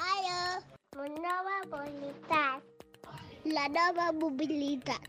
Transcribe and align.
Allo, 0.00 0.60
una 0.96 1.20
nova 1.28 1.56
mobilitat. 1.72 2.60
La 3.44 3.66
nova 3.68 4.12
mobilitat. 4.12 5.08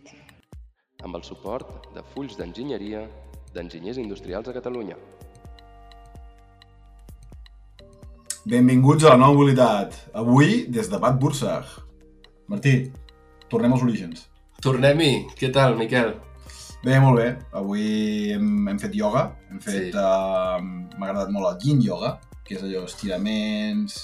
amb 1.03 1.15
el 1.17 1.23
suport 1.25 1.89
de 1.95 2.03
Fulls 2.13 2.37
d'Enginyeria 2.37 3.01
d'Enginyers 3.53 3.97
Industrials 3.97 4.47
a 4.47 4.53
Catalunya. 4.53 4.95
Benvinguts 8.45 9.03
a 9.03 9.09
la 9.09 9.17
nova 9.17 9.33
mobilitat. 9.33 9.97
Avui, 10.13 10.67
des 10.69 10.89
de 10.89 10.99
Bad 11.01 11.19
Bursag. 11.19 11.65
Martí, 12.47 12.91
tornem 13.49 13.73
als 13.73 13.83
orígens. 13.83 14.27
Tornem-hi. 14.61 15.27
Què 15.37 15.49
tal, 15.51 15.75
Miquel? 15.77 16.13
Bé, 16.83 16.95
molt 16.99 17.19
bé. 17.19 17.27
Avui 17.53 17.83
hem, 18.33 18.67
hem 18.71 18.79
fet 18.81 18.95
ioga. 18.97 19.27
Hem 19.51 19.59
fet... 19.61 19.91
Sí. 19.91 19.97
Uh, 19.97 20.57
M'ha 20.97 21.07
agradat 21.11 21.29
molt 21.33 21.47
el 21.51 21.67
yin 21.67 21.81
yoga, 21.85 22.15
que 22.45 22.57
és 22.57 22.63
allò, 22.65 22.83
estiraments... 22.89 23.99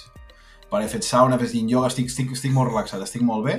Pare, 0.68 0.84
he 0.84 0.92
fet 0.92 1.06
sauna, 1.08 1.38
he 1.38 1.42
fet 1.46 1.54
yin 1.56 1.70
yoga, 1.72 1.88
estic, 1.88 2.10
estic, 2.12 2.34
estic 2.36 2.52
molt 2.52 2.70
relaxat, 2.74 3.02
estic 3.06 3.24
molt 3.26 3.46
bé. 3.48 3.54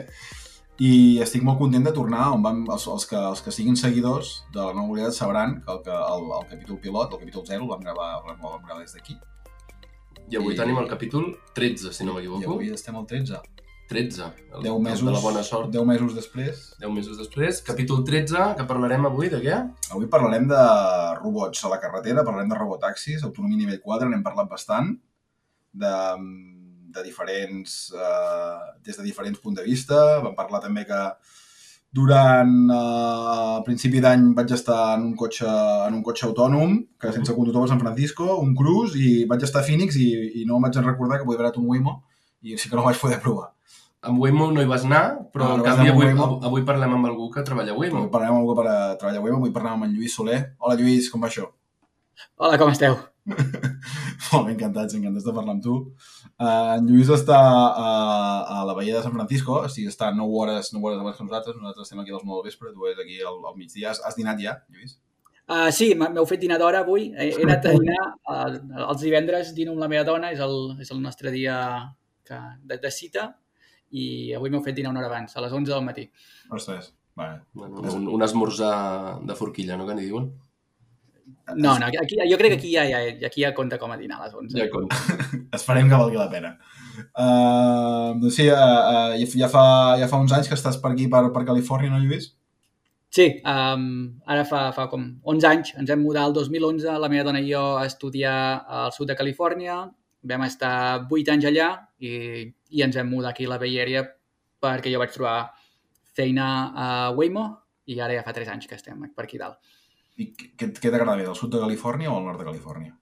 I 0.85 0.91
estic 1.25 1.43
molt 1.43 1.59
content 1.59 1.87
de 1.89 1.93
tornar 1.97 2.27
on 2.37 2.43
vam, 2.45 2.61
els, 2.71 2.85
els, 2.87 3.07
que, 3.11 3.17
els 3.19 3.41
que 3.43 3.51
siguin 3.55 3.79
seguidors 3.81 4.35
de 4.55 4.61
la 4.61 4.75
nova 4.77 4.85
mobilitat 4.87 5.17
sabran 5.17 5.57
que 5.65 5.73
el, 5.73 5.81
que 5.87 5.95
el, 5.97 6.27
el 6.37 6.45
capítol 6.53 6.79
pilot, 6.85 7.17
el 7.17 7.23
capítol 7.25 7.47
0, 7.49 7.65
el 7.65 7.71
vam 7.73 7.81
gravar, 7.83 8.11
el 8.21 8.37
vam 8.45 8.63
gravar 8.63 8.83
des 8.85 8.93
d'aquí. 8.95 9.17
I 10.29 10.37
avui 10.39 10.53
I- 10.55 10.59
tenim 10.61 10.79
el 10.79 10.87
capítol 10.93 11.33
13, 11.57 11.91
si 11.97 12.05
no 12.07 12.13
I 12.13 12.21
m'equivoco. 12.21 12.53
avui 12.59 12.71
estem 12.77 12.95
al 13.01 13.09
13. 13.11 13.41
13. 13.89 14.25
El, 14.55 14.63
10 14.63 14.81
mesos, 14.85 15.05
de 15.07 15.13
la 15.13 15.21
bona 15.25 15.43
sort. 15.43 15.71
10 15.73 15.87
mesos 15.89 16.15
després 16.15 16.69
10 16.79 16.93
mesos 16.93 17.19
després. 17.19 17.63
Capítol 17.65 18.05
13, 18.05 18.53
que 18.59 18.67
parlarem 18.69 19.09
avui 19.09 19.31
de 19.33 19.41
què? 19.43 19.57
Avui 19.95 20.07
parlarem 20.13 20.47
de 20.51 20.61
robots 21.19 21.65
a 21.65 21.73
la 21.73 21.81
carretera, 21.83 22.25
parlarem 22.27 22.53
de 22.53 22.59
robotaxis, 22.59 23.25
autonomia 23.25 23.59
nivell 23.65 23.81
4, 23.83 24.11
n'hem 24.11 24.23
parlat 24.27 24.51
bastant, 24.51 24.93
de, 25.73 25.95
de 26.95 27.05
diferents, 27.07 27.81
eh, 27.97 28.71
des 28.85 29.01
de 29.01 29.09
diferents 29.09 29.41
punts 29.41 29.59
de 29.59 29.67
vista. 29.67 29.99
Vam 30.25 30.37
parlar 30.37 30.63
també 30.65 30.85
que 30.89 31.03
durant 31.99 32.55
eh, 32.77 33.59
principi 33.67 34.05
d'any 34.05 34.33
vaig 34.37 34.53
estar 34.53 34.81
en 34.99 35.09
un 35.09 35.15
cotxe 35.17 35.49
en 35.49 35.97
un 35.97 36.05
cotxe 36.05 36.29
autònom, 36.29 36.77
que 37.01 37.13
sense 37.17 37.35
conductor 37.35 37.65
a 37.65 37.73
San 37.73 37.81
Francisco, 37.81 38.37
un 38.45 38.55
Cruise, 38.55 39.01
i 39.01 39.25
vaig 39.31 39.49
estar 39.49 39.65
a 39.65 39.69
Phoenix 39.69 39.97
i, 39.97 40.11
i 40.43 40.49
no 40.49 40.61
em 40.61 40.69
vaig 40.69 40.77
recordar 40.85 41.19
que 41.19 41.29
podia 41.29 41.41
haver 41.41 41.49
anat 41.49 41.63
un 41.63 41.71
Waymo 41.73 42.03
i 42.43 42.59
sí 42.61 42.69
que 42.69 42.77
no 42.77 42.85
vaig 42.87 43.01
poder 43.01 43.19
provar. 43.25 43.55
Amb 44.01 44.21
Waymo 44.23 44.53
no 44.55 44.63
hi 44.63 44.69
vas 44.71 44.85
anar, 44.87 45.29
però 45.35 45.49
No, 45.49 45.57
no 45.59 45.65
en 45.65 45.71
canvi 45.75 45.91
avui, 45.91 46.07
Waymo. 46.07 46.41
avui 46.47 46.63
parlem 46.65 46.93
amb 46.95 47.07
algú 47.07 47.31
que 47.35 47.43
treballa 47.43 47.73
a 47.73 47.77
Waymo. 47.77 47.99
Avui 47.99 48.11
parlarem 48.11 48.37
amb 48.37 48.45
algú 48.45 48.55
per 48.55 48.67
a 48.71 48.97
treballar 48.97 49.19
a 49.19 49.25
Waymo, 49.25 49.39
avui 49.39 49.51
parlem 49.53 49.73
amb 49.73 49.85
en 49.89 49.95
Lluís 49.95 50.15
Soler. 50.15 50.55
Hola 50.59 50.77
Lluís, 50.79 51.11
com 51.11 51.21
va 51.21 51.29
això? 51.29 51.49
Hola, 52.37 52.59
com 52.59 52.71
esteu? 52.71 52.95
Molt 54.31 54.47
bé, 54.47 54.53
encantats, 54.55 54.95
encantats 54.95 55.27
de 55.27 55.35
parlar 55.35 55.57
amb 55.57 55.65
tu. 55.65 55.75
Uh, 56.39 56.77
en 56.77 56.87
Lluís 56.87 57.11
està 57.11 57.39
a, 57.39 57.89
a 58.61 58.63
la 58.69 58.77
Bahia 58.79 58.95
de 58.97 59.03
San 59.03 59.17
Francisco, 59.17 59.59
o 59.65 59.73
sigui, 59.73 59.91
està 59.91 60.13
9 60.15 60.39
hores, 60.43 60.71
9 60.73 60.87
hores 60.87 61.03
abans 61.03 61.19
que 61.19 61.27
nosaltres, 61.27 61.59
nosaltres 61.59 61.89
estem 61.89 62.01
aquí 62.05 62.15
a 62.15 62.21
les 62.21 62.25
9 62.25 62.39
del 62.39 62.47
vespre, 62.53 62.73
tu 62.73 62.87
és 62.87 63.03
aquí 63.03 63.19
al, 63.21 63.43
al 63.51 63.59
migdia. 63.59 63.91
Has, 63.91 64.01
has 64.07 64.19
dinat 64.19 64.39
ja, 64.43 64.55
Lluís? 64.71 64.95
Uh, 65.49 65.69
sí, 65.75 65.91
m'heu 65.99 66.27
fet 66.29 66.41
dinar 66.45 66.61
d'hora 66.61 66.85
avui. 66.85 67.11
He, 67.17 67.33
he 67.33 67.45
anat 67.49 67.67
a 67.67 67.75
dinar. 67.75 68.07
Uh, 68.29 68.87
els 68.93 69.03
divendres 69.03 69.53
dino 69.59 69.75
amb 69.75 69.83
la 69.83 69.91
meva 69.91 70.07
dona, 70.07 70.31
és 70.31 70.43
el, 70.45 70.57
és 70.79 70.95
el 70.95 71.03
nostre 71.03 71.35
dia 71.35 71.59
que, 72.29 72.39
de, 72.63 72.79
de 72.79 72.95
cita, 72.95 73.31
i 73.91 74.35
avui 74.37 74.51
m'heu 74.51 74.63
fet 74.65 74.77
dinar 74.77 74.93
una 74.93 75.01
hora 75.03 75.11
abans, 75.13 75.37
a 75.37 75.45
les 75.45 75.53
11 75.53 75.73
del 75.73 75.87
matí. 75.87 76.09
Ostres, 76.51 76.93
vale. 77.17 77.43
Bueno, 77.53 77.81
un, 77.81 78.09
un 78.09 78.27
esmorzar 78.27 79.21
de 79.25 79.37
forquilla, 79.39 79.77
no 79.77 79.87
que 79.89 79.97
n'hi 79.97 80.09
diuen? 80.11 80.31
No, 81.57 81.79
no, 81.79 81.87
aquí, 81.87 82.17
jo 82.29 82.37
crec 82.37 82.53
que 82.53 82.59
aquí 82.59 82.73
ja, 82.75 82.85
ja, 82.89 82.99
aquí 83.27 83.43
ja 83.43 83.55
compta 83.57 83.79
com 83.79 83.93
a 83.93 83.97
dinar 83.97 84.19
a 84.21 84.27
les 84.27 84.35
11. 84.35 84.59
Ja 84.59 84.69
compta. 84.73 84.97
Esperem 85.59 85.89
que 85.89 86.01
valgui 86.01 86.21
la 86.21 86.29
pena. 86.33 86.57
Uh, 87.15 88.19
doncs 88.21 88.37
sí, 88.37 88.49
uh, 88.51 88.57
uh, 88.57 89.15
ja, 89.17 89.29
ja, 89.45 89.49
fa, 89.53 89.65
ja 90.01 90.09
fa 90.11 90.21
uns 90.21 90.35
anys 90.37 90.51
que 90.51 90.59
estàs 90.59 90.81
per 90.83 90.93
aquí, 90.93 91.09
per, 91.09 91.25
per 91.33 91.47
Califòrnia, 91.49 91.93
no, 91.93 92.01
Lluís? 92.03 92.35
Sí, 93.09 93.31
um, 93.49 93.85
ara 94.29 94.45
fa, 94.45 94.67
fa 94.77 94.85
com 94.93 95.07
11 95.25 95.49
anys, 95.49 95.73
ens 95.81 95.93
hem 95.93 96.03
mudat 96.05 96.29
el 96.29 96.37
2011, 96.37 96.99
la 97.01 97.09
meva 97.09 97.25
dona 97.31 97.41
i 97.41 97.49
jo 97.49 97.63
a 97.79 97.87
estudiar 97.89 98.37
al 98.69 98.93
sud 98.93 99.09
de 99.09 99.17
Califòrnia, 99.17 99.81
vam 100.23 100.45
estar 100.47 101.07
8 101.07 101.33
anys 101.35 101.49
allà 101.51 101.69
i, 102.01 102.11
i 102.75 102.83
ens 102.83 102.97
vam 102.99 103.11
mudar 103.13 103.33
aquí 103.33 103.47
a 103.47 103.53
la 103.55 103.59
Bay 103.59 103.79
Area 103.81 104.05
perquè 104.59 104.91
jo 104.93 104.99
vaig 105.03 105.15
trobar 105.15 105.51
feina 106.19 106.47
a 106.75 106.87
Waymo 107.15 107.47
i 107.87 108.01
ara 108.01 108.17
ja 108.17 108.25
fa 108.27 108.35
3 108.35 108.51
anys 108.55 108.67
que 108.67 108.77
estem 108.77 109.07
per 109.15 109.25
aquí 109.25 109.39
dalt. 109.39 109.59
I 110.19 110.33
què, 110.35 110.73
què 110.75 110.91
t'agrada 110.91 111.15
més, 111.17 111.29
el 111.31 111.37
sud 111.39 111.53
de 111.55 111.61
Califòrnia 111.63 112.11
o 112.11 112.19
el 112.19 112.27
nord 112.27 112.41
de 112.43 112.49
Califòrnia? 112.49 112.97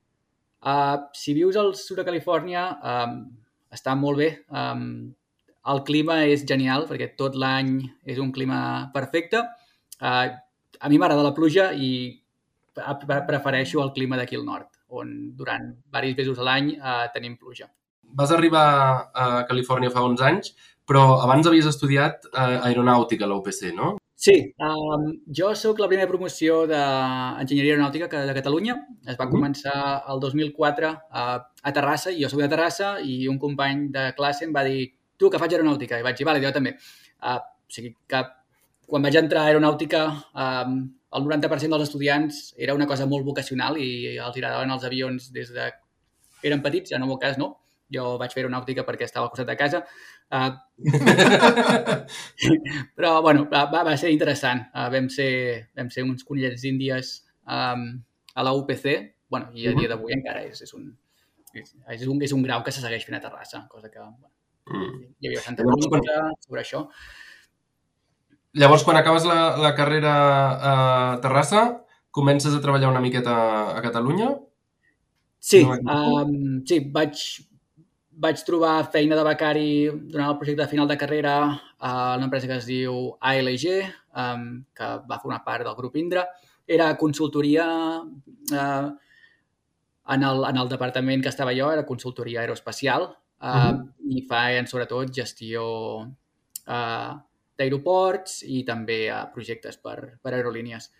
Uh, 0.67 1.09
si 1.17 1.33
vius 1.37 1.57
al 1.57 1.73
sud 1.79 2.03
de 2.03 2.05
Califòrnia, 2.05 2.67
um, 2.93 3.17
està 3.73 3.95
molt 3.97 4.21
bé. 4.21 4.29
Um, 4.53 5.15
el 5.73 5.81
clima 5.89 6.21
és 6.29 6.45
genial 6.47 6.85
perquè 6.87 7.15
tot 7.19 7.35
l'any 7.35 7.79
és 8.05 8.21
un 8.23 8.33
clima 8.37 8.91
perfecte. 8.95 9.41
Uh, 9.97 10.29
a 10.77 10.91
mi 10.93 11.01
m'agrada 11.01 11.25
la 11.25 11.33
pluja 11.35 11.71
i 11.73 11.91
pre- 12.77 12.99
pre- 13.07 13.23
prefereixo 13.31 13.81
el 13.83 13.95
clima 13.97 14.21
d'aquí 14.21 14.37
al 14.37 14.45
nord, 14.45 14.69
on 14.89 15.35
durant 15.37 15.75
diversos 15.93 16.17
mesos 16.17 16.39
a 16.39 16.47
l'any 16.47 16.73
uh, 16.79 17.07
tenim 17.15 17.37
pluja. 17.37 17.69
Vas 18.17 18.31
arribar 18.31 19.11
a 19.13 19.45
Califòrnia 19.49 19.91
fa 19.91 20.05
uns 20.07 20.21
anys, 20.23 20.53
però 20.87 21.21
abans 21.25 21.47
havies 21.49 21.67
estudiat 21.67 22.29
eh, 22.31 22.59
aeronàutica 22.69 23.25
a 23.27 23.29
la 23.29 23.35
UPC, 23.41 23.73
no? 23.75 23.97
Sí, 24.15 24.55
um, 24.63 25.09
jo 25.35 25.51
sóc 25.59 25.81
la 25.83 25.89
primera 25.91 26.07
promoció 26.09 26.63
d'Enginyeria 26.71 27.75
Aeronàutica 27.75 28.09
que- 28.09 28.23
de 28.29 28.35
Catalunya. 28.35 28.77
Es 29.05 29.17
va 29.19 29.27
Mhm. 29.27 29.33
començar 29.33 30.05
el 30.09 30.21
2004 30.21 30.93
a, 31.11 31.25
a 31.63 31.73
Terrassa, 31.73 32.11
i 32.13 32.23
jo 32.23 32.29
soc 32.29 32.41
de 32.41 32.49
Terrassa, 32.49 33.01
i 33.03 33.27
un 33.29 33.39
company 33.39 33.89
de 33.91 34.13
classe 34.17 34.45
em 34.45 34.55
va 34.55 34.63
dir 34.65 34.95
tu, 35.19 35.29
que 35.29 35.39
faig 35.39 35.53
aeronàutica? 35.53 35.99
I 35.99 36.03
vaig 36.03 36.17
dir, 36.17 36.25
vale, 36.25 36.41
jo 36.41 36.53
també. 36.53 36.77
Uh, 37.21 37.37
o 37.43 37.69
sigui 37.69 37.95
que 38.07 38.23
quan 38.87 39.03
vaig 39.03 39.17
entrar 39.17 39.43
a 39.43 39.47
aeronàutica, 39.51 40.07
um, 40.35 40.95
el 41.17 41.27
90% 41.27 41.75
dels 41.75 41.87
estudiants 41.89 42.41
era 42.57 42.75
una 42.75 42.87
cosa 42.87 43.07
molt 43.11 43.27
vocacional 43.27 43.79
i 43.81 44.17
els 44.17 44.35
agradaven 44.35 44.75
els 44.75 44.85
avions 44.89 45.31
des 45.35 45.53
de... 45.55 45.71
Eren 46.47 46.61
petits, 46.63 46.93
ja 46.93 47.01
no 47.01 47.09
en 47.09 47.15
el 47.15 47.23
cas 47.23 47.39
no. 47.41 47.55
Jo 47.93 48.17
vaig 48.21 48.35
fer 48.35 48.43
aeronàutica 48.43 48.85
perquè 48.87 49.07
estava 49.07 49.27
al 49.27 49.33
costat 49.33 49.49
de 49.49 49.57
casa. 49.59 49.81
Uh, 50.31 50.53
però, 52.99 53.23
bueno, 53.25 53.47
va, 53.51 53.65
va 53.73 53.97
ser 53.97 54.13
interessant. 54.15 54.67
Uh, 54.75 54.89
vam, 54.93 55.09
ser, 55.13 55.31
vam 55.79 55.91
ser 55.95 56.05
uns 56.07 56.27
conillets 56.27 56.67
índies 56.69 57.13
um, 57.47 57.89
a 58.35 58.47
la 58.47 58.55
UPC, 58.59 58.87
bueno, 59.33 59.51
i 59.55 59.67
a 59.71 59.75
dia 59.79 59.91
d'avui 59.91 60.15
encara 60.19 60.45
és, 60.47 60.61
és, 60.67 60.75
un, 60.77 60.91
és, 61.55 61.75
és, 61.97 62.07
un, 62.07 62.23
és 62.23 62.35
un 62.37 62.45
grau 62.47 62.67
que 62.67 62.75
se 62.75 62.85
segueix 62.85 63.07
fent 63.09 63.19
a 63.19 63.23
Terrassa, 63.25 63.65
cosa 63.73 63.91
que 63.91 64.03
bueno, 64.03 64.29
Mm. 64.67 65.15
hi 65.21 65.29
havia 65.29 65.39
bastanta 65.39 65.63
pregunta 65.63 66.15
sobre 66.43 66.63
això. 66.63 66.83
Llavors, 68.57 68.85
quan 68.87 68.97
acabes 68.97 69.27
la, 69.29 69.57
la 69.61 69.75
carrera 69.77 70.13
a 70.57 70.75
Terrassa, 71.21 71.65
comences 72.11 72.55
a 72.57 72.61
treballar 72.65 72.89
una 72.89 73.03
miqueta 73.05 73.35
a 73.77 73.83
Catalunya? 73.85 74.31
Sí, 75.39 75.61
No 75.63 76.23
um, 76.25 76.63
sí 76.67 76.81
vaig, 76.91 77.21
vaig 78.17 78.41
trobar 78.49 78.89
feina 78.95 79.19
de 79.19 79.27
becari 79.27 79.69
durant 79.93 80.31
el 80.31 80.39
projecte 80.41 80.63
de 80.65 80.71
final 80.71 80.89
de 80.89 80.97
carrera 80.99 81.35
a 81.79 82.17
una 82.17 82.25
empresa 82.31 82.49
que 82.49 82.57
es 82.57 82.67
diu 82.67 83.13
ALG, 83.21 83.67
um, 84.17 84.47
que 84.75 84.89
va 85.05 85.21
formar 85.21 85.43
part 85.45 85.69
del 85.69 85.77
grup 85.77 86.01
Indra. 86.01 86.25
Era 86.67 86.89
consultoria 86.97 87.67
uh, 88.01 88.89
en, 90.09 90.23
el, 90.33 90.45
en 90.49 90.57
el 90.65 90.73
departament 90.73 91.23
que 91.23 91.31
estava 91.31 91.55
jo, 91.55 91.69
era 91.71 91.85
consultoria 91.87 92.41
aeroespacial, 92.41 93.11
uh, 93.13 93.69
Mhm. 93.69 93.87
i 94.17 94.25
feien 94.27 94.67
sobretot 94.67 95.13
gestió 95.13 95.63
uh, 96.01 97.21
d'aeroports 97.59 98.43
i 98.47 98.63
també 98.69 99.07
uh, 99.11 99.25
projectes 99.35 99.79
per, 99.83 100.19
per 100.23 100.35
aerolínies. 100.35 100.91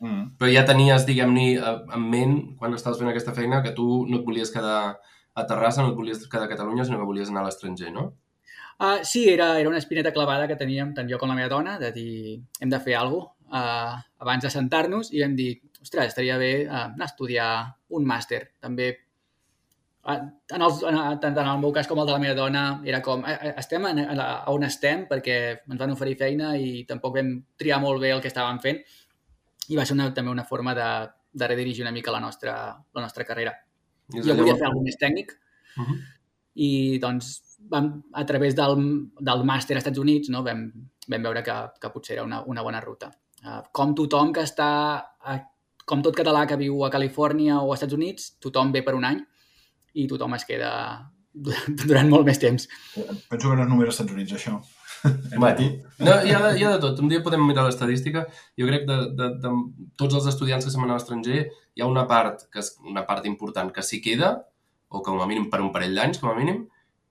Mm. 0.00 0.36
Però 0.40 0.48
ja 0.50 0.64
tenies, 0.68 1.04
diguem-ne, 1.08 1.46
eh, 1.60 1.74
en 1.96 2.04
ment, 2.12 2.36
quan 2.60 2.72
estaves 2.76 3.00
fent 3.02 3.10
aquesta 3.10 3.34
feina, 3.36 3.60
que 3.64 3.74
tu 3.76 4.06
no 4.08 4.20
et 4.20 4.26
volies 4.26 4.52
quedar 4.54 4.78
a 4.96 5.44
Terrassa, 5.46 5.84
no 5.84 5.92
et 5.92 5.98
volies 5.98 6.24
quedar 6.26 6.46
a 6.48 6.52
Catalunya, 6.52 6.86
sinó 6.88 6.98
que 7.02 7.08
volies 7.10 7.28
anar 7.28 7.44
a 7.44 7.50
l'estranger, 7.50 7.92
no? 7.92 8.06
Uh, 8.80 9.04
sí, 9.04 9.26
era, 9.28 9.52
era 9.60 9.68
una 9.68 9.76
espineta 9.76 10.14
clavada 10.14 10.46
que 10.48 10.56
teníem 10.56 10.94
tant 10.96 11.08
jo 11.10 11.18
com 11.20 11.28
la 11.28 11.36
meva 11.36 11.52
dona, 11.52 11.76
de 11.78 11.92
dir, 11.92 12.38
hem 12.64 12.72
de 12.72 12.80
fer 12.80 12.96
alguna 12.96 13.26
cosa 13.28 13.36
uh, 13.50 13.98
abans 14.22 14.44
de 14.44 14.50
sentar-nos 14.52 15.12
i 15.12 15.22
vam 15.22 15.34
dir, 15.36 15.50
ostres, 15.82 16.12
estaria 16.12 16.38
bé 16.40 16.52
uh, 16.66 16.86
anar 16.94 17.08
a 17.08 17.10
estudiar 17.10 17.50
un 17.96 18.06
màster. 18.06 18.42
També, 18.62 18.92
en 20.08 20.62
els, 20.64 20.82
en, 20.88 20.98
tant 21.20 21.36
en 21.36 21.48
el 21.50 21.58
meu 21.60 21.72
cas 21.76 21.88
com 21.88 21.98
el 22.00 22.08
de 22.08 22.14
la 22.14 22.22
meva 22.22 22.36
dona, 22.38 22.64
era 22.88 23.02
com, 23.04 23.24
eh, 23.28 23.36
eh, 23.50 23.54
estem 23.60 23.84
en, 23.90 23.98
en, 24.06 24.20
a 24.22 24.48
on 24.52 24.64
estem 24.64 25.04
perquè 25.10 25.36
ens 25.58 25.80
van 25.80 25.92
oferir 25.92 26.16
feina 26.20 26.54
i 26.56 26.86
tampoc 26.88 27.18
vam 27.18 27.34
triar 27.60 27.80
molt 27.82 28.00
bé 28.00 28.14
el 28.14 28.22
que 28.24 28.30
estàvem 28.32 28.62
fent 28.64 28.80
i 29.68 29.76
va 29.76 29.84
ser 29.84 29.98
una, 29.98 30.08
també 30.16 30.32
una 30.32 30.46
forma 30.48 30.74
de, 30.74 30.88
de 31.32 31.50
redirigir 31.52 31.84
una 31.84 31.92
mica 31.92 32.14
la 32.14 32.22
nostra, 32.22 32.54
la 32.94 33.04
nostra 33.04 33.26
carrera. 33.28 33.52
Jo 34.10 34.34
volia 34.34 34.56
fer 34.56 34.66
alguna 34.66 34.88
més 34.88 34.98
tècnic, 34.98 35.36
Mhm. 35.76 35.98
i 36.54 36.98
doncs 36.98 37.58
vam, 37.70 38.02
a 38.12 38.24
través 38.26 38.56
del, 38.56 38.76
del 39.20 39.44
màster 39.46 39.76
als 39.76 39.84
Estats 39.84 40.00
Units 40.02 40.30
no, 40.34 40.42
vam, 40.42 40.64
vam 41.06 41.22
veure 41.22 41.42
que, 41.46 41.56
que 41.80 41.90
potser 41.94 42.16
era 42.16 42.24
una, 42.24 42.42
una 42.46 42.62
bona 42.62 42.80
ruta. 42.80 43.10
Uh, 43.40 43.62
com 43.72 43.94
tothom 43.96 44.32
que 44.36 44.42
està 44.44 44.70
a, 44.98 45.36
com 45.86 46.02
tot 46.02 46.16
català 46.16 46.46
que 46.46 46.58
viu 46.60 46.82
a 46.84 46.90
Califòrnia 46.90 47.60
o 47.60 47.70
als 47.70 47.80
Estats 47.80 47.96
Units, 47.96 48.32
tothom 48.42 48.72
ve 48.72 48.82
per 48.82 48.96
un 48.98 49.06
any 49.08 49.22
i 49.94 50.06
tothom 50.10 50.34
es 50.36 50.44
queda 50.48 50.70
durant, 51.86 52.08
molt 52.10 52.26
més 52.26 52.38
temps. 52.42 52.66
Penso 53.30 53.48
que 53.50 53.56
no 53.56 53.62
és 53.64 53.68
només 53.70 53.86
als 53.88 53.96
Estats 53.98 54.12
Units, 54.18 54.36
això. 54.38 54.58
Bueno, 55.40 55.64
no, 56.04 56.14
hi, 56.26 56.32
ha, 56.36 56.50
hi 56.52 56.64
ha 56.66 56.70
de 56.74 56.80
tot. 56.82 56.98
Un 57.00 57.08
dia 57.08 57.22
podem 57.24 57.40
mirar 57.48 57.62
l'estadística. 57.64 58.26
Jo 58.60 58.66
crec 58.68 58.82
que 58.84 58.90
de, 58.90 59.06
de, 59.16 59.28
de 59.40 59.52
tots 59.96 60.18
els 60.18 60.26
estudiants 60.28 60.66
que 60.66 60.72
se'n 60.74 60.82
van 60.84 60.90
a 60.92 60.98
l'estranger 60.98 61.38
hi 61.46 61.80
ha 61.80 61.86
una 61.88 62.02
part, 62.10 62.42
que 62.52 62.60
és 62.60 62.68
una 62.84 63.06
part 63.08 63.24
important 63.30 63.70
que 63.72 63.80
s'hi 63.86 64.02
queda, 64.04 64.34
o 64.92 65.00
com 65.06 65.16
a 65.22 65.28
mínim 65.30 65.46
per 65.48 65.62
un 65.64 65.70
parell 65.72 65.96
d'anys, 65.96 66.20
com 66.20 66.28
a 66.28 66.36
mínim, 66.36 66.66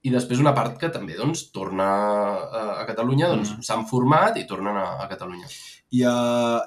i 0.06 0.14
després 0.14 0.40
una 0.44 0.54
part 0.54 0.78
que 0.78 0.92
també 0.94 1.18
doncs, 1.18 1.48
torna 1.56 1.88
a, 1.90 2.62
a 2.84 2.86
Catalunya, 2.92 3.32
doncs 3.34 3.56
Mm. 3.56 3.66
s'han 3.66 3.88
format 3.90 4.38
i 4.38 4.46
tornen 4.46 4.78
a, 4.78 4.86
a 5.02 5.08
Catalunya. 5.10 5.50
I 5.90 6.04
a, 6.06 6.14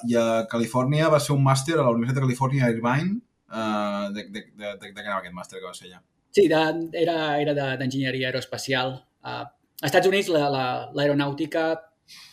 I 0.08 0.16
a 0.18 0.26
Califòrnia 0.50 1.06
va 1.12 1.20
ser 1.22 1.36
un 1.36 1.44
màster 1.46 1.78
a 1.78 1.84
la 1.86 1.92
Universitat 1.94 2.18
de 2.18 2.26
Califòrnia 2.26 2.66
a 2.66 2.72
Irvine. 2.74 3.20
Uh, 3.52 4.08
de, 4.16 4.22
de, 4.32 4.40
de, 4.56 4.68
de, 4.80 4.90
què 4.96 5.02
anava 5.04 5.18
aquest 5.20 5.34
màster 5.36 5.58
que 5.60 5.66
va 5.68 5.74
ser 5.76 5.90
allà? 5.90 5.98
Sí, 6.32 6.46
de, 6.48 6.60
era, 6.96 7.16
era 7.42 7.52
de- 7.58 7.76
d'enginyeria 7.82 8.30
aeroespacial. 8.30 8.94
Uh, 9.20 9.42
als 9.82 9.90
Estats 9.90 10.08
Units 10.08 10.30
la- 10.32 10.48
la- 10.48 10.90
l'aeronàutica 10.96 11.66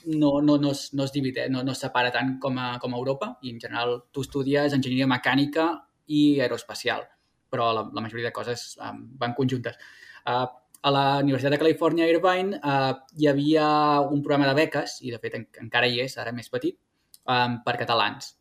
no, 0.05 0.39
no, 0.41 0.55
no, 0.57 0.71
es, 0.71 0.85
no 0.93 1.03
es 1.03 1.11
divideix, 1.11 1.49
no, 1.51 1.61
no 1.63 1.73
es 1.75 1.81
separa 1.83 2.11
tant 2.15 2.37
com 2.39 2.57
a, 2.57 2.69
com 2.79 2.93
a 2.95 2.97
Europa 3.01 3.33
i 3.43 3.51
en 3.51 3.59
general 3.59 3.97
tu 4.15 4.23
estudies 4.25 4.73
enginyeria 4.73 5.07
mecànica 5.11 5.67
i 6.07 6.39
aeroespacial, 6.41 7.03
però 7.51 7.69
la, 7.75 7.83
la 7.93 8.01
majoria 8.01 8.29
de 8.29 8.33
coses 8.35 8.77
um, 8.79 9.03
van 9.19 9.35
conjuntes. 9.37 9.75
Uh, 10.25 10.47
a 10.81 10.91
la 10.95 11.03
Universitat 11.19 11.51
de 11.51 11.59
Califòrnia 11.59 12.07
Irvine 12.07 12.57
uh, 12.63 12.93
hi 13.19 13.27
havia 13.27 13.67
un 14.07 14.23
programa 14.23 14.47
de 14.49 14.55
beques, 14.63 15.01
i 15.03 15.11
de 15.11 15.19
fet 15.19 15.35
en, 15.35 15.45
encara 15.67 15.87
hi 15.91 15.99
és, 16.05 16.15
ara 16.17 16.31
més 16.31 16.47
petit, 16.49 16.79
um, 17.27 17.59
per 17.65 17.75
catalans. 17.83 18.37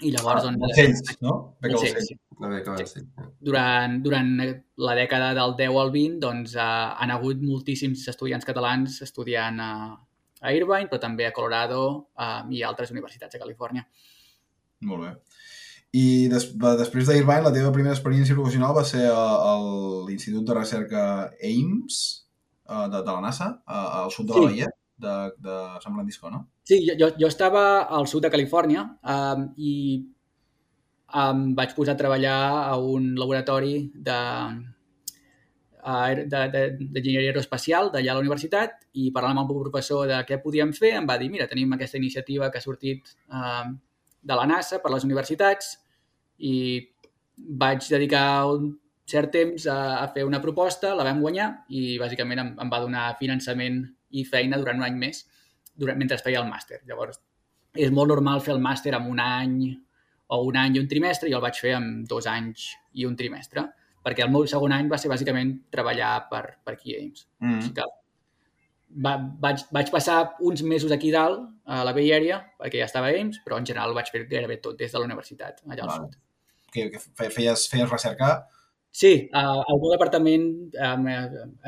I 0.00 0.12
llavors, 0.14 0.44
doncs, 0.46 0.58
Balcells, 0.62 1.16
no? 1.24 1.32
Beca 1.60 1.74
Balcells. 1.80 2.06
sí 2.06 2.16
La 2.38 2.48
beca 2.52 2.76
ser. 2.86 3.02
durant, 3.42 3.96
durant 4.02 4.28
la 4.78 4.94
dècada 4.94 5.32
del 5.34 5.56
10 5.58 5.78
al 5.82 5.90
20 5.90 6.20
doncs, 6.22 6.54
eh, 6.54 6.60
han 7.02 7.10
hagut 7.10 7.40
moltíssims 7.42 8.04
estudiants 8.12 8.46
catalans 8.46 9.00
estudiant 9.02 9.58
a, 9.60 9.72
a 10.40 10.52
Irvine, 10.54 10.86
però 10.86 11.00
també 11.02 11.26
a 11.26 11.32
Colorado 11.34 11.80
eh, 12.14 12.44
i 12.54 12.62
altres 12.62 12.92
universitats 12.94 13.34
a 13.34 13.42
Califòrnia. 13.42 13.86
Molt 14.86 15.02
bé. 15.02 15.10
I 15.98 16.28
des, 16.28 16.44
després 16.78 17.08
d'Irvine, 17.08 17.42
la 17.48 17.52
teva 17.54 17.72
primera 17.74 17.94
experiència 17.96 18.36
professional 18.36 18.74
va 18.76 18.84
ser 18.86 19.06
a, 19.10 19.22
a 19.50 19.54
l'Institut 20.06 20.44
de 20.46 20.54
Recerca 20.54 21.02
Ames 21.42 22.00
eh, 22.68 22.86
de, 22.92 23.00
de 23.02 23.10
la 23.10 23.20
NASA, 23.24 23.54
a, 23.66 24.04
al 24.04 24.12
sud 24.14 24.28
de 24.30 24.36
la 24.36 24.44
Sí. 24.44 24.52
Bahia, 24.52 24.68
de, 24.98 25.16
de 25.42 25.58
San 25.82 25.94
Francisco, 25.94 26.30
no? 26.30 26.44
Sí, 26.68 26.76
jo, 27.00 27.08
jo, 27.22 27.28
estava 27.30 27.62
al 27.98 28.06
sud 28.12 28.24
de 28.26 28.30
Califòrnia 28.34 28.84
um, 29.16 29.44
i 29.70 29.74
em 31.22 31.42
vaig 31.58 31.74
posar 31.78 31.94
a 31.96 32.00
treballar 32.02 32.38
a 32.62 32.76
un 32.94 33.10
laboratori 33.24 33.74
de 34.10 34.18
aer- 35.82 36.26
de- 36.28 36.48
d'enginyeria 36.92 37.30
aeroespacial 37.30 37.90
d'allà 37.92 38.10
a 38.12 38.14
la 38.18 38.22
universitat 38.24 38.72
i 39.02 39.10
parlant 39.14 39.38
amb 39.38 39.50
el 39.54 39.60
professor 39.62 40.06
de 40.10 40.18
què 40.28 40.38
podíem 40.42 40.72
fer 40.74 40.92
em 40.98 41.06
va 41.06 41.16
dir, 41.18 41.30
mira, 41.30 41.46
tenim 41.46 41.72
aquesta 41.72 41.96
iniciativa 41.98 42.50
que 42.50 42.58
ha 42.58 42.64
sortit 42.64 43.14
eh, 43.32 43.64
de 44.22 44.34
la 44.34 44.46
NASA 44.46 44.80
per 44.82 44.90
les 44.92 45.04
universitats 45.04 45.78
i 46.38 46.54
vaig 47.36 47.86
dedicar 47.88 48.46
un 48.50 48.72
cert 49.08 49.30
temps 49.32 49.66
a, 49.66 50.02
a 50.02 50.08
fer 50.12 50.24
una 50.26 50.40
proposta, 50.42 50.94
la 50.94 51.04
vam 51.06 51.20
guanyar 51.22 51.64
i 51.68 51.96
bàsicament 51.98 52.38
em, 52.42 52.50
em 52.60 52.70
va 52.70 52.80
donar 52.82 53.14
finançament 53.20 53.84
i 54.10 54.24
feina 54.24 54.58
durant 54.58 54.76
un 54.82 54.84
any 54.88 54.98
més 54.98 55.24
durant, 55.78 55.98
mentre 55.98 56.18
feia 56.18 56.40
el 56.42 56.48
màster. 56.50 56.80
Llavors, 56.88 57.20
és 57.78 57.90
molt 57.94 58.08
normal 58.10 58.40
fer 58.44 58.54
el 58.56 58.60
màster 58.64 58.94
en 58.96 59.06
un 59.10 59.20
any 59.22 59.58
o 60.28 60.42
un 60.44 60.56
any 60.60 60.76
i 60.76 60.80
un 60.82 60.88
trimestre, 60.90 61.28
i 61.30 61.32
el 61.36 61.40
vaig 61.44 61.56
fer 61.60 61.76
en 61.78 62.04
dos 62.04 62.26
anys 62.28 62.72
i 62.98 63.06
un 63.08 63.14
trimestre, 63.16 63.62
perquè 64.04 64.24
el 64.26 64.30
meu 64.32 64.44
segon 64.50 64.72
any 64.72 64.88
va 64.90 64.98
ser 65.00 65.08
bàsicament 65.10 65.54
treballar 65.72 66.28
per, 66.30 66.42
per 66.64 66.74
aquí 66.74 66.94
a 66.96 67.00
Ames. 67.02 67.26
O 67.40 67.44
Mm. 67.46 67.60
sigui 67.62 67.74
que 67.78 67.86
va, 69.04 69.16
vaig, 69.40 69.64
vaig 69.72 69.90
passar 69.92 70.34
uns 70.40 70.62
mesos 70.62 70.92
aquí 70.92 71.10
dalt, 71.12 71.46
a 71.68 71.82
la 71.84 71.92
Bay 71.92 72.10
Area, 72.12 72.38
perquè 72.58 72.80
ja 72.80 72.86
estava 72.88 73.08
a 73.08 73.16
Ames, 73.20 73.40
però 73.44 73.58
en 73.58 73.66
general 73.66 73.94
vaig 73.94 74.10
fer 74.10 74.26
gairebé 74.28 74.56
tot 74.64 74.78
des 74.78 74.92
de 74.92 74.98
la 74.98 75.04
universitat, 75.04 75.60
allà 75.66 75.82
al 75.82 75.88
Vale. 75.88 76.06
sud. 76.06 76.16
Que, 76.72 76.90
que 76.90 76.98
fe- 77.00 77.30
feies, 77.30 77.68
feies 77.68 77.88
recerca 77.90 78.46
Sí, 78.90 79.28
uh, 79.36 79.62
el 79.68 79.78
meu 79.78 79.92
departament 79.92 80.44
um, 80.72 81.04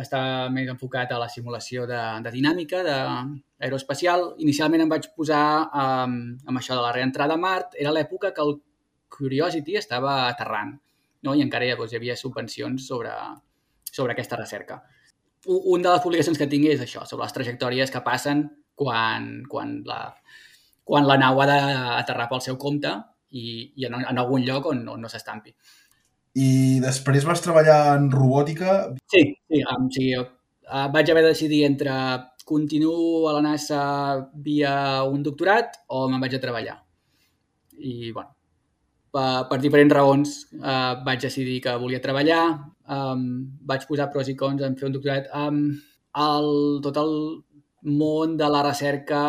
està 0.01 0.21
més 0.51 0.71
enfocat 0.73 1.13
a 1.13 1.21
la 1.21 1.29
simulació 1.31 1.85
de, 1.87 2.01
de 2.25 2.33
dinàmica 2.35 2.81
de 2.87 2.97
aeroespacial. 3.61 4.33
Inicialment 4.43 4.87
em 4.87 4.91
vaig 4.91 5.11
posar 5.15 5.45
um, 5.69 6.17
amb 6.49 6.59
això 6.59 6.75
de 6.75 6.83
la 6.83 6.95
reentrada 6.97 7.37
a 7.37 7.41
Mart. 7.41 7.77
Era 7.79 7.93
l'època 7.95 8.33
que 8.35 8.43
el 8.43 8.57
Curiosity 9.11 9.77
estava 9.77 10.25
aterrant 10.29 10.73
no? 11.27 11.35
i 11.35 11.45
encara 11.45 11.69
llavors 11.69 11.93
hi 11.93 12.01
havia 12.01 12.17
subvencions 12.17 12.87
sobre, 12.89 13.13
sobre 13.91 14.17
aquesta 14.17 14.39
recerca. 14.41 14.81
Una 15.47 15.87
de 15.87 15.93
les 15.95 16.03
publicacions 16.05 16.39
que 16.39 16.49
tinc 16.49 16.67
és 16.69 16.83
això, 16.85 17.07
sobre 17.09 17.25
les 17.25 17.37
trajectòries 17.37 17.93
que 17.93 18.03
passen 18.05 18.45
quan, 18.77 19.31
quan, 19.49 19.79
la, 19.89 20.01
quan 20.85 21.07
la 21.09 21.17
nau 21.21 21.41
ha 21.41 21.49
d'aterrar 21.49 22.29
pel 22.29 22.43
seu 22.45 22.59
compte 22.61 22.93
i, 23.31 23.71
i 23.77 23.87
en, 23.89 23.97
en 24.01 24.21
algun 24.21 24.45
lloc 24.45 24.69
on, 24.73 24.83
on 24.97 25.01
no 25.05 25.09
s'estampi. 25.13 25.55
I 26.39 26.79
després 26.83 27.27
vas 27.27 27.43
treballar 27.43 27.97
en 27.97 28.11
robòtica. 28.13 28.81
Sí, 29.11 29.23
sí, 29.51 29.63
um, 29.75 29.89
sí 29.91 30.13
uh, 30.19 30.87
vaig 30.95 31.11
haver 31.11 31.25
de 31.25 31.33
decidir 31.35 31.65
entre 31.67 31.95
continuo 32.47 33.29
a 33.29 33.35
la 33.37 33.43
NASA 33.43 33.81
via 34.35 35.03
un 35.07 35.23
doctorat 35.23 35.83
o 35.89 36.07
me'n 36.09 36.23
vaig 36.23 36.37
a 36.37 36.43
treballar. 36.43 36.77
I, 37.79 38.13
bueno, 38.13 38.35
per, 39.15 39.47
per 39.51 39.59
diferents 39.63 39.95
raons 39.95 40.35
uh, 40.59 41.01
vaig 41.07 41.23
decidir 41.23 41.61
que 41.65 41.77
volia 41.83 42.03
treballar, 42.03 42.43
um, 42.91 43.25
vaig 43.67 43.87
posar 43.89 44.11
pros 44.13 44.31
i 44.31 44.37
cons 44.39 44.63
en 44.67 44.77
fer 44.79 44.89
un 44.89 44.97
doctorat. 44.99 45.31
Um, 45.35 45.63
el, 46.19 46.51
tot 46.85 46.99
el 47.01 47.15
món 47.87 48.37
de 48.39 48.49
la 48.51 48.63
recerca 48.67 49.23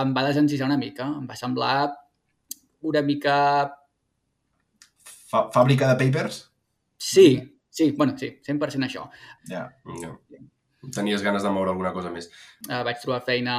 em 0.00 0.14
va 0.14 0.26
desencisar 0.26 0.66
una 0.66 0.80
mica, 0.80 1.06
em 1.06 1.26
va 1.30 1.38
semblar 1.38 1.92
una 2.84 3.02
mica 3.02 3.36
Fa, 5.34 5.48
fàbrica 5.50 5.90
de 5.90 5.98
papers. 5.98 6.44
Sí, 6.96 7.28
sí, 7.68 7.90
bueno, 7.98 8.14
sí, 8.18 8.28
100% 8.46 8.86
això. 8.86 9.08
Ja. 9.50 9.66
No. 10.00 10.12
Tenies 10.94 11.24
ganes 11.26 11.42
de 11.42 11.50
moure 11.50 11.72
alguna 11.72 11.90
cosa 11.96 12.12
més. 12.14 12.28
Uh, 12.68 12.82
vaig 12.86 13.00
trobar 13.02 13.24
feina 13.26 13.56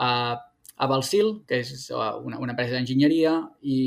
a, 0.00 0.10
a 0.40 0.88
Balsil, 0.88 1.34
que 1.48 1.60
és 1.60 1.90
uh, 1.92 2.14
una, 2.24 2.38
una 2.40 2.54
empresa 2.54 2.78
d'enginyeria, 2.78 3.34
i, 3.60 3.80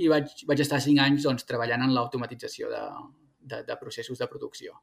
i 0.00 0.08
vaig, 0.08 0.32
vaig 0.48 0.62
estar 0.64 0.80
cinc 0.80 1.02
anys 1.04 1.26
doncs, 1.28 1.44
treballant 1.48 1.84
en 1.84 1.92
l'automatització 1.92 2.70
de, 2.72 2.84
de, 3.52 3.60
de 3.68 3.76
processos 3.82 4.22
de 4.22 4.30
producció. 4.30 4.78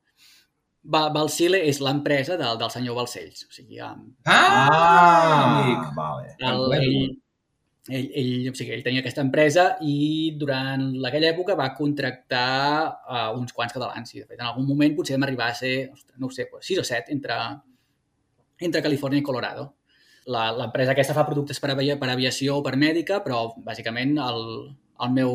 Va, 0.93 1.07
Balsil 1.15 1.57
és 1.57 1.81
l'empresa 1.81 2.38
del, 2.39 2.59
del 2.62 2.75
senyor 2.75 3.00
Balcells. 3.00 3.47
O 3.50 3.55
sigui, 3.55 3.81
um, 3.83 4.05
amic! 4.35 5.89
vale. 5.97 6.35
el, 6.51 6.77
ell, 6.77 7.17
ell, 7.89 8.08
ell, 8.22 8.50
o 8.51 8.53
sigui, 8.58 8.74
ell 8.75 8.84
tenia 8.86 9.01
aquesta 9.03 9.24
empresa 9.25 9.65
i 9.86 10.36
durant 10.39 10.86
aquella 11.10 11.31
època 11.34 11.58
va 11.60 11.72
contractar 11.77 12.51
uh, 12.89 13.31
uns 13.38 13.55
quants 13.55 13.75
catalans. 13.75 14.13
I, 14.13 14.24
de 14.24 14.29
fet, 14.29 14.38
en 14.39 14.48
algun 14.48 14.67
moment 14.69 14.96
potser 14.98 15.17
vam 15.17 15.27
arribar 15.27 15.50
a 15.50 15.58
ser, 15.58 15.74
ostres, 15.93 16.17
no 16.22 16.29
ho 16.29 16.36
sé, 16.36 16.48
pues, 16.51 16.65
sis 16.67 16.79
o 16.81 16.86
set 16.88 17.12
entre, 17.15 17.38
entre 18.62 18.84
Califòrnia 18.86 19.24
i 19.24 19.25
Colorado. 19.25 19.67
L'empresa 20.29 20.93
aquesta 20.93 21.15
fa 21.17 21.25
productes 21.25 21.58
per, 21.62 21.72
avia, 21.74 21.96
per 21.98 22.12
aviació 22.13 22.60
o 22.60 22.65
per 22.65 22.75
mèdica, 22.77 23.24
però 23.25 23.48
bàsicament 23.65 24.17
el, 24.22 24.43
el, 25.01 25.13
meu, 25.15 25.34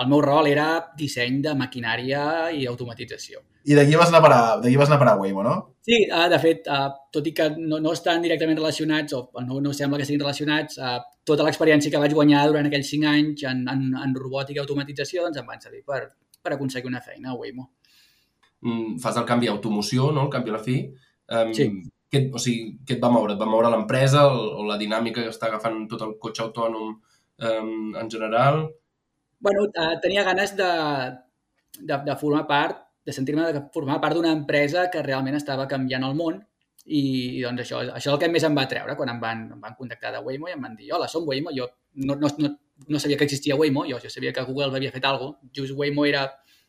el 0.00 0.08
meu 0.08 0.20
rol 0.24 0.48
era 0.48 0.68
disseny 0.96 1.40
de 1.44 1.54
maquinària 1.58 2.22
i 2.56 2.64
automatització. 2.70 3.42
I 3.64 3.76
d'aquí 3.78 3.94
vas 3.94 4.08
anar 4.10 4.18
a 4.18 4.24
parar, 4.24 4.44
d'aquí 4.62 4.74
vas 4.78 4.88
anar 4.88 4.96
a 4.96 5.02
parar 5.02 5.12
a 5.14 5.20
Waymo, 5.20 5.42
no? 5.46 5.54
Sí, 5.86 6.00
uh, 6.08 6.24
de 6.30 6.38
fet, 6.42 6.66
uh, 6.66 6.88
tot 7.14 7.26
i 7.28 7.34
que 7.36 7.48
no, 7.58 7.78
no 7.82 7.92
estan 7.94 8.22
directament 8.24 8.58
relacionats, 8.58 9.14
o 9.14 9.44
no, 9.44 9.60
no 9.62 9.74
sembla 9.76 10.00
que 10.00 10.06
estiguin 10.06 10.24
relacionats, 10.24 10.80
uh, 10.82 10.98
tota 11.28 11.46
l'experiència 11.46 11.92
que 11.92 12.00
vaig 12.02 12.16
guanyar 12.16 12.48
durant 12.50 12.66
aquells 12.66 12.90
cinc 12.90 13.06
anys 13.06 13.44
en, 13.50 13.62
en, 13.70 13.86
en 14.02 14.16
robòtica 14.18 14.58
i 14.58 14.64
automatització 14.64 15.28
doncs 15.28 15.38
em 15.38 15.46
van 15.46 15.62
servir 15.62 15.84
per, 15.86 16.02
per 16.42 16.56
aconseguir 16.56 16.90
una 16.90 17.04
feina 17.04 17.30
a 17.30 17.38
Waymo. 17.38 17.68
Mm, 18.62 18.98
fas 19.02 19.18
el 19.18 19.26
canvi 19.28 19.50
a 19.50 19.54
automoció, 19.54 20.10
no? 20.10 20.26
El 20.26 20.34
canvi 20.34 20.50
a 20.50 20.58
la 20.58 20.62
fi. 20.66 20.78
Um, 21.30 21.54
Sí. 21.54 21.70
Què, 22.12 22.26
o 22.28 22.40
sigui, 22.42 22.74
què 22.84 22.98
et 22.98 23.00
va 23.00 23.08
moure? 23.08 23.32
Et 23.32 23.40
va 23.40 23.46
moure 23.48 23.70
l'empresa 23.72 24.26
o, 24.28 24.40
o 24.60 24.64
la 24.68 24.76
dinàmica 24.76 25.22
que 25.22 25.30
està 25.32 25.46
agafant 25.48 25.86
tot 25.88 26.02
el 26.04 26.18
cotxe 26.20 26.42
autònom 26.44 26.90
um, 26.92 27.70
en 27.96 28.10
general? 28.12 28.66
Bueno, 29.42 29.66
uh, 29.66 29.98
tenia 30.00 30.22
ganes 30.24 30.54
de, 30.56 30.70
de, 31.78 31.98
de 32.06 32.16
formar 32.16 32.46
part, 32.46 32.80
de 33.04 33.12
sentir-me 33.12 33.50
de 33.52 33.64
formar 33.74 33.98
part 34.00 34.16
d'una 34.16 34.32
empresa 34.32 34.86
que 34.90 35.02
realment 35.02 35.36
estava 35.36 35.66
canviant 35.70 36.06
el 36.06 36.14
món 36.14 36.38
i, 36.86 37.02
i 37.38 37.42
doncs 37.42 37.64
això, 37.64 37.82
això 37.82 37.98
és 37.98 38.12
el 38.14 38.20
que 38.22 38.30
més 38.30 38.46
em 38.46 38.54
va 38.56 38.68
treure 38.70 38.94
quan 38.98 39.10
em 39.10 39.18
van, 39.22 39.42
em 39.56 39.60
van 39.62 39.74
contactar 39.78 40.14
de 40.14 40.22
Waymo 40.22 40.50
i 40.50 40.54
em 40.54 40.62
van 40.62 40.78
dir, 40.78 40.92
hola, 40.94 41.10
som 41.10 41.26
Waymo, 41.26 41.50
jo 41.56 41.66
no, 42.06 42.14
no, 42.14 42.30
no, 42.38 42.52
no 42.86 43.02
sabia 43.02 43.18
que 43.18 43.26
existia 43.26 43.58
Waymo, 43.58 43.84
jo, 43.90 43.98
jo 44.02 44.10
sabia 44.10 44.32
que 44.32 44.46
Google 44.46 44.70
havia 44.78 44.94
fet 44.94 45.04
alguna 45.04 45.34
cosa, 45.34 45.52
just 45.58 45.74
Waymo 45.78 46.06
era, 46.06 46.28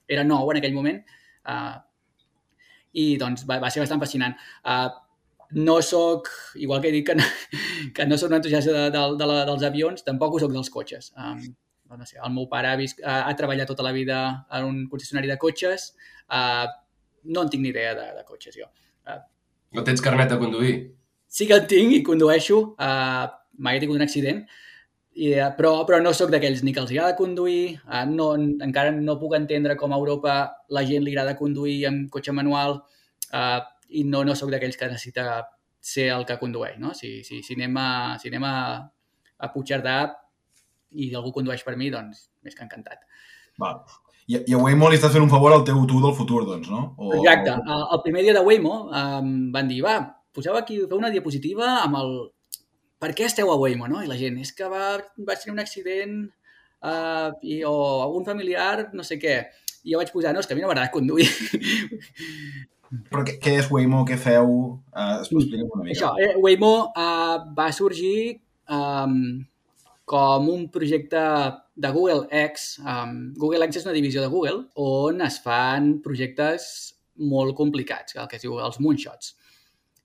era 0.09 0.25
nou 0.25 0.49
en 0.51 0.61
aquell 0.61 0.75
moment 0.75 1.01
uh, 1.45 1.77
i 2.93 3.13
doncs 3.21 3.45
va, 3.49 3.59
va 3.61 3.71
ser 3.73 3.81
bastant 3.81 4.01
fascinant. 4.01 4.35
Uh, 4.65 4.89
no 5.53 5.81
sóc, 5.85 6.29
igual 6.55 6.81
que 6.81 6.89
he 6.89 6.95
dit 6.95 7.05
que 7.05 7.15
no, 7.15 7.25
que 7.95 8.05
no 8.05 8.17
sóc 8.17 8.31
un 8.31 8.39
entusiasta 8.39 8.73
de, 8.73 8.85
de, 8.93 9.03
de 9.17 9.29
la, 9.29 9.43
dels 9.49 9.65
avions, 9.69 10.05
tampoc 10.05 10.33
ho 10.33 10.41
sóc 10.41 10.53
dels 10.53 10.69
cotxes. 10.73 11.11
Um, 11.17 11.41
no 11.97 12.07
sé, 12.09 12.17
el 12.23 12.33
meu 12.33 12.47
pare 12.51 12.71
ha, 12.71 12.77
vist, 12.79 13.01
ha, 13.03 13.23
ha 13.29 13.35
treballat 13.39 13.69
tota 13.69 13.85
la 13.85 13.93
vida 13.95 14.23
en 14.51 14.65
un 14.69 14.81
concessionari 14.91 15.29
de 15.29 15.37
cotxes, 15.41 15.91
uh, 16.29 16.65
no 17.23 17.45
en 17.45 17.53
tinc 17.53 17.63
ni 17.63 17.71
idea 17.71 17.93
de, 17.97 18.09
de 18.17 18.25
cotxes, 18.27 18.57
jo. 18.59 18.69
Uh, 19.07 19.21
No 19.73 19.83
tens 19.85 20.03
carnet 20.05 20.29
de 20.29 20.37
conduir? 20.41 20.75
sí 21.33 21.47
que 21.49 21.57
en 21.57 21.65
tinc 21.65 21.95
i 21.95 22.03
condueixo, 22.05 22.59
uh, 22.77 23.25
mai 23.57 23.77
he 23.77 23.81
tingut 23.81 23.97
un 23.97 24.05
accident, 24.05 24.43
i, 25.13 25.31
uh, 25.33 25.49
però, 25.57 25.71
però 25.89 25.97
no 26.01 26.13
sóc 26.13 26.29
d'aquells 26.33 26.61
ni 26.65 26.73
que 26.73 26.81
els 26.83 26.91
agrada 26.93 27.17
conduir, 27.17 27.79
uh, 27.87 28.03
no, 28.09 28.33
encara 28.37 28.93
no 28.93 29.17
puc 29.21 29.33
entendre 29.39 29.75
com 29.79 29.93
a 29.93 29.97
Europa 30.01 30.35
la 30.69 30.85
gent 30.85 31.05
li 31.05 31.13
agrada 31.15 31.37
conduir 31.39 31.79
amb 31.89 32.09
cotxe 32.13 32.35
manual 32.37 32.77
uh, 33.33 33.59
i 33.89 34.05
no, 34.09 34.21
no 34.25 34.37
sóc 34.37 34.53
d'aquells 34.53 34.77
que 34.77 34.89
necessita 34.91 35.25
ser 35.83 36.11
el 36.13 36.25
que 36.29 36.37
condueix, 36.39 36.77
no? 36.79 36.93
Si, 36.95 37.23
si, 37.27 37.41
si 37.43 37.57
anem, 37.57 37.75
a, 37.81 37.89
si 38.21 38.29
anem 38.29 38.45
a, 38.47 38.57
a 39.37 39.49
Puigcerdà 39.51 39.97
i 40.93 41.11
algú 41.17 41.33
condueix 41.35 41.63
per 41.65 41.75
mi, 41.79 41.89
doncs 41.93 42.27
més 42.45 42.57
que 42.57 42.65
encantat. 42.65 43.05
Va. 43.61 43.75
I, 44.27 44.37
I 44.47 44.55
a 44.55 44.59
Waymo 44.61 44.87
li 44.89 44.97
estàs 44.97 45.11
fent 45.11 45.25
un 45.25 45.31
favor 45.31 45.51
al 45.51 45.65
teu 45.67 45.81
tu 45.89 45.99
del 46.03 46.15
futur, 46.15 46.43
doncs, 46.47 46.69
no? 46.71 46.93
O, 46.97 47.11
Exacte. 47.17 47.57
El, 47.59 47.87
el 47.95 48.03
primer 48.05 48.23
dia 48.23 48.35
de 48.37 48.43
Waymo 48.45 48.75
um, 48.87 49.33
van 49.51 49.67
dir, 49.71 49.81
va, 49.83 49.97
poseu 50.35 50.55
aquí, 50.57 50.79
feu 50.85 51.01
una 51.01 51.11
diapositiva 51.13 51.79
amb 51.81 51.99
el... 51.99 52.15
Per 53.03 53.11
què 53.17 53.27
esteu 53.27 53.51
a 53.51 53.57
Waymo, 53.59 53.89
no? 53.91 53.99
I 53.99 54.07
la 54.07 54.15
gent, 54.15 54.37
és 54.39 54.53
que 54.55 54.69
va, 54.71 54.93
va 55.27 55.35
ser 55.35 55.51
un 55.51 55.59
accident 55.59 56.21
uh, 56.23 57.33
i, 57.43 57.59
o 57.67 57.73
algun 58.05 58.23
familiar, 58.29 58.87
no 58.95 59.03
sé 59.03 59.19
què. 59.19 59.41
I 59.83 59.91
jo 59.91 59.99
vaig 59.99 60.13
posar, 60.15 60.31
no, 60.31 60.39
és 60.39 60.47
que 60.47 60.55
a 60.55 60.57
mi 60.57 60.63
no 60.63 60.69
m'agrada 60.71 60.93
conduir. 60.93 61.27
Però 63.11 63.25
què, 63.27 63.35
què 63.43 63.57
és 63.59 63.67
Waymo? 63.73 64.05
Què 64.07 64.15
feu? 64.21 64.53
Uh, 64.93 65.17
Explica'm 65.19 65.67
una 65.67 65.83
mica. 65.83 65.97
Això, 65.97 66.13
eh, 66.21 66.37
Waymo 66.39 66.73
uh, 66.87 67.41
va 67.57 67.67
sorgir 67.75 68.37
um, 68.69 69.43
com 70.13 70.49
un 70.53 70.67
projecte 70.69 71.21
de 71.73 71.89
Google 71.89 72.27
X. 72.29 72.67
Um, 72.85 73.31
Google 73.39 73.65
X 73.65 73.79
és 73.79 73.87
una 73.87 73.95
divisió 73.95 74.21
de 74.21 74.29
Google 74.29 74.67
on 74.83 75.23
es 75.25 75.39
fan 75.41 75.95
projectes 76.05 76.67
molt 77.33 77.55
complicats, 77.57 78.13
el 78.21 78.27
que 78.29 78.37
es 78.37 78.43
diu 78.45 78.59
els 78.61 78.77
moonshots. 78.83 79.33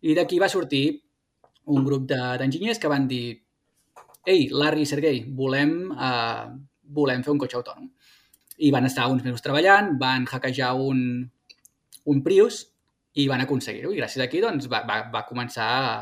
I 0.09 0.15
d'aquí 0.17 0.39
va 0.41 0.49
sortir 0.49 0.87
un 1.69 1.85
grup 1.85 2.07
de- 2.09 2.39
d'enginyers 2.41 2.81
que 2.81 2.89
van 2.89 3.05
dir 3.09 3.43
ei, 4.29 4.49
Larry 4.53 4.83
i 4.85 4.89
Sergei, 4.89 5.21
volem, 5.37 5.91
uh, 5.93 6.49
volem 6.97 7.23
fer 7.25 7.33
un 7.33 7.39
cotxe 7.41 7.57
autònom. 7.61 7.91
I 8.59 8.71
van 8.75 8.89
estar 8.89 9.07
uns 9.13 9.25
mesos 9.25 9.45
treballant, 9.45 9.95
van 10.01 10.25
hackejar 10.27 10.73
un, 10.75 11.01
un 12.05 12.23
Prius 12.25 12.63
i 13.15 13.29
van 13.29 13.45
aconseguir-ho. 13.45 13.93
I 13.93 14.01
gràcies 14.01 14.21
a 14.21 14.27
aquí 14.29 14.41
doncs, 14.41 14.69
va, 14.73 14.83
va, 14.89 15.03
va 15.13 15.25
començar 15.29 15.69
a, 15.69 15.93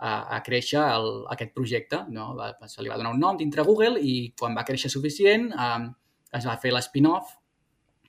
a, 0.00 0.36
a 0.36 0.40
créixer 0.42 0.80
el, 0.80 1.08
aquest 1.34 1.52
projecte. 1.56 2.00
No? 2.14 2.30
Va, 2.38 2.52
se 2.70 2.82
li 2.82 2.90
va 2.92 2.98
donar 3.00 3.12
un 3.14 3.20
nom 3.20 3.38
dintre 3.38 3.64
Google 3.66 4.00
i 4.00 4.32
quan 4.38 4.56
va 4.56 4.64
créixer 4.66 4.90
suficient 4.92 5.50
um, 5.52 5.90
es 6.36 6.46
va 6.46 6.56
fer 6.62 6.72
l'spin-off, 6.72 7.36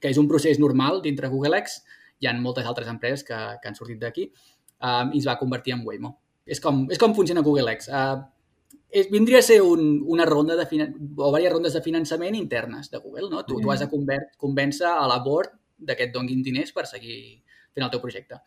que 0.02 0.10
és 0.10 0.20
un 0.22 0.30
procés 0.30 0.60
normal 0.62 1.02
dintre 1.04 1.30
Google 1.30 1.60
X. 1.62 1.82
Hi 2.22 2.30
ha 2.30 2.36
moltes 2.38 2.68
altres 2.70 2.90
empreses 2.90 3.26
que, 3.28 3.38
que 3.62 3.70
han 3.70 3.78
sortit 3.78 4.00
d'aquí 4.02 4.30
um, 4.32 5.12
i 5.12 5.20
es 5.20 5.28
va 5.28 5.40
convertir 5.42 5.76
en 5.76 5.84
Waymo. 5.88 6.16
És 6.46 6.62
com, 6.64 6.86
és 6.92 7.02
com 7.02 7.16
funciona 7.18 7.44
Google 7.46 7.76
X. 7.76 7.90
Uh, 7.92 8.78
és, 8.88 9.12
vindria 9.12 9.42
a 9.42 9.46
ser 9.46 9.60
un, 9.66 10.02
una 10.08 10.26
ronda 10.30 10.56
de 10.60 10.68
finan 10.70 10.96
o 10.96 11.32
diverses 11.32 11.54
rondes 11.54 11.76
de 11.76 11.84
finançament 11.84 12.38
internes 12.40 12.92
de 12.94 13.04
Google. 13.04 13.28
No? 13.34 13.44
Tu, 13.48 13.60
tu 13.60 13.74
has 13.74 13.84
de 13.84 13.90
conver 13.92 14.22
convèncer 14.40 14.88
a 14.88 15.08
la 15.12 15.20
board 15.26 15.58
de 15.82 15.98
que 15.98 16.08
et 16.08 16.16
donguin 16.16 16.44
diners 16.46 16.72
per 16.72 16.88
seguir 16.88 17.42
fent 17.74 17.84
el 17.84 17.92
teu 17.94 18.02
projecte. 18.04 18.40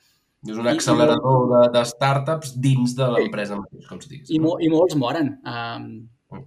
És 0.45 0.57
un 0.61 0.67
I- 0.67 0.73
accelerador 0.75 1.47
de, 1.53 1.61
de 1.79 1.85
startups 1.89 2.55
dins 2.61 2.93
de 2.99 3.07
l'empresa 3.15 3.57
mateix, 3.57 3.87
com 3.89 4.01
si 4.03 4.11
diguis. 4.11 4.31
I, 4.31 4.41
mo 4.43 4.57
i 4.61 4.69
molts 4.73 4.97
moren. 5.01 5.39
Um, 5.45 5.87
Mm. 6.35 6.45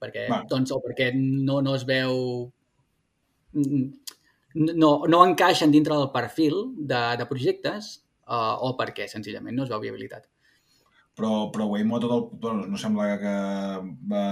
perquè, 0.00 0.26
Va. 0.28 0.42
doncs, 0.50 0.70
o 0.74 0.80
perquè 0.84 1.10
no, 1.16 1.60
no 1.64 1.74
es 1.74 1.84
veu... 1.88 2.50
No, 4.54 4.90
no 5.08 5.20
encaixen 5.26 5.70
dintre 5.72 5.96
del 5.96 6.10
perfil 6.14 6.54
de, 6.76 7.00
de 7.18 7.26
projectes 7.26 7.88
uh, 8.28 8.54
o 8.62 8.74
perquè 8.78 9.06
senzillament 9.10 9.56
no 9.56 9.64
es 9.64 9.70
veu 9.72 9.80
viabilitat. 9.82 10.28
Però, 11.14 11.48
però 11.54 11.66
Waymo 11.70 11.98
tot 12.02 12.12
el, 12.14 12.22
bueno, 12.42 12.66
no 12.66 12.78
sembla 12.78 13.16
que, 13.22 13.34
va, 14.10 14.22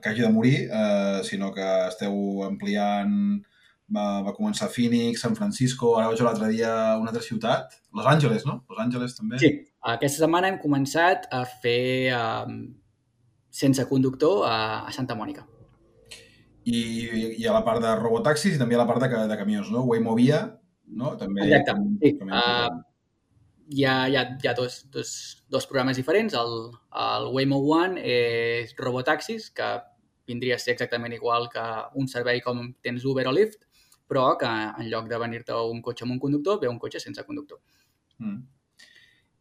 que 0.00 0.08
hagi 0.08 0.24
de 0.24 0.30
morir, 0.32 0.54
eh, 0.72 1.20
sinó 1.28 1.50
que 1.52 1.66
esteu 1.88 2.42
ampliant... 2.46 3.44
Va, 3.94 4.04
va 4.26 4.32
començar 4.34 4.66
a 4.66 4.72
Phoenix, 4.72 5.20
San 5.22 5.36
Francisco, 5.38 5.92
ara 5.98 6.08
vaig 6.10 6.22
l'altre 6.24 6.48
dia 6.50 6.70
a 6.72 6.94
una 6.98 7.12
altra 7.12 7.22
ciutat, 7.22 7.76
Los 7.94 8.06
Angeles, 8.10 8.46
no? 8.48 8.62
Los 8.70 8.80
Angeles 8.82 9.14
també? 9.14 9.38
Sí, 9.42 9.50
aquesta 9.94 10.24
setmana 10.24 10.50
hem 10.50 10.56
començat 10.62 11.28
a 11.30 11.44
fer 11.62 12.10
um, 12.16 12.56
sense 13.54 13.84
conductor 13.90 14.42
a, 14.48 14.56
a 14.88 14.94
Santa 14.96 15.14
Mònica. 15.18 15.44
I, 16.64 16.80
i 17.36 17.46
a 17.46 17.52
la 17.52 17.60
part 17.66 17.84
de 17.84 17.92
robotaxis 18.00 18.56
i 18.56 18.60
també 18.60 18.74
a 18.74 18.80
la 18.80 18.88
part 18.88 19.04
de, 19.04 19.10
de 19.30 19.38
camions, 19.38 19.70
no? 19.70 19.84
Waymo 19.86 20.16
Via, 20.18 20.40
no? 20.96 21.14
També, 21.20 21.44
Exacte, 21.46 21.78
sí. 22.00 22.16
també 22.18 22.40
Uh, 22.40 22.82
hi 23.68 23.84
ha, 23.84 23.94
hi 24.08 24.16
ha, 24.16 24.24
hi 24.42 24.48
ha 24.48 24.54
dos, 24.56 24.80
dos, 24.92 25.10
dos 25.48 25.66
programes 25.68 26.00
diferents. 26.00 26.34
El, 26.34 26.56
el 27.04 27.28
Waymo 27.36 27.60
One 27.76 28.00
és 28.00 28.74
robotaxis, 28.80 29.50
que 29.54 29.68
vindria 30.26 30.56
a 30.56 30.62
ser 30.62 30.74
exactament 30.74 31.14
igual 31.16 31.48
que 31.52 31.62
un 32.00 32.08
servei 32.08 32.40
com 32.44 32.66
tens 32.84 33.04
Uber 33.04 33.26
o 33.28 33.32
Lyft, 33.36 33.63
però 34.08 34.26
que 34.40 34.50
en 34.50 34.88
lloc 34.90 35.08
de 35.10 35.18
venir-te 35.20 35.56
un 35.70 35.82
cotxe 35.82 36.04
amb 36.06 36.16
un 36.16 36.22
conductor, 36.22 36.60
ve 36.60 36.70
un 36.70 36.78
cotxe 36.78 37.00
sense 37.02 37.24
conductor. 37.26 37.60
Mm. 38.18 38.40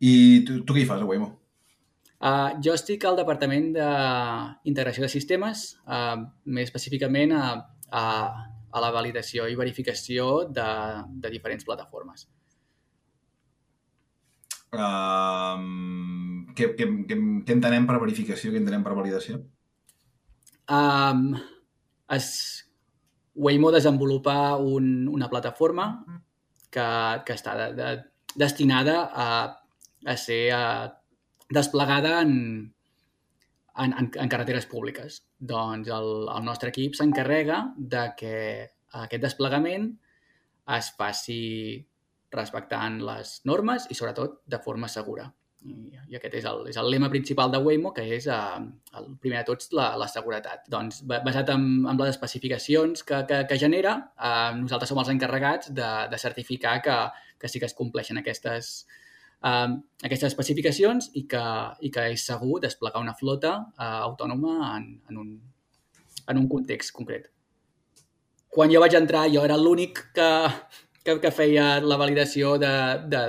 I 0.03 0.13
tu, 0.47 0.59
tu 0.67 0.75
què 0.75 0.83
hi 0.83 0.89
fas 0.89 1.03
a 1.03 1.07
Waymo? 1.07 1.29
Uh, 2.23 2.55
jo 2.63 2.71
estic 2.77 3.03
al 3.03 3.17
Departament 3.19 3.73
d'Integració 3.75 5.03
de 5.03 5.11
Sistemes, 5.11 5.65
uh, 5.91 6.15
més 6.45 6.69
específicament 6.69 7.33
a, 7.35 7.47
a, 7.91 8.03
a 8.71 8.83
la 8.83 8.91
validació 8.95 9.49
i 9.51 9.59
verificació 9.59 10.45
de, 10.47 10.69
de 11.19 11.33
diferents 11.33 11.67
plataformes. 11.67 12.29
Um, 14.73 16.47
què, 16.57 16.71
què, 16.79 16.87
què, 17.09 17.17
què 17.45 17.53
entenem 17.57 17.85
per 17.89 17.99
verificació, 18.01 18.53
què 18.53 18.61
entenem 18.63 18.85
per 18.87 18.95
validació? 18.97 19.43
Um, 20.71 21.35
es, 22.15 22.31
Waymo 23.35 23.71
desenvolupa 23.71 24.55
un, 24.57 25.07
una 25.09 25.29
plataforma 25.29 25.87
que, 26.69 26.87
que 27.25 27.33
està 27.33 27.55
de, 27.57 27.67
de, 27.77 27.87
destinada 28.35 28.97
a, 29.09 29.27
a 30.05 30.17
ser 30.17 30.43
a, 30.53 30.65
desplegada 31.53 32.21
en, 32.21 32.73
en, 33.77 33.93
en, 33.93 34.11
en 34.13 34.29
carreteres 34.29 34.65
públiques. 34.69 35.23
Doncs 35.39 35.89
el, 35.89 36.11
el 36.29 36.45
nostre 36.45 36.73
equip 36.73 36.97
s'encarrega 36.97 37.63
de 37.77 38.05
que 38.17 38.35
aquest 39.03 39.25
desplegament 39.25 39.89
es 40.77 40.91
faci 40.97 41.43
respectant 42.33 42.99
les 43.05 43.39
normes 43.49 43.87
i, 43.89 43.97
sobretot, 43.97 44.41
de 44.49 44.59
forma 44.63 44.89
segura. 44.89 45.27
I, 45.63 45.75
aquest 46.17 46.33
és 46.41 46.45
el, 46.49 46.65
és 46.67 46.77
el 46.77 46.89
lema 46.91 47.07
principal 47.09 47.51
de 47.53 47.59
Waymo, 47.63 47.93
que 47.95 48.03
és, 48.17 48.25
eh, 48.27 48.63
el 48.99 49.05
primer 49.23 49.39
de 49.41 49.47
tots, 49.47 49.69
la, 49.73 49.93
la 49.97 50.07
seguretat. 50.11 50.65
Doncs, 50.69 51.01
ba- 51.07 51.21
basat 51.25 51.49
en, 51.53 51.63
en 51.89 52.01
les 52.01 52.11
especificacions 52.15 53.03
que, 53.07 53.21
que, 53.29 53.39
que 53.49 53.57
genera, 53.61 53.93
eh, 54.19 54.51
nosaltres 54.59 54.91
som 54.91 54.99
els 55.01 55.11
encarregats 55.13 55.71
de, 55.73 55.87
de 56.11 56.19
certificar 56.19 56.81
que, 56.83 56.97
que 57.39 57.47
sí 57.51 57.61
que 57.63 57.69
es 57.71 57.75
compleixen 57.77 58.19
aquestes, 58.19 58.73
eh, 59.41 59.69
aquestes 60.03 60.29
especificacions 60.33 61.09
i 61.15 61.23
que, 61.31 61.43
i 61.81 61.91
que 61.95 62.09
és 62.11 62.27
segur 62.27 62.59
desplegar 62.63 63.01
una 63.01 63.15
flota 63.15 63.55
eh, 63.77 63.87
autònoma 64.09 64.57
en, 64.75 64.89
en, 65.09 65.21
un, 65.23 65.31
en 66.27 66.43
un 66.43 66.49
context 66.51 66.91
concret. 66.95 67.31
Quan 68.53 68.69
jo 68.69 68.83
vaig 68.83 68.93
entrar, 68.99 69.25
jo 69.33 69.41
era 69.47 69.55
l'únic 69.57 70.03
que, 70.13 70.29
que, 71.03 71.15
que 71.23 71.31
feia 71.33 71.79
la 71.81 71.97
validació 71.97 72.57
de, 72.61 72.73
de, 73.09 73.23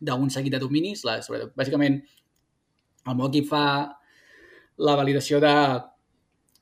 d'un 0.00 0.30
seguit 0.32 0.52
de 0.54 0.60
dominis. 0.62 1.04
La, 1.06 1.20
sobretot, 1.24 1.52
bàsicament, 1.58 2.00
el 3.10 3.24
equip 3.28 3.48
fa 3.50 3.64
la 4.80 4.96
validació 4.96 5.40
de 5.42 5.54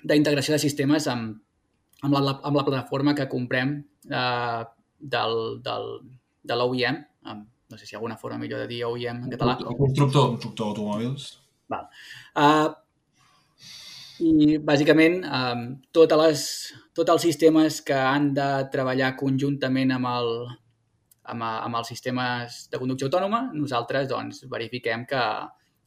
d'integració 0.08 0.54
de 0.54 0.62
sistemes 0.62 1.08
amb, 1.10 1.38
amb, 2.06 2.14
la, 2.14 2.36
amb 2.46 2.56
la 2.56 2.64
plataforma 2.66 3.14
que 3.18 3.26
comprem 3.30 3.72
eh, 4.10 4.64
del, 4.98 5.34
del, 5.64 5.88
de 6.46 6.58
l'OEM. 6.58 7.00
No 7.68 7.76
sé 7.76 7.84
si 7.84 7.92
hi 7.92 7.96
ha 7.96 7.98
alguna 7.98 8.16
forma 8.16 8.38
millor 8.40 8.62
de 8.62 8.68
dir 8.70 8.84
OEM 8.86 9.24
en 9.26 9.32
català. 9.34 9.58
El 9.60 9.76
constructor. 9.76 10.30
Constructor 10.36 10.70
d'automòbils. 10.70 11.26
Uh, 11.68 12.70
I, 14.24 14.56
bàsicament, 14.64 15.18
um, 15.26 15.66
totes 15.92 16.22
les, 16.22 16.44
tots 16.96 17.12
els 17.12 17.26
sistemes 17.28 17.82
que 17.84 17.98
han 17.98 18.30
de 18.38 18.48
treballar 18.72 19.12
conjuntament 19.20 19.92
amb, 19.98 20.08
el, 20.08 20.32
amb, 21.28 21.42
a- 21.44 21.60
amb 21.66 21.76
els 21.80 21.88
sistemes 21.92 22.64
de 22.72 22.78
conducció 22.80 23.08
autònoma, 23.08 23.50
nosaltres 23.54 24.08
doncs, 24.10 24.42
verifiquem 24.50 25.04
que, 25.06 25.22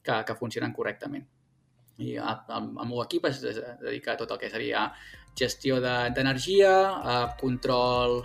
que, 0.03 0.19
que 0.27 0.35
funcionen 0.39 0.73
correctament. 0.73 1.25
I 2.01 2.15
a- 2.17 2.37
el, 2.57 2.69
el 2.81 2.87
meu 2.89 3.01
equip 3.03 3.25
es, 3.29 3.41
dedica 3.43 4.13
a 4.13 4.17
tot 4.21 4.31
el 4.31 4.39
que 4.41 4.49
seria 4.49 4.87
gestió 5.37 5.79
de- 5.81 6.09
d'energia, 6.15 6.71
de, 7.05 7.17
control 7.41 8.21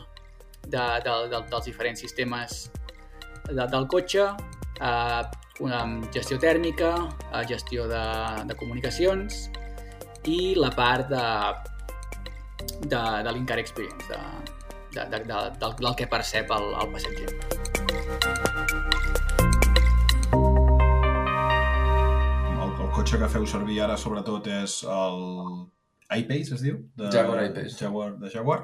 de, 0.67 0.85
de, 1.05 1.17
de, 1.33 1.43
dels 1.51 1.65
diferents 1.69 2.01
sistemes 2.01 2.71
de, 3.51 3.67
del 3.67 3.87
cotxe, 3.87 4.25
eh, 4.81 5.23
una 5.61 5.83
gestió 6.13 6.39
tèrmica, 6.43 6.91
eh, 7.33 7.45
gestió 7.49 7.87
de, 7.89 8.03
de 8.49 8.57
comunicacions 8.59 9.47
i 10.27 10.55
la 10.59 10.71
part 10.75 11.09
de 11.13 11.25
de, 12.83 12.99
de 13.25 13.31
l'in-car 13.33 13.57
experience, 13.63 14.05
de, 14.11 14.19
de, 14.97 15.05
de, 15.11 15.25
de, 15.25 15.59
del, 15.61 15.75
del 15.77 15.95
que 15.97 16.07
percep 16.09 16.51
el, 16.57 16.71
el 16.81 16.93
passatger. 16.95 17.29
El, 22.57 22.71
el 22.71 22.91
cotxe 22.97 23.21
que 23.21 23.29
feu 23.35 23.45
servir 23.51 23.83
ara, 23.85 23.99
sobretot, 24.01 24.49
és 24.63 24.79
el 24.89 25.21
I-Pace, 26.23 26.57
es 26.57 26.65
diu? 26.65 26.81
De, 26.97 27.11
Jaguar 27.13 27.45
I-Pace. 27.51 27.77
Jaguar, 27.83 28.11
de 28.23 28.33
Jaguar. 28.33 28.61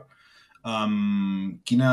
Um, 0.63 1.59
quina, 1.69 1.93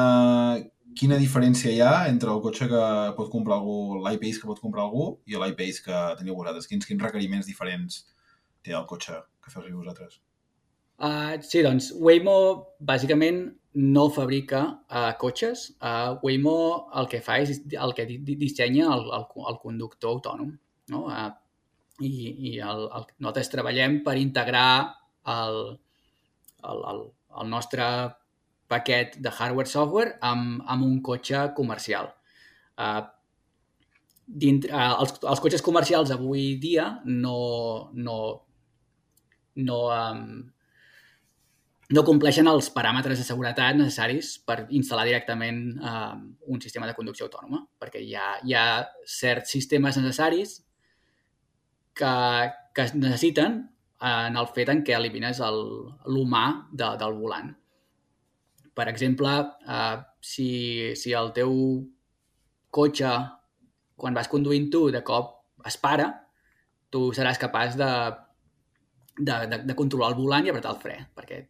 quina 0.95 1.19
diferència 1.19 1.73
hi 1.73 1.81
ha 1.83 2.07
entre 2.07 2.31
el 2.31 2.39
cotxe 2.45 2.69
que 2.71 2.85
pot 3.19 3.31
comprar 3.33 3.59
algú, 3.59 3.99
l'i-Pace 4.05 4.39
que 4.39 4.47
pot 4.47 4.63
comprar 4.63 4.87
algú 4.87 5.11
i 5.27 5.35
l'i-Pace 5.35 5.83
que 5.83 6.01
teniu 6.21 6.39
vosaltres? 6.39 6.69
Quins, 6.69 6.87
quins 6.87 7.03
requeriments 7.03 7.49
diferents 7.49 8.05
té 8.63 8.71
el 8.77 8.87
cotxe 8.87 9.19
que 9.43 9.51
feu 9.51 9.63
servir 9.63 9.81
vosaltres? 9.81 10.21
Uh, 10.99 11.39
sí, 11.43 11.61
doncs 11.63 11.93
Waymo 11.95 12.35
bàsicament 12.83 13.49
no 13.75 14.07
fabrica 14.09 14.61
uh, 14.89 15.11
cotxes. 15.21 15.75
Uh, 15.81 16.17
Waymo 16.23 16.89
el 16.97 17.07
que 17.11 17.21
fa 17.21 17.37
és 17.43 17.61
el 17.69 17.93
que 17.93 18.05
di- 18.09 18.17
di- 18.25 18.37
dissenya 18.39 18.87
el, 18.95 19.05
el, 19.13 19.27
el 19.51 19.59
conductor 19.61 20.15
autònom. 20.17 20.55
No? 20.89 21.03
Uh, 21.05 21.29
I 21.99 22.09
i 22.49 22.51
el, 22.63 22.85
el, 22.95 23.05
nosaltres 23.19 23.51
treballem 23.51 23.99
per 24.05 24.15
integrar 24.17 24.95
el, 25.27 25.57
el, 26.63 26.83
el, 26.93 27.01
el 27.43 27.49
nostre 27.51 27.85
paquet 28.71 29.17
de 29.19 29.29
hardware-software 29.33 30.17
amb, 30.23 30.61
amb 30.65 30.85
un 30.85 30.99
cotxe 31.03 31.49
comercial. 31.57 32.09
Uh, 32.79 33.01
dintre, 34.25 34.71
uh, 34.71 35.01
els, 35.03 35.17
els 35.25 35.41
cotxes 35.43 35.65
comercials 35.65 36.13
avui 36.15 36.55
dia 36.61 36.87
no, 37.05 37.91
no, 37.93 38.19
no, 39.59 39.79
um, 39.91 40.23
no 41.89 42.03
compleixen 42.05 42.47
els 42.51 42.67
paràmetres 42.69 43.17
de 43.17 43.25
seguretat 43.25 43.77
necessaris 43.77 44.35
per 44.45 44.59
instal·lar 44.77 45.07
directament 45.07 45.61
eh, 45.81 46.17
un 46.53 46.61
sistema 46.61 46.85
de 46.89 46.93
conducció 46.97 47.25
autònoma, 47.25 47.63
perquè 47.81 48.01
hi 48.05 48.13
ha, 48.15 48.35
hi 48.45 48.53
ha 48.53 48.65
certs 49.09 49.55
sistemes 49.57 49.97
necessaris 49.97 50.59
que, 51.97 52.13
que 52.75 52.85
es 52.85 52.93
necessiten 52.95 53.63
en 54.05 54.37
el 54.39 54.47
fet 54.55 54.69
en 54.71 54.83
què 54.85 54.93
elimines 54.95 55.41
el- 55.43 55.89
l'humà 56.05 56.45
de, 56.71 56.93
del 57.01 57.17
volant. 57.17 57.49
Per 58.77 58.85
exemple, 58.87 59.33
eh, 59.67 59.97
si, 60.21 60.49
si 60.95 61.11
el 61.17 61.33
teu 61.35 61.51
cotxe, 62.71 63.11
quan 63.99 64.13
vas 64.15 64.29
conduint 64.31 64.69
tu, 64.71 64.85
de 64.93 65.01
cop 65.03 65.39
es 65.67 65.75
para, 65.81 66.11
tu 66.93 67.09
seràs 67.17 67.41
capaç 67.41 67.75
de, 67.81 67.89
de, 69.17 69.33
de, 69.51 69.57
de 69.65 69.75
controlar 69.75 70.13
el 70.13 70.21
volant 70.21 70.45
i 70.45 70.53
apretar 70.53 70.71
el 70.77 70.79
fre, 70.85 70.99
perquè 71.17 71.41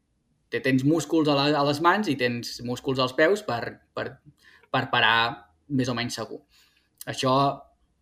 te- 0.50 0.62
tens 0.66 0.84
músculs 0.88 1.30
a, 1.30 1.36
la, 1.38 1.48
a 1.60 1.64
les 1.68 1.80
mans 1.86 2.10
i 2.12 2.18
tens 2.20 2.60
músculs 2.68 3.00
als 3.00 3.16
peus 3.18 3.44
per, 3.46 3.62
per, 3.94 4.08
per 4.72 4.84
parar 4.92 5.18
més 5.70 5.90
o 5.90 5.96
menys 5.98 6.18
segur. 6.20 6.42
Això, 7.10 7.34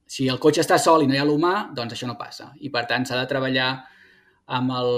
si 0.07 0.27
el 0.31 0.39
cotxe 0.39 0.63
està 0.63 0.79
sol 0.79 1.03
i 1.03 1.07
no 1.07 1.15
hi 1.15 1.21
ha 1.21 1.27
l'humà, 1.27 1.55
doncs 1.75 1.95
això 1.95 2.07
no 2.07 2.17
passa. 2.19 2.53
I 2.63 2.71
per 2.73 2.85
tant 2.89 3.05
s'ha 3.05 3.19
de 3.19 3.27
treballar 3.29 3.71
amb 4.57 4.71
el, 4.79 4.91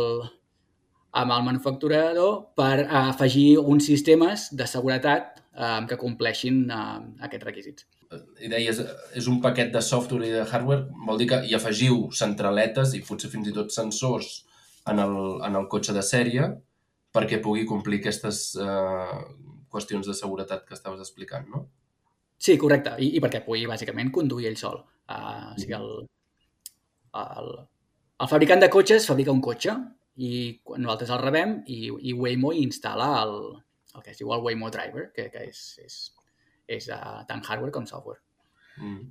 amb 1.17 1.33
el 1.33 1.45
manufacturador 1.47 2.51
per 2.57 2.75
eh, 2.83 2.89
afegir 3.01 3.57
uns 3.59 3.87
sistemes 3.89 4.49
de 4.53 4.67
seguretat 4.69 5.39
eh, 5.41 5.79
que 5.89 5.97
compleixin 5.97 6.67
eh, 6.69 6.83
aquests 7.25 7.47
requisits. 7.49 7.87
I 8.41 8.49
deies, 8.49 8.79
és 9.17 9.27
un 9.29 9.37
paquet 9.41 9.73
de 9.73 9.81
software 9.85 10.25
i 10.25 10.31
de 10.33 10.45
hardware, 10.45 10.87
vol 11.05 11.19
dir 11.21 11.27
que 11.29 11.43
hi 11.45 11.53
afegiu 11.57 12.07
centraletes 12.17 12.95
i 12.97 13.03
potser 13.05 13.29
fins 13.29 13.49
i 13.49 13.53
tot 13.53 13.73
sensors 13.73 14.31
en 14.89 15.01
el, 15.03 15.13
en 15.45 15.57
el 15.59 15.67
cotxe 15.69 15.93
de 15.93 16.01
sèrie 16.05 16.47
perquè 17.15 17.39
pugui 17.43 17.65
complir 17.69 17.99
aquestes 18.01 18.43
eh, 18.61 19.19
qüestions 19.69 20.07
de 20.09 20.15
seguretat 20.17 20.65
que 20.67 20.75
estaves 20.77 21.01
explicant, 21.03 21.47
no? 21.49 21.65
Sí, 22.39 22.55
correcte. 22.57 22.95
I, 23.03 23.11
i 23.17 23.21
perquè 23.23 23.41
pugui, 23.45 23.65
bàsicament, 23.69 24.11
conduir 24.15 24.47
ell 24.49 24.59
sol. 24.59 24.79
Uh, 25.09 25.51
o 25.51 25.59
sigui, 25.59 25.75
el, 25.75 25.89
el, 27.19 27.49
el 28.23 28.29
fabricant 28.31 28.61
de 28.63 28.69
cotxes 28.71 29.07
fabrica 29.09 29.33
un 29.33 29.41
cotxe 29.43 29.75
i 30.19 30.31
quan 30.63 30.83
nosaltres 30.85 31.11
el 31.15 31.21
rebem 31.23 31.57
i, 31.67 31.89
i 31.89 32.15
Waymo 32.15 32.53
hi 32.53 32.63
instal·la 32.67 33.09
el, 33.23 33.35
el 33.95 34.05
que 34.05 34.13
es 34.13 34.21
diu 34.21 34.31
el 34.35 34.43
Waymo 34.45 34.71
Driver, 34.71 35.09
que, 35.15 35.27
que 35.33 35.45
és, 35.49 35.63
és, 35.83 35.99
és 36.79 36.89
uh, 36.95 37.21
tant 37.27 37.43
hardware 37.43 37.75
com 37.75 37.89
software. 37.89 38.21
Mm. 38.79 39.09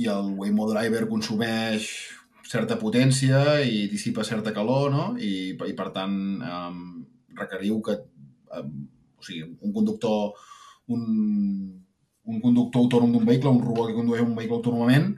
I 0.00 0.08
el 0.12 0.32
Waymo 0.38 0.68
Driver 0.70 1.06
consumeix 1.10 1.90
certa 2.50 2.78
potència 2.78 3.60
i 3.62 3.86
dissipa 3.90 4.24
certa 4.26 4.54
calor, 4.54 4.90
no? 4.94 5.04
I, 5.18 5.54
i 5.54 5.74
per 5.78 5.90
tant, 5.94 6.14
um, 6.42 6.80
requeriu 7.38 7.80
que 7.84 7.98
um, 8.58 8.72
o 9.20 9.26
sigui, 9.26 9.44
un 9.60 9.72
conductor 9.76 10.32
un, 10.90 11.02
un 12.26 12.40
conductor 12.42 12.84
autònom 12.84 13.12
d'un 13.14 13.26
vehicle, 13.28 13.50
un 13.50 13.62
robot 13.64 13.90
que 13.90 13.98
condueix 13.98 14.24
un 14.24 14.36
vehicle 14.38 14.58
autònomament, 14.58 15.12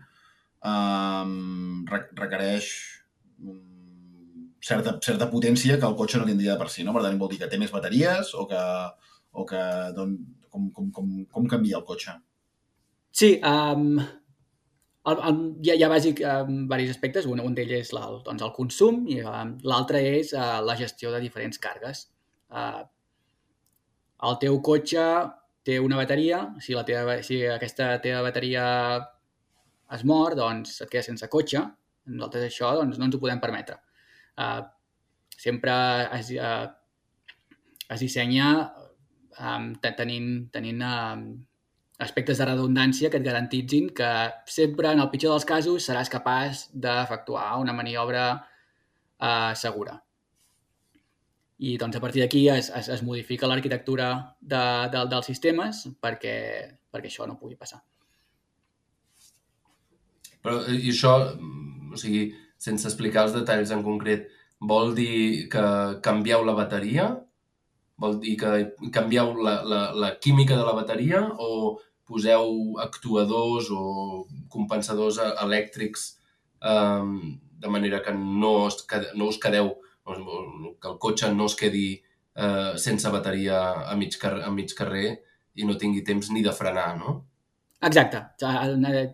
re 0.62 2.00
requereix 2.18 2.68
certa, 4.62 4.98
certa 5.02 5.28
potència 5.30 5.78
que 5.78 5.88
el 5.88 5.96
cotxe 5.98 6.20
no 6.20 6.28
tindria 6.28 6.54
de 6.54 6.60
per 6.60 6.70
si, 6.70 6.84
no? 6.86 6.94
Per 6.94 7.02
tant, 7.04 7.18
vol 7.18 7.32
dir 7.32 7.40
que 7.42 7.50
té 7.50 7.58
més 7.58 7.72
bateries 7.74 8.34
o 8.38 8.46
que, 8.50 8.62
o 9.32 9.46
que 9.48 9.62
don, 9.96 10.14
com, 10.48 10.70
com, 10.76 10.90
com, 10.94 11.08
com 11.32 11.48
canvia 11.50 11.80
el 11.80 11.86
cotxe? 11.88 12.14
Sí, 13.12 13.34
um, 13.44 13.98
el, 15.10 15.18
el, 15.28 15.38
hi 15.64 15.72
ha, 15.72 15.76
hi 15.76 15.84
ha 15.84 15.90
bàsic 15.90 16.22
um, 16.22 16.56
diversos 16.64 16.96
aspectes. 16.96 17.28
Un, 17.30 17.42
un 17.42 17.54
d'ells 17.56 17.74
és 17.78 17.92
la, 17.96 18.06
doncs, 18.26 18.42
el 18.46 18.52
consum 18.56 19.02
i 19.10 19.20
um, 19.26 19.54
l'altre 19.66 20.02
és 20.12 20.32
uh, 20.36 20.58
la 20.64 20.76
gestió 20.78 21.12
de 21.14 21.20
diferents 21.24 21.58
cargues. 21.62 22.06
Uh, 22.52 22.82
el 24.28 24.38
teu 24.42 24.60
cotxe 24.62 25.06
té 25.66 25.78
una 25.82 25.98
bateria, 25.98 26.44
si, 26.62 26.74
la 26.78 26.84
teva, 26.86 27.18
si 27.26 27.40
aquesta 27.46 27.96
teva 28.02 28.22
bateria 28.26 28.64
es 29.94 30.04
mor, 30.08 30.36
doncs 30.38 30.80
et 30.84 30.90
quedes 30.90 31.10
sense 31.10 31.28
cotxe. 31.32 31.64
Nosaltres 32.12 32.46
això 32.48 32.72
doncs, 32.78 32.98
no 32.98 33.08
ens 33.08 33.18
ho 33.18 33.22
podem 33.22 33.42
permetre. 33.42 33.78
Uh, 34.38 34.62
sempre 35.38 35.74
es, 36.18 36.30
uh, 36.38 36.70
es 37.90 38.02
dissenya 38.02 38.52
um, 39.38 39.72
tenint, 39.82 40.30
tenint 40.54 40.86
um, 40.86 41.26
aspectes 42.02 42.38
de 42.38 42.46
redundància 42.48 43.10
que 43.10 43.20
et 43.20 43.26
garantitzin 43.26 43.90
que 43.96 44.10
sempre, 44.46 44.92
en 44.92 45.02
el 45.02 45.10
pitjor 45.12 45.36
dels 45.36 45.48
casos, 45.48 45.86
seràs 45.86 46.10
capaç 46.12 46.66
d'efectuar 46.72 47.60
una 47.62 47.74
maniobra 47.76 48.26
eh, 48.36 49.52
segura. 49.56 49.96
I 51.62 51.76
doncs, 51.78 51.96
a 51.96 52.02
partir 52.02 52.24
d'aquí 52.24 52.48
es, 52.50 52.72
es, 52.74 52.88
es 52.90 53.02
modifica 53.06 53.46
l'arquitectura 53.46 54.10
de, 54.40 54.62
de, 54.90 55.06
dels 55.12 55.28
sistemes 55.30 55.84
perquè, 56.02 56.36
perquè 56.90 57.10
això 57.12 57.28
no 57.28 57.38
pugui 57.38 57.54
passar. 57.58 57.78
Però, 60.42 60.58
eh, 60.66 60.78
i 60.80 60.90
això, 60.90 61.14
o 61.22 62.00
sigui, 62.00 62.24
sense 62.58 62.88
explicar 62.90 63.28
els 63.28 63.36
detalls 63.36 63.70
en 63.74 63.84
concret, 63.86 64.26
vol 64.72 64.92
dir 64.98 65.48
que 65.52 65.62
canvieu 66.02 66.42
la 66.46 66.56
bateria? 66.58 67.12
Vol 68.02 68.18
dir 68.22 68.34
que 68.40 68.50
canvieu 68.94 69.32
la, 69.46 69.56
la, 69.62 69.80
la 69.94 70.10
química 70.18 70.58
de 70.58 70.66
la 70.66 70.74
bateria 70.74 71.22
o 71.38 71.78
poseu 72.08 72.78
actuadors 72.82 73.70
o 73.70 74.26
compensadors 74.52 75.18
e- 75.22 75.32
elèctrics 75.44 76.06
um, 76.62 77.38
de 77.62 77.70
manera 77.70 78.02
que 78.02 78.12
no, 78.14 78.66
es, 78.68 78.80
quede- 78.88 79.12
no 79.14 79.28
us 79.30 79.38
quedeu, 79.42 79.74
que 80.06 80.88
el 80.90 80.96
cotxe 80.98 81.30
no 81.34 81.46
es 81.46 81.54
quedi 81.58 81.86
uh, 82.34 82.74
sense 82.76 83.10
bateria 83.14 83.60
a 83.86 83.94
mig, 83.96 84.16
carrer, 84.18 84.42
a 84.44 84.50
mig 84.50 84.74
carrer 84.74 85.12
i 85.54 85.66
no 85.68 85.76
tingui 85.78 86.02
temps 86.02 86.30
ni 86.34 86.42
de 86.42 86.52
frenar, 86.56 86.96
no? 86.98 87.20
Exacte. 87.82 88.20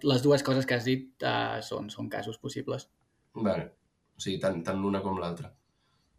Les 0.04 0.22
dues 0.24 0.42
coses 0.44 0.66
que 0.68 0.76
has 0.76 0.84
dit 0.88 1.24
uh, 1.24 1.58
són, 1.64 1.88
són 1.92 2.08
casos 2.12 2.36
possibles. 2.40 2.88
Vale. 3.36 3.70
O 4.16 4.20
sigui, 4.20 4.38
tant, 4.42 4.60
tant 4.64 4.80
l'una 4.80 5.00
com 5.04 5.16
l'altra. 5.20 5.52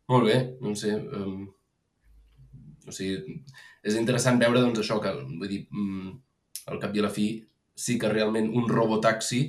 Molt 0.10 0.25
bé, 0.25 0.38
no 0.62 0.73
sé. 0.77 0.95
Um, 0.97 1.43
o 2.88 2.93
sigui, 2.95 3.36
és 3.86 3.97
interessant 3.99 4.39
veure 4.41 4.62
doncs, 4.63 4.82
això, 4.82 4.97
que 5.03 5.12
vull 5.19 5.49
dir, 5.51 5.62
mm, 5.69 6.13
al 6.69 6.79
cap 6.82 6.95
i 6.95 7.01
a 7.01 7.08
la 7.08 7.13
fi, 7.13 7.32
sí 7.75 7.97
que 7.99 8.12
realment 8.12 8.49
un 8.55 8.67
robotaxi 8.69 9.43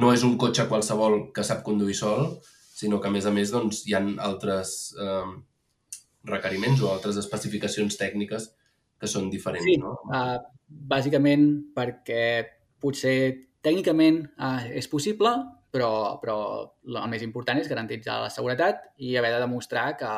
no 0.00 0.12
és 0.12 0.24
un 0.26 0.36
cotxe 0.40 0.66
qualsevol 0.68 1.30
que 1.34 1.44
sap 1.46 1.62
conduir 1.64 1.96
sol, 1.96 2.36
sinó 2.76 3.00
que, 3.00 3.08
a 3.08 3.14
més 3.14 3.26
a 3.26 3.32
més, 3.32 3.52
doncs, 3.52 3.84
hi 3.88 3.94
ha 3.96 4.02
altres 4.26 4.94
eh, 5.00 5.30
requeriments 6.28 6.82
o 6.84 6.90
altres 6.92 7.16
especificacions 7.22 7.96
tècniques 7.96 8.50
que 9.00 9.08
són 9.08 9.30
diferents, 9.32 9.64
Sí, 9.64 9.76
no? 9.80 9.94
uh, 10.08 10.36
bàsicament 10.66 11.46
perquè 11.76 12.22
potser 12.80 13.16
tècnicament 13.64 14.22
uh, 14.36 14.64
és 14.72 14.88
possible, 14.88 15.32
però, 15.72 16.16
però 16.22 16.36
el 16.86 17.08
més 17.12 17.24
important 17.26 17.60
és 17.60 17.68
garantir 17.68 18.00
la 18.06 18.30
seguretat 18.32 18.84
i 19.04 19.16
haver 19.16 19.34
de 19.34 19.42
demostrar 19.42 19.90
que, 20.00 20.12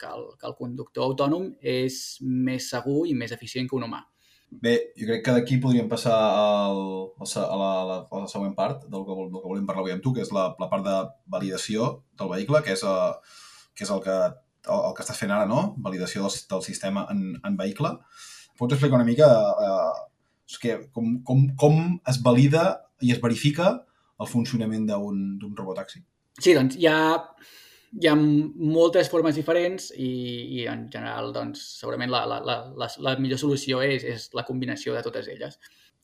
que, 0.00 0.08
el, 0.08 0.26
que 0.38 0.48
el 0.50 0.56
conductor 0.58 1.08
autònom 1.08 1.48
és 1.60 2.18
més 2.22 2.68
segur 2.72 3.06
i 3.08 3.16
més 3.16 3.32
eficient 3.32 3.70
que 3.70 3.78
un 3.78 3.88
humà. 3.88 4.02
Bé, 4.60 4.92
jo 4.98 5.06
crec 5.08 5.22
que 5.24 5.32
d'aquí 5.32 5.56
podríem 5.62 5.88
passar 5.88 6.12
al, 6.12 6.80
a, 7.16 7.24
la, 7.24 7.44
a, 7.46 7.84
la, 7.88 7.96
a 8.04 8.20
la 8.26 8.28
següent 8.28 8.52
part 8.58 8.84
del 8.84 9.06
que, 9.06 9.16
del 9.16 9.40
que 9.40 9.48
volem 9.48 9.64
parlar 9.68 9.86
avui 9.86 9.94
amb 9.94 10.04
tu, 10.04 10.12
que 10.12 10.20
és 10.24 10.32
la, 10.34 10.50
la 10.60 10.68
part 10.68 10.84
de 10.84 10.96
validació 11.32 11.88
del 12.20 12.30
vehicle, 12.34 12.60
que 12.66 12.76
és, 12.76 12.84
uh, 12.84 13.16
que 13.72 13.86
és 13.86 13.92
el 13.94 14.02
que 14.04 14.16
el, 14.68 14.78
el 14.78 14.94
que 14.94 15.04
estàs 15.06 15.18
fent 15.18 15.32
ara, 15.32 15.48
no? 15.48 15.72
Validació 15.82 16.26
del, 16.26 16.36
del 16.52 16.64
sistema 16.66 17.06
en, 17.14 17.32
en 17.40 17.56
vehicle. 17.58 17.96
Pots 18.58 18.76
explicar 18.76 19.00
una 19.00 19.08
mica 19.08 19.30
és 20.52 20.60
que 20.60 20.76
com, 20.92 21.16
com, 21.26 21.46
com 21.58 21.80
es 22.08 22.20
valida 22.22 22.66
i 23.02 23.12
es 23.14 23.20
verifica 23.22 23.72
el 24.20 24.28
funcionament 24.30 24.86
d'un 24.90 25.56
robotaxi? 25.58 26.02
Sí, 26.38 26.54
doncs 26.56 26.76
hi 26.78 26.86
ha, 26.88 26.98
hi 28.00 28.08
ha 28.08 28.14
moltes 28.16 29.10
formes 29.12 29.36
diferents 29.36 29.90
i, 29.92 30.12
i 30.60 30.64
en 30.70 30.86
general, 30.92 31.32
doncs, 31.34 31.60
segurament 31.82 32.12
la, 32.12 32.22
la, 32.28 32.38
la, 32.40 32.88
la, 33.04 33.14
millor 33.20 33.40
solució 33.40 33.82
és, 33.84 34.06
és 34.08 34.30
la 34.36 34.46
combinació 34.48 34.96
de 34.96 35.02
totes 35.04 35.28
elles. 35.28 35.58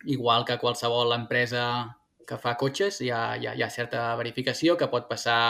Igual 0.04 0.44
que 0.46 0.58
qualsevol 0.60 1.14
empresa 1.16 1.62
que 2.28 2.36
fa 2.36 2.54
cotxes, 2.60 3.00
hi 3.00 3.08
ha, 3.10 3.22
hi 3.40 3.48
ha, 3.48 3.54
hi 3.56 3.64
ha 3.64 3.70
certa 3.72 4.04
verificació 4.20 4.76
que 4.76 4.90
pot 4.92 5.08
passar 5.08 5.40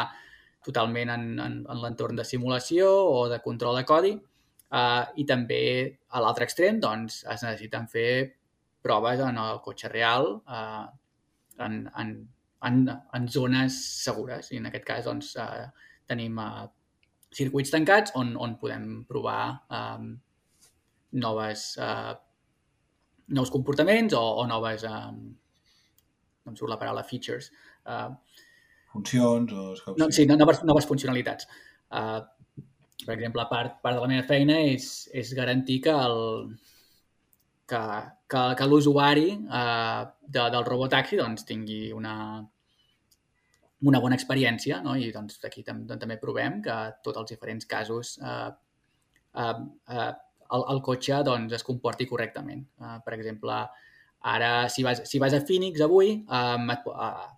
totalment 0.64 1.11
en, 1.11 1.27
en, 1.42 1.59
en 1.66 1.83
l'entorn 1.83 2.18
de 2.18 2.27
simulació 2.27 2.87
o 2.87 3.27
de 3.31 3.40
control 3.42 3.79
de 3.81 3.85
codi 3.88 4.14
uh, 4.14 5.05
i 5.18 5.27
també 5.27 5.62
a 6.14 6.22
l'altre 6.22 6.46
extrem 6.46 6.79
doncs, 6.83 7.22
es 7.27 7.44
necessiten 7.46 7.87
fer 7.90 8.11
proves 8.85 9.22
en 9.24 9.38
el 9.42 9.61
cotxe 9.64 9.90
real 9.90 10.37
uh, 10.46 10.87
en, 11.66 11.81
en, 11.98 12.14
en, 12.68 12.81
en 12.90 13.29
zones 13.31 13.79
segures 14.05 14.53
i 14.53 14.62
en 14.62 14.70
aquest 14.70 14.87
cas 14.87 15.07
doncs, 15.09 15.35
uh, 15.38 15.66
tenim 16.09 16.38
uh, 16.40 16.66
circuits 17.35 17.73
tancats 17.75 18.14
on, 18.16 18.35
on 18.40 18.57
podem 18.61 19.05
provar 19.09 19.61
um, 19.71 20.14
noves, 21.12 21.77
uh, 21.79 22.14
nous 23.29 23.51
comportaments 23.51 24.14
o, 24.16 24.23
o 24.42 24.47
noves, 24.49 24.85
um, 24.88 25.21
no 26.44 26.55
em 26.55 26.57
surt 26.57 26.73
la 26.73 26.81
paraula, 26.81 27.05
features. 27.05 27.51
Uh, 27.85 28.14
Funcions 28.92 29.53
o... 29.53 29.94
no, 30.01 30.11
sí, 30.11 30.25
no, 30.27 30.37
noves, 30.40 30.64
noves 30.64 30.88
funcionalitats. 30.88 31.49
Uh, 31.92 32.25
per 33.05 33.14
exemple, 33.14 33.44
part, 33.51 33.79
part 33.85 33.97
de 33.97 34.03
la 34.03 34.11
meva 34.11 34.27
feina 34.27 34.59
és, 34.73 35.09
és 35.14 35.33
garantir 35.37 35.79
que 35.85 35.92
el 35.92 36.18
que, 37.68 37.83
que, 38.33 38.42
que 38.59 38.68
l'usuari 38.68 39.35
uh, 39.37 40.09
de, 40.25 40.47
del 40.55 40.64
robotaxi 40.66 41.21
doncs, 41.21 41.44
tingui 41.49 41.92
una, 41.94 42.16
una 43.87 44.01
bona 44.03 44.17
experiència 44.19 44.81
no? 44.83 44.97
i 44.99 45.12
doncs, 45.14 45.38
aquí 45.47 45.62
tam 45.67 45.85
també 45.91 46.19
provem 46.19 46.62
que 46.62 46.79
tots 47.05 47.21
els 47.21 47.35
diferents 47.35 47.69
casos 47.69 48.17
uh, 48.19 48.49
uh, 49.38 49.59
uh, 49.95 50.12
el, 50.57 50.64
el 50.75 50.81
cotxe 50.83 51.21
doncs, 51.27 51.55
es 51.55 51.67
comporti 51.67 52.09
correctament. 52.11 52.64
Uh, 52.81 52.97
per 53.05 53.14
exemple, 53.14 53.61
ara 54.33 54.53
si 54.73 54.83
vas, 54.83 55.05
si 55.07 55.21
vas 55.23 55.37
a 55.37 55.45
Phoenix 55.47 55.85
avui, 55.85 56.17
um, 56.25 56.73
et, 56.75 56.88
uh, 56.91 57.29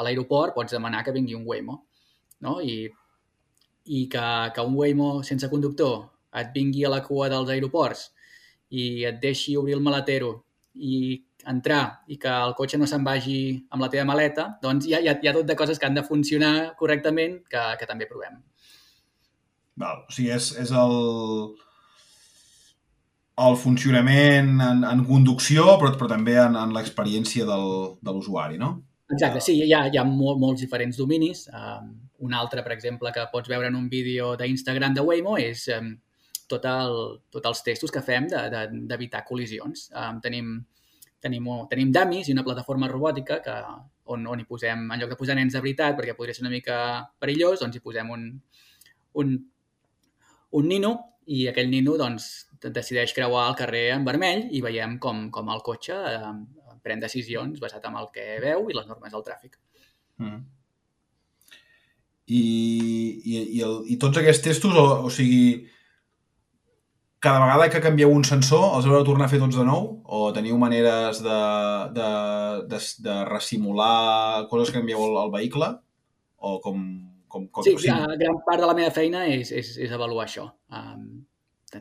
a 0.00 0.06
l'aeroport 0.06 0.56
pots 0.56 0.72
demanar 0.74 1.04
que 1.04 1.14
vingui 1.14 1.36
un 1.36 1.46
Waymo 1.46 1.76
no? 2.40 2.58
I, 2.60 2.88
i 3.84 4.06
que, 4.08 4.26
que 4.54 4.64
un 4.64 4.76
Waymo 4.78 5.10
sense 5.26 5.48
conductor 5.52 6.08
et 6.40 6.52
vingui 6.54 6.84
a 6.86 6.92
la 6.92 7.02
cua 7.04 7.28
dels 7.30 7.50
aeroports 7.52 8.08
i 8.70 9.04
et 9.08 9.18
deixi 9.22 9.56
obrir 9.58 9.76
el 9.76 9.84
maletero 9.84 10.32
i 10.74 11.20
entrar 11.48 12.02
i 12.08 12.18
que 12.20 12.30
el 12.30 12.54
cotxe 12.58 12.78
no 12.80 12.88
se'n 12.90 13.04
vagi 13.06 13.40
amb 13.70 13.84
la 13.84 13.88
teva 13.92 14.04
maleta, 14.08 14.46
doncs 14.62 14.86
hi 14.88 14.94
ha, 14.94 15.00
hi 15.00 15.10
ha, 15.10 15.16
hi 15.22 15.30
ha 15.30 15.36
tot 15.36 15.48
de 15.48 15.56
coses 15.56 15.78
que 15.78 15.88
han 15.88 15.96
de 15.96 16.06
funcionar 16.06 16.74
correctament 16.80 17.40
que, 17.48 17.64
que 17.80 17.88
també 17.88 18.08
provem. 18.10 18.40
Val, 19.80 20.04
o 20.04 20.12
sigui, 20.12 20.30
és, 20.34 20.50
és 20.60 20.72
el, 20.76 20.94
el 23.46 23.56
funcionament 23.56 24.52
en, 24.60 24.84
en 24.84 25.02
conducció, 25.08 25.66
però, 25.80 25.94
però 25.96 26.10
també 26.12 26.36
en, 26.42 26.58
en 26.60 26.74
l'experiència 26.76 27.48
del, 27.48 27.66
de 28.02 28.14
l'usuari, 28.14 28.60
no? 28.60 28.74
Exacte, 29.10 29.40
sí, 29.42 29.56
hi 29.64 29.72
ha, 29.74 29.86
hi 29.90 29.98
ha 29.98 30.04
mol, 30.06 30.36
molts 30.38 30.62
diferents 30.62 31.00
dominis. 31.00 31.46
Um, 31.50 31.94
un 32.26 32.36
altre, 32.36 32.62
per 32.62 32.74
exemple, 32.76 33.10
que 33.14 33.24
pots 33.32 33.50
veure 33.50 33.70
en 33.70 33.78
un 33.78 33.88
vídeo 33.90 34.34
d'Instagram 34.38 34.94
de 34.94 35.02
Waymo 35.06 35.38
és 35.40 35.64
um, 35.74 35.94
tot 36.50 36.66
el, 36.68 36.98
tot 37.32 37.48
els 37.50 37.62
testos 37.66 37.94
que 37.94 38.02
fem 38.06 38.28
d'evitar 38.30 38.66
de, 38.70 38.84
d'evitar 38.90 39.24
col·lisions. 39.26 39.88
Um, 39.96 40.20
tenim, 40.22 40.52
tenim, 41.22 41.46
tenim 41.70 41.92
dummies 41.94 42.28
i 42.28 42.34
una 42.36 42.44
plataforma 42.46 42.88
robòtica 42.90 43.40
que, 43.44 43.56
on, 44.14 44.26
on 44.26 44.42
hi 44.42 44.48
posem, 44.48 44.86
en 44.88 45.00
lloc 45.00 45.12
de 45.12 45.18
posar 45.20 45.36
nens 45.38 45.56
de 45.56 45.62
veritat, 45.62 45.96
perquè 45.98 46.16
podria 46.18 46.36
ser 46.36 46.44
una 46.46 46.52
mica 46.54 46.76
perillós, 47.22 47.60
doncs 47.62 47.78
hi 47.78 47.84
posem 47.84 48.10
un, 48.16 48.26
un, 49.22 49.34
un 50.60 50.70
nino 50.70 50.94
i 51.30 51.46
aquell 51.50 51.70
nino 51.70 51.96
doncs, 52.00 52.30
decideix 52.60 53.14
creuar 53.16 53.46
el 53.48 53.58
carrer 53.58 53.86
en 53.94 54.04
vermell 54.04 54.48
i 54.52 54.60
veiem 54.64 54.98
com, 55.00 55.28
com 55.32 55.48
el 55.52 55.62
cotxe 55.64 55.96
eh, 55.96 56.32
pren 56.84 57.00
decisions 57.00 57.60
basat 57.62 57.86
en 57.88 57.96
el 58.00 58.08
que 58.14 58.24
veu 58.42 58.66
i 58.68 58.76
les 58.76 58.88
normes 58.88 59.12
del 59.14 59.24
tràfic. 59.24 59.56
Mm. 60.20 60.40
I, 62.30 62.40
i, 62.40 63.36
i, 63.40 63.62
el, 63.66 63.78
I 63.90 63.96
tots 64.02 64.20
aquests 64.20 64.44
testos, 64.44 64.76
o, 64.76 64.84
o 65.06 65.10
sigui, 65.10 65.66
cada 67.20 67.40
vegada 67.44 67.68
que 67.68 67.82
canvieu 67.84 68.10
un 68.10 68.24
sensor, 68.24 68.70
els 68.78 68.88
heu 68.88 68.96
de 68.96 69.04
tornar 69.04 69.26
a 69.28 69.30
fer 69.32 69.38
tots 69.42 69.58
de 69.60 69.64
nou? 69.68 69.90
O 70.08 70.30
teniu 70.32 70.56
maneres 70.58 71.20
de, 71.20 71.38
de, 71.96 72.10
de, 72.72 72.80
de 73.04 73.16
resimular 73.28 74.46
coses 74.48 74.72
que 74.72 74.80
canvieu 74.80 75.04
al, 75.04 75.16
al 75.26 75.32
vehicle? 75.36 75.68
O 76.40 76.58
com... 76.64 76.84
com, 77.28 77.44
com 77.52 77.66
Sí, 77.66 77.76
sigui, 77.76 77.92
gran, 77.92 78.40
part 78.46 78.64
de 78.64 78.70
la 78.70 78.76
meva 78.78 78.90
feina 78.94 79.26
és, 79.28 79.52
és, 79.52 79.74
és 79.84 79.92
avaluar 79.92 80.24
això. 80.24 80.48
Um, 80.72 81.26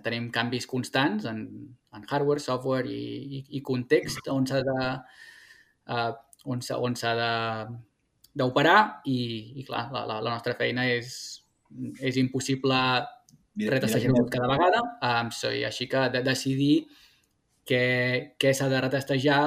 tenim 0.04 0.28
canvis 0.30 0.68
constants 0.70 1.26
en, 1.26 1.46
en 1.96 2.04
hardware, 2.06 2.44
software 2.44 2.92
i, 2.92 3.40
i, 3.40 3.44
i 3.58 3.62
context 3.66 4.28
on 4.30 4.46
s'ha 4.46 4.60
de 4.68 4.76
uh, 5.90 6.12
on 6.46 6.62
s'ha 6.62 6.78
on 6.78 6.94
de 6.94 7.32
d'operar 8.40 9.02
i, 9.10 9.20
i 9.60 9.66
clar, 9.66 9.88
la, 9.96 10.04
la, 10.06 10.20
la 10.22 10.36
nostra 10.36 10.54
feina 10.60 10.86
és, 10.86 11.16
és 12.06 12.20
impossible 12.22 12.78
retestejar-ho 13.68 14.14
mira- 14.16 14.30
cada 14.32 14.48
vegada, 14.48 14.82
um, 15.04 15.32
so, 15.36 15.52
i 15.52 15.66
així 15.68 15.88
que 15.92 16.06
de 16.14 16.22
decidir 16.24 16.88
què, 17.68 18.36
què 18.40 18.54
s'ha 18.56 18.70
de 18.72 18.80
retestejar 18.82 19.42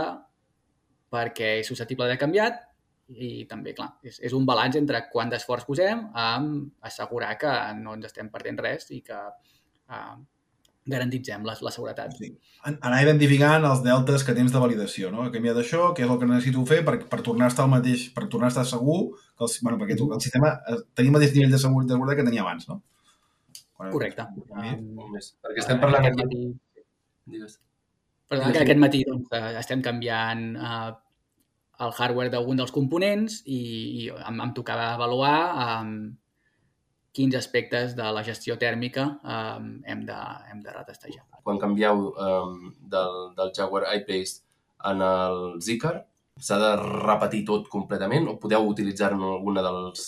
perquè 1.12 1.58
és 1.60 1.66
susceptible 1.68 2.06
de 2.08 2.18
canviat 2.20 2.60
i 3.12 3.44
també, 3.48 3.74
clar, 3.76 3.90
és, 4.02 4.18
és 4.24 4.32
un 4.32 4.44
balanç 4.48 4.76
entre 4.80 5.02
quant 5.12 5.28
d'esforç 5.32 5.64
posem 5.68 6.06
amb 6.16 6.70
assegurar 6.80 7.34
que 7.40 7.50
no 7.80 7.96
ens 7.98 8.06
estem 8.08 8.30
perdent 8.32 8.60
res 8.62 8.88
i 8.94 9.02
que 9.04 9.18
uh, 9.18 10.14
garantitzem 10.88 11.44
la, 11.44 11.54
la 11.60 11.70
seguretat. 11.70 12.14
Sí. 12.18 12.30
An- 12.66 12.78
Anar 12.88 13.02
identificant 13.04 13.66
els 13.68 13.82
deltes 13.84 14.24
que 14.24 14.34
tens 14.34 14.54
de 14.54 14.62
validació, 14.62 15.10
no? 15.14 15.26
He 15.26 15.34
canviat 15.34 15.60
això, 15.60 15.90
què 15.94 16.06
és 16.06 16.10
el 16.10 16.18
que 16.18 16.26
necessito 16.30 16.64
fer 16.66 16.80
per, 16.86 16.96
per 17.10 17.20
tornar 17.26 17.50
a 17.50 17.52
estar 17.52 17.66
al 17.66 17.74
mateix, 17.74 18.08
per 18.16 18.24
tornar 18.32 18.48
a 18.48 18.54
estar 18.54 18.64
segur, 18.66 19.02
que 19.36 19.44
el, 19.46 19.52
bueno, 19.66 19.78
perquè 19.82 19.98
tu, 19.98 20.08
el 20.14 20.22
sistema 20.24 20.54
eh, 20.66 20.80
tenia 20.96 21.12
el 21.12 21.18
mateix 21.18 21.36
nivell 21.36 21.52
de 21.54 21.60
seguretat 21.62 22.16
que 22.18 22.26
tenia 22.30 22.42
abans, 22.46 22.66
no? 22.70 22.80
Correcte. 23.90 24.26
Ah, 24.54 24.76
més. 25.12 25.32
Perquè 25.42 25.64
estem 25.64 25.80
parlant 25.82 26.06
aquest 26.06 26.20
matí, 26.20 26.42
Digues. 27.32 27.58
perdó, 28.28 28.50
que 28.52 28.62
aquest 28.62 28.80
matí 28.80 29.02
doncs, 29.08 29.32
eh, 29.34 29.52
estem 29.60 29.82
canviant 29.82 30.44
uh, 30.56 30.92
el 31.82 31.94
hardware 31.98 32.30
d'algun 32.32 32.60
dels 32.60 32.72
components 32.74 33.40
i, 33.46 33.60
i 34.02 34.08
em, 34.12 34.40
em 34.44 34.52
tocava 34.54 34.92
avaluar 34.92 35.36
um, 35.64 35.94
quins 37.12 37.34
aspectes 37.36 37.96
de 37.98 38.06
la 38.16 38.22
gestió 38.24 38.56
tèrmica 38.60 39.08
um, 39.20 39.74
hem, 39.84 40.06
de, 40.08 40.20
hem 40.52 40.62
de 40.64 40.72
retestejar. 40.76 41.26
Quan 41.42 41.60
canvieu 41.60 42.08
um, 42.12 42.72
del, 42.94 43.20
del 43.36 43.52
Jaguar 43.56 43.84
I-Pace 43.98 44.40
en 44.92 45.02
el 45.04 45.60
Zikar, 45.62 45.96
s'ha 46.40 46.58
de 46.58 46.72
repetir 46.80 47.44
tot 47.48 47.68
completament 47.72 48.30
o 48.30 48.38
podeu 48.40 48.64
utilitzar-ho 48.70 49.18
en 49.18 49.26
alguna 49.28 49.64
dels, 49.66 50.06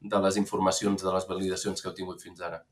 de 0.00 0.20
les 0.24 0.38
informacions 0.40 1.04
de 1.04 1.12
les 1.14 1.28
validacions 1.28 1.82
que 1.82 1.90
heu 1.90 1.96
tingut 1.96 2.24
fins 2.24 2.40
ara? 2.40 2.62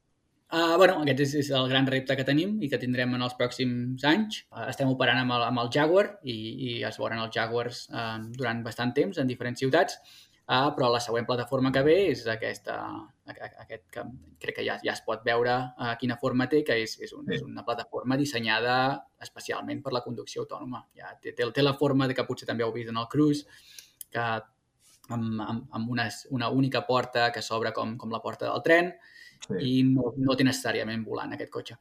Uh, 0.47 0.77
bueno, 0.79 1.01
aquest 1.03 1.21
és, 1.25 1.33
és 1.41 1.49
el 1.59 1.65
gran 1.67 1.89
repte 1.91 2.15
que 2.15 2.25
tenim 2.27 2.53
i 2.63 2.69
que 2.71 2.79
tindrem 2.79 3.17
en 3.17 3.25
els 3.27 3.35
pròxims 3.35 4.05
anys. 4.07 4.45
Uh, 4.55 4.69
estem 4.71 4.93
operant 4.93 5.19
amb 5.19 5.35
el, 5.35 5.43
amb 5.49 5.59
el 5.65 5.73
Jaguar 5.75 6.05
i, 6.23 6.37
i 6.37 6.77
es 6.87 7.01
veuen 7.01 7.19
els 7.19 7.35
Jaguars 7.35 7.81
uh, 7.91 8.21
durant 8.37 8.61
bastant 8.63 8.93
temps 8.95 9.19
en 9.19 9.27
diferents 9.27 9.59
ciutats, 9.59 9.99
uh, 10.47 10.69
però 10.77 10.93
la 10.95 11.01
següent 11.03 11.27
plataforma 11.27 11.73
que 11.75 11.83
ve 11.83 11.97
és 12.13 12.23
aquesta, 12.31 12.77
aquest 13.27 13.89
que 13.91 14.05
crec 14.45 14.61
que 14.61 14.69
ja, 14.69 14.79
ja 14.87 14.95
es 14.95 15.03
pot 15.09 15.27
veure 15.27 15.57
uh, 15.75 15.97
quina 15.99 16.15
forma 16.23 16.47
té, 16.53 16.63
que 16.63 16.79
és, 16.85 16.95
és, 17.03 17.17
un, 17.19 17.27
Sí. 17.27 17.41
és 17.41 17.43
una 17.43 17.67
plataforma 17.67 18.15
dissenyada 18.23 18.77
especialment 19.27 19.83
per 19.83 19.97
la 19.99 20.05
conducció 20.07 20.47
autònoma. 20.47 20.85
Ja 20.95 21.11
té, 21.19 21.35
té, 21.35 21.51
té 21.51 21.67
la 21.67 21.75
forma 21.75 22.07
de 22.07 22.15
que 22.15 22.29
potser 22.29 22.47
també 22.47 22.63
heu 22.63 22.71
vist 22.71 22.95
en 22.95 23.03
el 23.03 23.11
Cruise, 23.11 23.51
que 24.15 24.31
amb, 25.11 25.43
amb, 25.43 25.67
amb 25.75 25.91
una, 25.91 26.07
una 26.31 26.55
única 26.55 26.87
porta 26.87 27.33
que 27.35 27.43
s'obre 27.43 27.75
com, 27.75 27.99
com 27.99 28.15
la 28.15 28.23
porta 28.23 28.47
del 28.47 28.63
tren, 28.63 28.95
sí. 29.47 29.57
i 29.61 29.73
no, 29.89 30.13
no 30.17 30.37
té 30.37 30.47
necessàriament 30.47 31.05
volant 31.07 31.33
aquest 31.37 31.53
cotxe. 31.53 31.79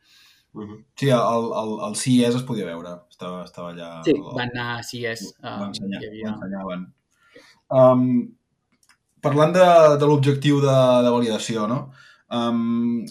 Uh 0.55 0.63
-huh. 0.63 0.79
Sí, 0.95 1.09
el, 1.09 1.47
el, 1.61 1.71
el 1.87 1.95
CES 1.95 2.35
es 2.35 2.43
podia 2.43 2.65
veure. 2.65 2.95
Estava, 3.09 3.43
estava 3.43 3.73
allà... 3.73 3.89
Sí, 4.05 4.11
el- 4.11 4.21
van 4.35 4.49
anar 4.53 4.67
a. 4.77 4.79
Ho 4.79 5.65
ensenyar, 5.65 6.01
hi 6.01 6.05
ho 6.05 6.11
havia... 6.11 6.29
ensenyaven. 6.33 6.85
Um, 7.69 8.35
parlant 9.21 9.53
de, 9.53 9.67
de 9.99 10.05
l'objectiu 10.05 10.61
de, 10.61 10.77
de 11.05 11.11
validació, 11.11 11.67
no? 11.67 11.79
Um, 12.29 13.05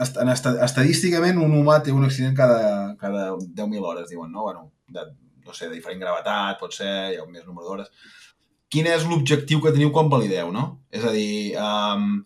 est 0.00 0.16
en 0.20 0.28
esta 0.28 0.52
estadísticament, 0.64 1.38
un 1.38 1.54
humà 1.56 1.78
té 1.82 1.92
un 1.92 2.04
accident 2.04 2.34
cada, 2.36 2.94
cada 3.00 3.30
10.000 3.36 3.84
hores, 3.84 4.08
diuen, 4.10 4.32
no? 4.32 4.42
Bueno, 4.42 4.72
de, 4.88 5.06
no 5.46 5.54
sé, 5.54 5.68
de 5.68 5.76
diferent 5.78 6.00
gravetat, 6.00 6.58
pot 6.60 6.74
ser, 6.76 7.12
hi 7.12 7.16
ha 7.16 7.24
un 7.24 7.32
més 7.32 7.46
número 7.46 7.66
d'hores. 7.68 7.88
Quin 8.68 8.86
és 8.86 9.06
l'objectiu 9.08 9.62
que 9.64 9.72
teniu 9.72 9.92
quan 9.92 10.10
valideu, 10.12 10.52
no? 10.52 10.66
És 10.92 11.04
a 11.04 11.12
dir, 11.14 11.56
um, 11.56 12.18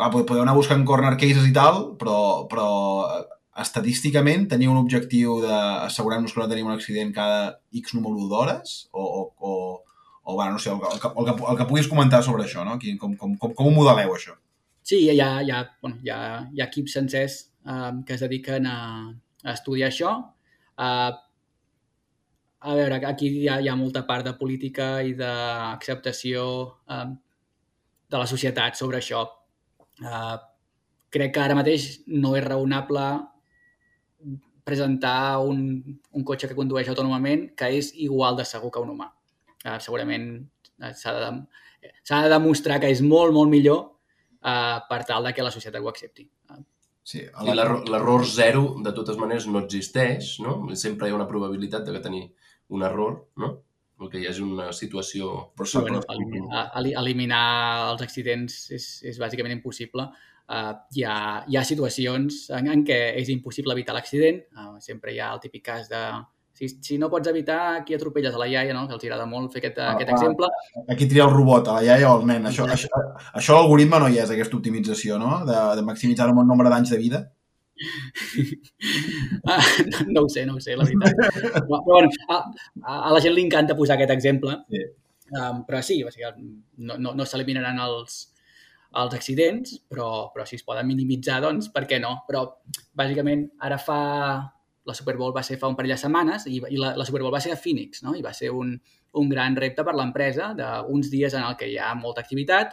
clar, 0.00 0.10
pod- 0.14 0.26
podeu 0.28 0.42
anar 0.42 0.56
buscant 0.56 0.82
corner 0.88 1.12
cases 1.20 1.46
i 1.46 1.52
tal, 1.56 1.92
però, 2.00 2.48
però 2.50 2.70
eh, 3.04 3.20
estadísticament 3.60 4.48
teniu 4.48 4.72
un 4.72 4.80
objectiu 4.80 5.38
d'assegurar-nos 5.44 6.32
que 6.32 6.40
no 6.40 6.48
tenim 6.50 6.68
un 6.70 6.74
accident 6.78 7.12
cada 7.14 7.60
X 7.76 7.94
número 7.96 8.26
d'hores? 8.30 8.74
O, 8.92 9.04
o, 9.04 9.22
o, 9.36 9.54
o 10.24 10.34
bueno, 10.36 10.56
no 10.56 10.60
sé, 10.62 10.70
el, 10.72 10.80
el, 10.80 11.00
que, 11.02 11.08
el, 11.10 11.26
que, 11.28 11.50
el 11.52 11.58
que 11.58 11.68
puguis 11.68 11.88
comentar 11.90 12.22
sobre 12.24 12.44
això, 12.46 12.64
no? 12.64 12.78
Quin, 12.80 12.98
com, 13.00 13.16
com, 13.20 13.36
com, 13.40 13.52
com 13.56 13.68
ho 13.68 13.74
modeleu, 13.76 14.14
això? 14.16 14.36
Sí, 14.82 15.02
hi 15.04 15.20
ha, 15.20 15.32
hi 15.44 15.50
ha, 15.52 15.64
bueno, 15.82 15.98
hi 16.02 16.10
ha, 16.10 16.20
hi 16.54 16.62
ha 16.62 16.68
equips 16.70 16.94
sencers 16.96 17.40
um, 17.64 18.00
que 18.06 18.16
es 18.16 18.22
dediquen 18.24 18.66
a, 18.66 18.78
a 19.44 19.52
estudiar 19.52 19.90
això. 19.90 20.14
Uh, 20.80 21.10
a 22.60 22.76
veure, 22.76 23.00
aquí 23.08 23.28
hi 23.42 23.48
ha, 23.48 23.58
hi 23.60 23.68
ha 23.72 23.76
molta 23.76 24.02
part 24.08 24.24
de 24.26 24.32
política 24.36 25.02
i 25.04 25.12
d'acceptació 25.18 26.46
um, 26.88 27.12
de 28.10 28.18
la 28.18 28.26
societat 28.28 28.76
sobre 28.80 28.98
això. 29.00 29.26
Uh, 30.00 30.38
crec 31.12 31.34
que 31.34 31.42
ara 31.42 31.58
mateix 31.58 32.00
no 32.08 32.32
és 32.38 32.44
raonable 32.46 33.06
presentar 34.64 35.40
un, 35.42 35.62
un 36.14 36.24
cotxe 36.26 36.48
que 36.48 36.56
condueix 36.56 36.88
autònomament 36.88 37.48
que 37.58 37.70
és 37.80 37.90
igual 38.06 38.38
de 38.38 38.46
segur 38.48 38.70
que 38.72 38.82
un 38.82 38.94
humà. 38.94 39.10
Uh, 39.64 39.78
segurament 39.82 40.26
eh, 40.80 40.92
s'ha 40.96 41.14
de, 41.18 41.30
de 41.82 42.32
demostrar 42.32 42.78
que 42.80 42.90
és 42.92 43.02
molt, 43.04 43.34
molt 43.36 43.50
millor 43.52 43.80
uh, 43.84 44.78
per 44.88 45.02
tal 45.08 45.26
de 45.26 45.34
que 45.36 45.44
la 45.44 45.52
societat 45.54 45.82
ho 45.82 45.90
accepti. 45.90 46.28
Sí, 47.10 47.24
l'error 47.42 48.26
zero, 48.28 48.76
de 48.84 48.92
totes 48.94 49.16
maneres, 49.18 49.48
no 49.50 49.64
existeix, 49.64 50.36
no? 50.44 50.60
Sempre 50.78 51.08
hi 51.08 51.14
ha 51.14 51.16
una 51.16 51.26
probabilitat 51.26 51.82
de 51.86 51.96
que 51.96 52.02
tenir 52.04 52.26
un 52.76 52.84
error, 52.86 53.16
no? 53.40 53.56
Que 54.08 54.18
hi 54.22 54.26
hagi 54.30 54.40
una 54.46 54.70
situació... 54.72 55.52
Però, 55.58 55.66
sí, 55.68 55.78
bueno, 55.84 56.00
eliminar, 56.08 56.64
eli- 56.80 56.94
eliminar 56.96 57.44
els 57.92 58.02
accidents 58.06 58.70
és, 58.72 58.86
és 59.04 59.18
bàsicament 59.20 59.52
impossible. 59.52 60.08
Uh, 60.50 60.72
hi, 60.96 61.04
ha, 61.06 61.44
hi 61.46 61.56
ha 61.60 61.62
situacions 61.68 62.46
en, 62.56 62.70
en 62.72 62.80
què 62.86 62.96
és 63.20 63.28
impossible 63.30 63.76
evitar 63.76 63.94
l'accident. 63.94 64.40
Uh, 64.56 64.78
sempre 64.82 65.12
hi 65.12 65.20
ha 65.20 65.28
el 65.36 65.42
típic 65.44 65.62
cas 65.68 65.90
de 65.92 66.00
si, 66.60 66.68
si 66.82 66.98
no 66.98 67.08
pots 67.08 67.28
evitar 67.30 67.84
qui 67.86 67.94
atropelles 67.96 68.34
a 68.34 68.40
la 68.40 68.48
iaia, 68.50 68.74
no? 68.76 68.86
que 68.88 68.96
els 68.96 69.04
agrada 69.06 69.26
molt 69.28 69.52
fer 69.54 69.62
aquest, 69.62 69.78
Ah, 69.80 69.92
aquest 69.94 70.10
ah. 70.10 70.16
exemple. 70.18 70.48
aquí 70.92 71.06
tria 71.08 71.24
el 71.24 71.32
robot, 71.32 71.68
a 71.68 71.76
la 71.78 71.84
iaia 71.86 72.10
o 72.10 72.18
al 72.18 72.26
nen. 72.28 72.48
Això, 72.50 72.66
això, 72.68 72.88
això 73.32 73.56
l'algoritme 73.56 74.00
no 74.02 74.08
hi 74.10 74.18
és, 74.20 74.30
aquesta 74.34 74.58
optimització, 74.58 75.16
no? 75.22 75.44
De, 75.48 75.60
de 75.78 75.84
maximitzar 75.86 76.28
el 76.28 76.34
nombre 76.40 76.68
d'anys 76.72 76.90
de 76.92 76.98
vida. 77.00 77.22
Ah, 79.48 79.60
no 80.14 80.22
ho 80.22 80.28
sé, 80.28 80.44
no 80.46 80.56
ho 80.56 80.60
sé, 80.60 80.76
la 80.76 80.84
veritat. 80.84 81.16
Però, 81.54 81.80
bueno, 81.86 82.10
a, 82.28 82.42
a, 82.82 83.12
la 83.14 83.20
gent 83.24 83.34
li 83.36 83.44
encanta 83.46 83.76
posar 83.78 83.96
aquest 83.96 84.12
exemple. 84.16 84.58
Sí. 84.70 84.84
Um, 85.30 85.62
però 85.66 85.80
sí, 85.86 86.00
o 86.02 86.10
sigui, 86.10 86.30
no, 86.86 86.96
no, 86.98 87.14
no 87.14 87.26
s'eliminaran 87.26 87.78
els, 87.84 88.22
els 89.00 89.14
accidents, 89.14 89.76
però, 89.88 90.30
però 90.34 90.46
si 90.46 90.58
es 90.58 90.64
poden 90.66 90.88
minimitzar, 90.88 91.38
doncs 91.44 91.70
per 91.72 91.84
què 91.90 92.00
no? 92.02 92.20
Però 92.28 92.46
bàsicament 92.98 93.48
ara 93.66 93.78
fa... 93.80 94.00
La 94.88 94.94
Super 94.96 95.12
Bowl 95.18 95.34
va 95.36 95.42
ser 95.44 95.58
fa 95.60 95.68
un 95.68 95.74
parell 95.76 95.92
de 95.92 95.98
setmanes 96.00 96.46
i, 96.48 96.56
i 96.56 96.78
la, 96.80 96.94
la 96.96 97.04
Super 97.06 97.20
Bowl 97.20 97.34
va 97.34 97.38
ser 97.44 97.50
a 97.52 97.58
Phoenix, 97.60 98.00
no? 98.02 98.14
I 98.16 98.22
va 98.24 98.32
ser 98.34 98.48
un, 98.50 98.72
un 99.20 99.28
gran 99.30 99.54
repte 99.54 99.84
per 99.86 99.92
l'empresa 99.94 100.48
d'uns 100.56 101.10
dies 101.12 101.36
en 101.36 101.44
el 101.44 101.58
que 101.60 101.68
hi 101.68 101.76
ha 101.78 101.90
molta 101.98 102.24
activitat, 102.24 102.72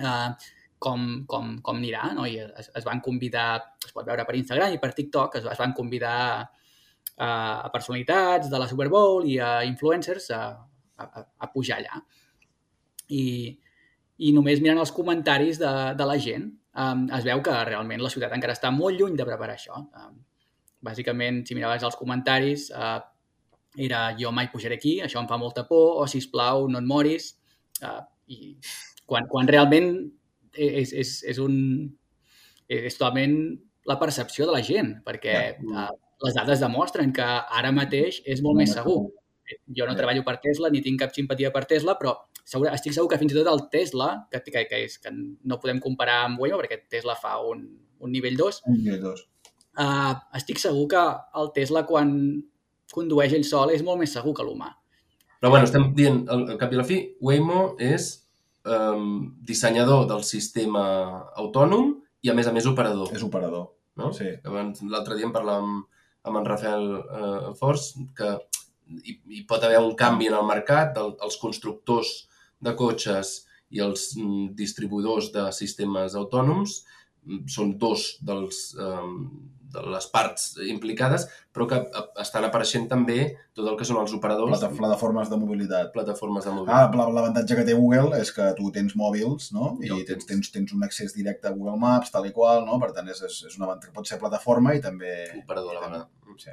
eh, 0.00 0.30
com, 0.78 1.04
com, 1.30 1.56
com 1.64 1.80
anirà, 1.80 2.12
no? 2.16 2.26
I 2.26 2.38
es, 2.44 2.70
es 2.78 2.86
van 2.86 3.02
convidar, 3.04 3.50
es 3.84 3.94
pot 3.94 4.06
veure 4.06 4.24
per 4.26 4.36
Instagram 4.38 4.74
i 4.74 4.80
per 4.82 4.92
TikTok, 4.96 5.40
es, 5.40 5.48
es 5.50 5.60
van 5.60 5.74
convidar 5.76 6.18
a, 6.38 7.28
a 7.28 7.70
personalitats 7.74 8.50
de 8.50 8.60
la 8.60 8.68
Super 8.70 8.88
Bowl 8.92 9.26
i 9.28 9.38
a 9.42 9.58
influencers 9.66 10.30
a, 10.36 10.42
a, 11.02 11.26
a 11.26 11.50
pujar 11.52 11.80
allà. 11.80 12.00
I, 13.08 13.24
i 14.18 14.32
només 14.36 14.62
mirant 14.62 14.80
els 14.82 14.94
comentaris 14.94 15.60
de, 15.60 15.74
de 15.98 16.08
la 16.08 16.18
gent 16.22 16.48
um, 16.78 17.06
es 17.14 17.26
veu 17.26 17.42
que 17.44 17.54
realment 17.68 18.02
la 18.02 18.10
ciutat 18.12 18.34
encara 18.36 18.56
està 18.56 18.70
molt 18.74 18.98
lluny 18.98 19.16
de 19.18 19.26
preparar 19.26 19.56
això. 19.58 19.78
Um, 19.98 20.18
bàsicament, 20.84 21.42
si 21.46 21.56
miraves 21.58 21.86
els 21.86 21.98
comentaris, 21.98 22.68
uh, 22.74 23.00
era 23.78 24.08
jo 24.18 24.30
mai 24.34 24.50
pujaré 24.52 24.78
aquí, 24.78 24.98
això 25.02 25.20
em 25.22 25.28
fa 25.30 25.38
molta 25.40 25.64
por, 25.68 25.98
o 26.02 26.06
si 26.10 26.22
plau 26.32 26.68
no 26.70 26.82
et 26.82 26.86
moris. 26.86 27.32
Uh, 27.82 28.02
I 28.28 28.38
quan, 29.08 29.26
quan 29.30 29.48
realment 29.48 29.92
és, 30.54 30.92
és, 30.92 31.14
és 31.32 31.40
un... 31.42 31.54
és 32.68 32.96
totalment 32.96 33.38
la 33.88 33.96
percepció 34.00 34.46
de 34.46 34.52
la 34.52 34.64
gent, 34.64 34.98
perquè 35.06 35.38
uh, 35.64 35.88
les 36.24 36.34
dades 36.36 36.60
demostren 36.60 37.12
que 37.14 37.24
ara 37.24 37.72
mateix 37.72 38.20
és 38.28 38.42
molt 38.44 38.58
més 38.60 38.74
segur. 38.76 39.00
Jo 39.72 39.86
no 39.88 39.94
treballo 39.96 40.20
per 40.26 40.36
Tesla 40.44 40.68
ni 40.68 40.82
tinc 40.84 41.00
cap 41.00 41.14
simpatia 41.16 41.48
per 41.54 41.64
Tesla, 41.70 41.94
però 41.96 42.12
segur, 42.44 42.68
estic 42.74 42.92
segur 42.96 43.08
que 43.12 43.20
fins 43.20 43.32
i 43.32 43.38
tot 43.38 43.48
el 43.48 43.64
Tesla, 43.72 44.10
que, 44.32 44.42
que, 44.44 44.66
que, 44.68 44.82
és, 44.84 44.98
que 45.00 45.12
no 45.14 45.60
podem 45.62 45.80
comparar 45.80 46.20
amb 46.26 46.42
Waymo 46.42 46.60
perquè 46.60 46.82
Tesla 46.92 47.16
fa 47.16 47.38
un, 47.48 47.64
un 48.04 48.12
nivell 48.12 48.36
2, 48.36 48.60
Un 48.68 48.78
nivell 48.82 49.06
dos. 49.06 49.24
uh, 49.80 50.12
estic 50.36 50.60
segur 50.60 50.84
que 50.92 51.06
el 51.40 51.52
Tesla 51.56 51.86
quan 51.88 52.12
condueix 52.92 53.34
ell 53.36 53.48
sol 53.48 53.72
és 53.72 53.84
molt 53.84 54.00
més 54.02 54.12
segur 54.12 54.34
que 54.36 54.44
l'humà. 54.44 54.74
Però 55.38 55.52
bueno, 55.54 55.68
estem 55.68 55.92
dient, 55.94 56.24
al, 56.28 56.44
al 56.52 56.60
cap 56.60 56.72
i 56.72 56.76
a 56.76 56.82
la 56.82 56.88
fi, 56.88 57.00
Waymo 57.24 57.70
és 57.80 58.10
um, 58.68 59.08
dissenyador 59.48 60.06
del 60.10 60.24
sistema 60.26 60.84
autònom 61.40 61.94
i, 62.22 62.30
a 62.30 62.36
més 62.36 62.48
a 62.48 62.54
més, 62.54 62.68
operador. 62.68 63.10
És 63.14 63.24
operador. 63.24 63.70
no? 63.98 64.12
Sí. 64.14 64.30
L'altre 64.44 65.16
dia 65.18 65.26
en 65.26 65.34
parlàvem 65.34 65.80
amb 66.28 66.40
en 66.40 66.46
Rafael 66.46 66.86
eh, 66.98 67.50
Fors, 67.58 67.92
que 68.16 68.34
hi, 69.02 69.18
hi 69.38 69.44
pot 69.48 69.64
haver 69.64 69.80
un 69.82 69.94
canvi 69.98 70.28
en 70.30 70.36
el 70.38 70.46
mercat, 70.48 70.92
del, 70.96 71.14
els 71.24 71.38
constructors 71.40 72.12
de 72.64 72.74
cotxes 72.78 73.34
i 73.74 73.82
els 73.84 74.10
mm, 74.16 74.52
distribuïdors 74.58 75.30
de 75.34 75.48
sistemes 75.56 76.16
autònoms 76.18 76.80
mm, 77.24 77.44
són 77.54 77.74
dos 77.80 78.10
dels, 78.24 78.62
eh, 78.78 79.06
de 79.72 79.82
les 79.92 80.06
parts 80.08 80.54
implicades, 80.64 81.26
però 81.52 81.66
que 81.68 81.76
eh, 81.76 82.02
estan 82.22 82.44
apareixent 82.46 82.86
també 82.88 83.34
tot 83.52 83.66
el 83.68 83.76
que 83.76 83.84
són 83.84 83.98
els 84.00 84.14
operadors, 84.16 84.54
Plata, 84.58 84.70
plataformes 84.76 85.28
de 85.28 85.36
mobilitat. 85.36 85.90
plataformes 85.92 86.44
de 86.44 86.50
Ah, 86.50 86.54
mobilitat. 86.54 86.94
la- 86.96 87.08
l'avantatge 87.18 87.56
que 87.56 87.64
té 87.64 87.74
Google 87.74 88.20
és 88.20 88.32
que 88.32 88.46
tu 88.56 88.70
tens 88.72 88.94
mòbils, 88.96 89.50
no? 89.52 89.76
I 89.82 89.90
ho 89.90 89.98
tens, 90.08 90.24
tens. 90.26 90.50
tens, 90.52 90.72
un 90.72 90.84
accés 90.84 91.12
directe 91.14 91.48
a 91.48 91.52
Google 91.52 91.76
Maps, 91.78 92.10
tal 92.10 92.26
i 92.26 92.32
qual, 92.32 92.64
no? 92.64 92.78
Per 92.80 92.92
tant, 92.92 93.08
és, 93.08 93.20
és, 93.22 93.44
és 93.48 93.56
una 93.58 93.66
avantatge. 93.66 93.92
Pot 93.92 94.06
ser 94.06 94.18
plataforma 94.18 94.74
i 94.74 94.80
també... 94.80 95.12
operador 95.44 95.76
a 95.76 95.80
la 95.80 95.86
vegada. 95.86 96.08
Sí. 96.38 96.50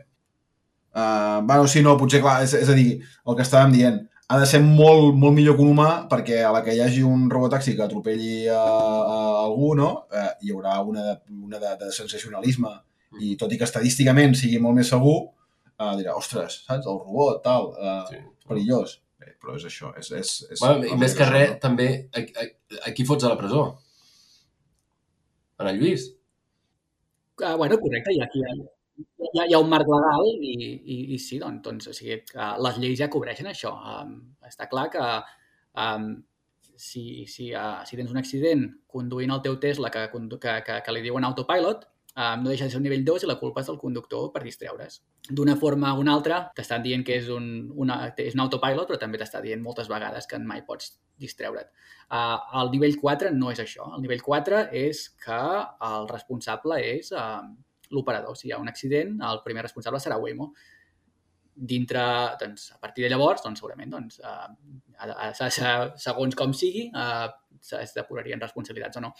Uh, 0.96 1.42
bueno, 1.46 1.68
sí, 1.68 1.82
no, 1.84 1.98
potser, 2.00 2.22
clar, 2.24 2.42
és, 2.46 2.54
és 2.56 2.70
a 2.72 2.74
dir, 2.78 3.02
el 3.28 3.36
que 3.36 3.44
estàvem 3.44 3.72
dient, 3.74 3.98
ha 4.32 4.38
de 4.40 4.46
ser 4.48 4.62
molt, 4.64 5.14
molt 5.20 5.36
millor 5.36 5.58
que 5.58 5.62
un 5.62 5.74
humà 5.74 6.08
perquè 6.10 6.38
a 6.48 6.52
la 6.56 6.62
que 6.64 6.74
hi 6.74 6.80
hagi 6.82 7.04
un 7.06 7.28
robotaxi 7.30 7.76
que 7.76 7.84
atropelli 7.84 8.48
a, 8.48 8.62
a 8.62 9.18
algú, 9.44 9.74
no? 9.76 9.90
Uh, 10.10 10.32
hi 10.42 10.54
haurà 10.56 10.78
una, 10.88 11.04
una 11.44 11.60
de, 11.60 11.74
de 11.84 11.92
sensacionalisme 11.92 12.72
i 13.22 13.36
tot 13.40 13.54
i 13.54 13.58
que 13.60 13.68
estadísticament 13.68 14.36
sigui 14.38 14.60
molt 14.64 14.80
més 14.80 14.92
segur, 14.92 15.18
uh, 15.80 15.94
dirà, 16.00 16.16
ostres, 16.20 16.62
saps, 16.68 16.88
el 16.88 17.00
robot, 17.00 17.42
tal, 17.46 17.72
uh, 17.76 18.04
Sí. 18.10 18.22
perillós. 18.48 19.00
Bé, 19.20 19.34
però 19.42 19.56
és 19.56 19.66
això, 19.66 19.94
és... 19.98 20.12
és, 20.12 20.36
és 20.52 20.60
Bueno, 20.62 20.84
I 20.86 20.98
més 21.00 21.16
que 21.16 21.28
res, 21.30 21.56
no? 21.56 21.60
també, 21.64 21.90
a, 22.14 22.20
a, 22.42 22.48
a 22.90 22.94
qui 22.96 23.06
fots 23.08 23.24
a 23.24 23.32
la 23.32 23.40
presó? 23.40 23.66
En 25.60 25.70
el 25.72 25.80
Lluís. 25.80 26.10
Uh, 27.40 27.56
bueno, 27.58 27.78
correcte, 27.80 28.14
hi 28.14 28.20
ha, 28.20 28.28
aquí, 28.28 28.44
hi 28.44 29.40
ha, 29.40 29.46
hi 29.48 29.56
ha 29.56 29.60
un 29.64 29.72
marc 29.72 29.88
legal 29.92 30.30
i, 30.36 30.54
i, 30.76 31.00
i 31.16 31.20
sí, 31.20 31.40
doncs, 31.40 31.62
doncs 31.64 31.90
o 31.92 31.96
sigui, 31.96 32.20
uh, 32.36 32.54
les 32.64 32.80
lleis 32.84 33.00
ja 33.00 33.10
cobreixen 33.12 33.48
això. 33.52 33.74
Um, 33.96 34.16
està 34.48 34.68
clar 34.72 34.86
que 34.94 35.08
um, 35.86 36.10
si, 36.76 37.26
si, 37.32 37.50
uh, 37.56 37.82
si 37.88 38.00
tens 38.00 38.12
un 38.12 38.20
accident 38.22 38.68
conduint 38.92 39.32
el 39.36 39.44
teu 39.44 39.58
Tesla 39.64 39.92
que, 39.92 40.08
que, 40.12 40.56
que, 40.68 40.80
que 40.86 40.96
li 40.96 41.04
diuen 41.04 41.28
autopilot, 41.28 41.88
um, 42.16 42.44
no 42.44 42.52
deixa 42.52 42.66
de 42.66 42.74
ser 42.74 42.80
un 42.80 42.86
nivell 42.88 43.04
2 43.08 43.26
i 43.26 43.30
la 43.30 43.38
culpa 43.40 43.62
és 43.62 43.70
del 43.70 43.80
conductor 43.82 44.30
per 44.34 44.44
distreure's. 44.44 45.02
D'una 45.30 45.56
forma 45.60 45.94
o 45.96 46.02
una 46.04 46.14
altra, 46.16 46.40
t'estan 46.56 46.84
dient 46.86 47.04
que 47.08 47.18
és 47.20 47.30
un, 47.34 47.50
una, 47.86 48.00
és 48.18 48.38
un 48.38 48.44
autopilot, 48.46 48.88
però 48.90 49.00
també 49.02 49.20
t'està 49.22 49.42
dient 49.44 49.64
moltes 49.64 49.90
vegades 49.92 50.30
que 50.30 50.40
mai 50.40 50.64
pots 50.68 50.96
distreure't. 51.22 51.72
Uh, 52.06 52.38
el 52.62 52.72
nivell 52.76 52.98
4 53.02 53.34
no 53.36 53.52
és 53.52 53.62
això. 53.64 53.90
El 53.98 54.06
nivell 54.06 54.24
4 54.26 54.68
és 54.86 55.08
que 55.24 55.42
el 55.90 56.10
responsable 56.12 56.80
és 56.84 57.12
uh, 57.16 57.42
l'operador. 57.92 58.38
Si 58.38 58.50
hi 58.50 58.56
ha 58.56 58.62
un 58.62 58.72
accident, 58.72 59.18
el 59.26 59.44
primer 59.46 59.66
responsable 59.68 60.02
serà 60.04 60.20
Waymo. 60.22 60.52
Dintre, 61.56 62.04
doncs, 62.40 62.74
a 62.76 62.80
partir 62.84 63.06
de 63.06 63.10
llavors, 63.14 63.44
doncs, 63.44 63.62
segurament, 63.62 63.92
doncs, 63.94 64.20
uh, 64.20 64.50
a, 65.00 65.10
a, 65.10 65.32
a, 65.32 65.76
segons 66.04 66.36
com 66.36 66.52
sigui, 66.54 66.90
uh, 66.92 67.30
es 67.80 67.96
depurarien 67.96 68.42
responsabilitats 68.44 69.00
o 69.00 69.06
no. 69.06 69.14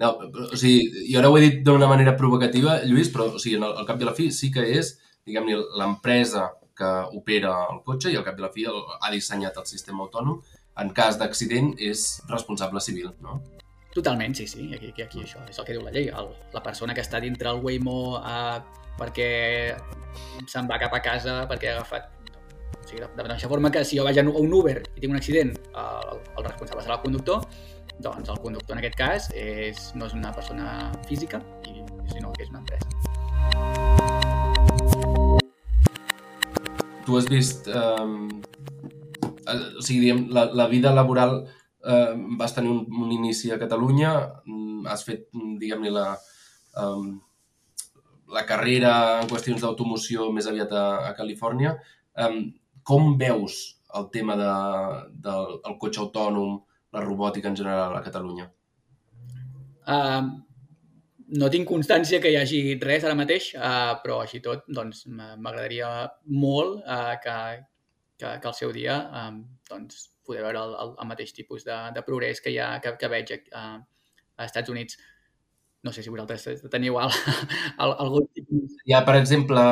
No, 0.00 0.14
o 0.16 0.56
sigui, 0.56 1.04
jo 1.12 1.20
ara 1.20 1.28
ho 1.30 1.36
he 1.38 1.44
dit 1.44 1.60
d'una 1.66 1.86
manera 1.90 2.16
provocativa, 2.16 2.80
Lluís, 2.88 3.10
però 3.12 3.28
o 3.36 3.40
sigui, 3.42 3.60
al 3.62 3.86
cap 3.86 4.00
i 4.00 4.06
a 4.06 4.08
la 4.08 4.16
fi 4.16 4.30
sí 4.32 4.50
que 4.54 4.64
és, 4.78 4.96
diguem-ne, 5.28 5.58
l'empresa 5.78 6.48
que 6.76 6.90
opera 7.18 7.52
el 7.70 7.82
cotxe 7.86 8.10
i 8.10 8.16
al 8.18 8.24
cap 8.26 8.38
i 8.38 8.42
a 8.42 8.46
la 8.46 8.52
fi 8.54 8.66
el, 8.70 8.78
ha 9.00 9.10
dissenyat 9.12 9.58
el 9.60 9.68
sistema 9.68 10.06
autònom. 10.06 10.40
En 10.80 10.88
cas 10.96 11.18
d'accident 11.20 11.74
és 11.76 12.22
responsable 12.30 12.80
civil, 12.80 13.10
no? 13.20 13.42
Totalment, 13.92 14.34
sí, 14.34 14.46
sí. 14.48 14.70
Aquí, 14.72 14.88
aquí, 14.88 15.04
aquí 15.04 15.20
això 15.20 15.42
és 15.50 15.58
el 15.60 15.66
que 15.68 15.76
diu 15.76 15.84
la 15.84 15.92
llei. 15.92 16.08
El, 16.08 16.30
la 16.54 16.62
persona 16.64 16.96
que 16.96 17.04
està 17.04 17.20
dintre 17.20 17.52
el 17.52 17.60
Waymo 17.60 18.16
eh, 18.18 18.62
perquè 18.96 19.28
se'n 20.48 20.68
va 20.70 20.80
cap 20.80 20.96
a 20.96 21.02
casa 21.04 21.42
perquè 21.50 21.72
ha 21.72 21.76
agafat... 21.80 22.08
O 22.72 22.86
sigui, 22.88 23.02
de, 23.02 23.10
de 23.12 23.20
la 23.20 23.28
mateixa 23.28 23.50
forma 23.52 23.70
que 23.70 23.84
si 23.84 24.00
jo 24.00 24.06
vaig 24.08 24.18
a 24.18 24.24
un 24.24 24.56
Uber 24.56 24.78
i 24.80 25.02
tinc 25.02 25.12
un 25.12 25.20
accident, 25.20 25.52
el, 25.76 26.22
el 26.24 26.48
responsable 26.48 26.86
serà 26.86 26.96
el 26.96 27.04
conductor, 27.04 27.44
doncs 28.00 28.28
el 28.32 28.38
conductor 28.40 28.76
en 28.76 28.80
aquest 28.82 28.96
cas 28.98 29.28
és, 29.36 29.90
no 29.94 30.06
és 30.08 30.14
una 30.16 30.32
persona 30.32 30.92
física, 31.08 31.42
i, 31.68 31.82
sinó 32.12 32.32
que 32.32 32.46
és 32.46 32.50
una 32.52 32.62
empresa. 32.62 32.88
Tu 37.06 37.18
has 37.18 37.28
vist... 37.30 37.68
Eh, 37.68 38.06
o 39.42 39.82
sigui, 39.82 40.06
diguem, 40.06 40.28
la, 40.30 40.46
la 40.54 40.68
vida 40.70 40.92
laboral 40.94 41.42
eh, 41.84 42.14
vas 42.38 42.54
tenir 42.54 42.70
un, 42.70 42.86
un 42.86 43.10
inici 43.12 43.50
a 43.50 43.58
Catalunya, 43.58 44.12
mm, 44.46 44.86
has 44.86 45.04
fet, 45.04 45.28
diguem-ne, 45.34 45.90
la, 45.90 46.06
eh, 46.78 47.04
la 48.32 48.46
carrera 48.48 48.94
en 49.20 49.30
qüestions 49.30 49.62
d'automoció 49.62 50.30
més 50.32 50.48
aviat 50.48 50.72
a, 50.72 50.86
a 51.10 51.14
Califòrnia. 51.18 51.76
Eh, 52.16 52.34
com 52.82 53.16
veus 53.18 53.62
el 53.98 54.08
tema 54.14 54.36
de, 54.38 54.52
del 55.26 55.58
el 55.68 55.78
cotxe 55.80 56.00
autònom, 56.02 56.60
la 56.92 57.02
robòtica 57.04 57.48
en 57.50 57.56
general 57.56 57.96
a 57.96 58.02
Catalunya? 58.04 58.48
Uh, 59.82 60.22
no 61.38 61.48
tinc 61.50 61.68
constància 61.68 62.20
que 62.22 62.30
hi 62.30 62.38
hagi 62.38 62.62
res 62.82 63.04
ara 63.08 63.18
mateix, 63.18 63.52
uh, 63.56 63.96
però 64.02 64.20
així 64.22 64.42
tot 64.44 64.66
doncs, 64.68 65.06
m'agradaria 65.08 65.88
molt 66.28 66.82
uh, 66.84 67.14
que, 67.22 67.36
que, 68.20 68.34
que 68.42 68.50
al 68.50 68.58
seu 68.58 68.74
dia 68.74 68.98
um, 69.22 69.40
doncs, 69.70 70.10
poder 70.26 70.44
veure 70.44 70.60
el, 70.60 70.76
el, 70.84 70.92
el 71.02 71.08
mateix 71.08 71.32
tipus 71.34 71.64
de, 71.66 71.78
de 71.96 72.04
progrés 72.06 72.40
que, 72.44 72.52
hi 72.52 72.60
ha, 72.62 72.76
que, 72.84 72.94
que 73.00 73.10
veig 73.10 73.32
uh, 73.40 73.80
a 74.36 74.46
Estats 74.46 74.70
Units. 74.70 75.00
No 75.82 75.90
sé 75.90 76.04
si 76.04 76.12
vosaltres 76.14 76.68
teniu 76.70 77.00
al, 77.02 77.10
al, 77.82 77.96
algun 78.04 78.28
tipus... 78.36 78.76
Hi 78.86 78.94
ha, 78.94 79.00
per 79.08 79.16
exemple, 79.18 79.64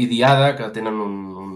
Idiada, 0.00 0.54
que 0.56 0.70
tenen 0.72 0.96
un, 1.04 1.18
un, 1.42 1.50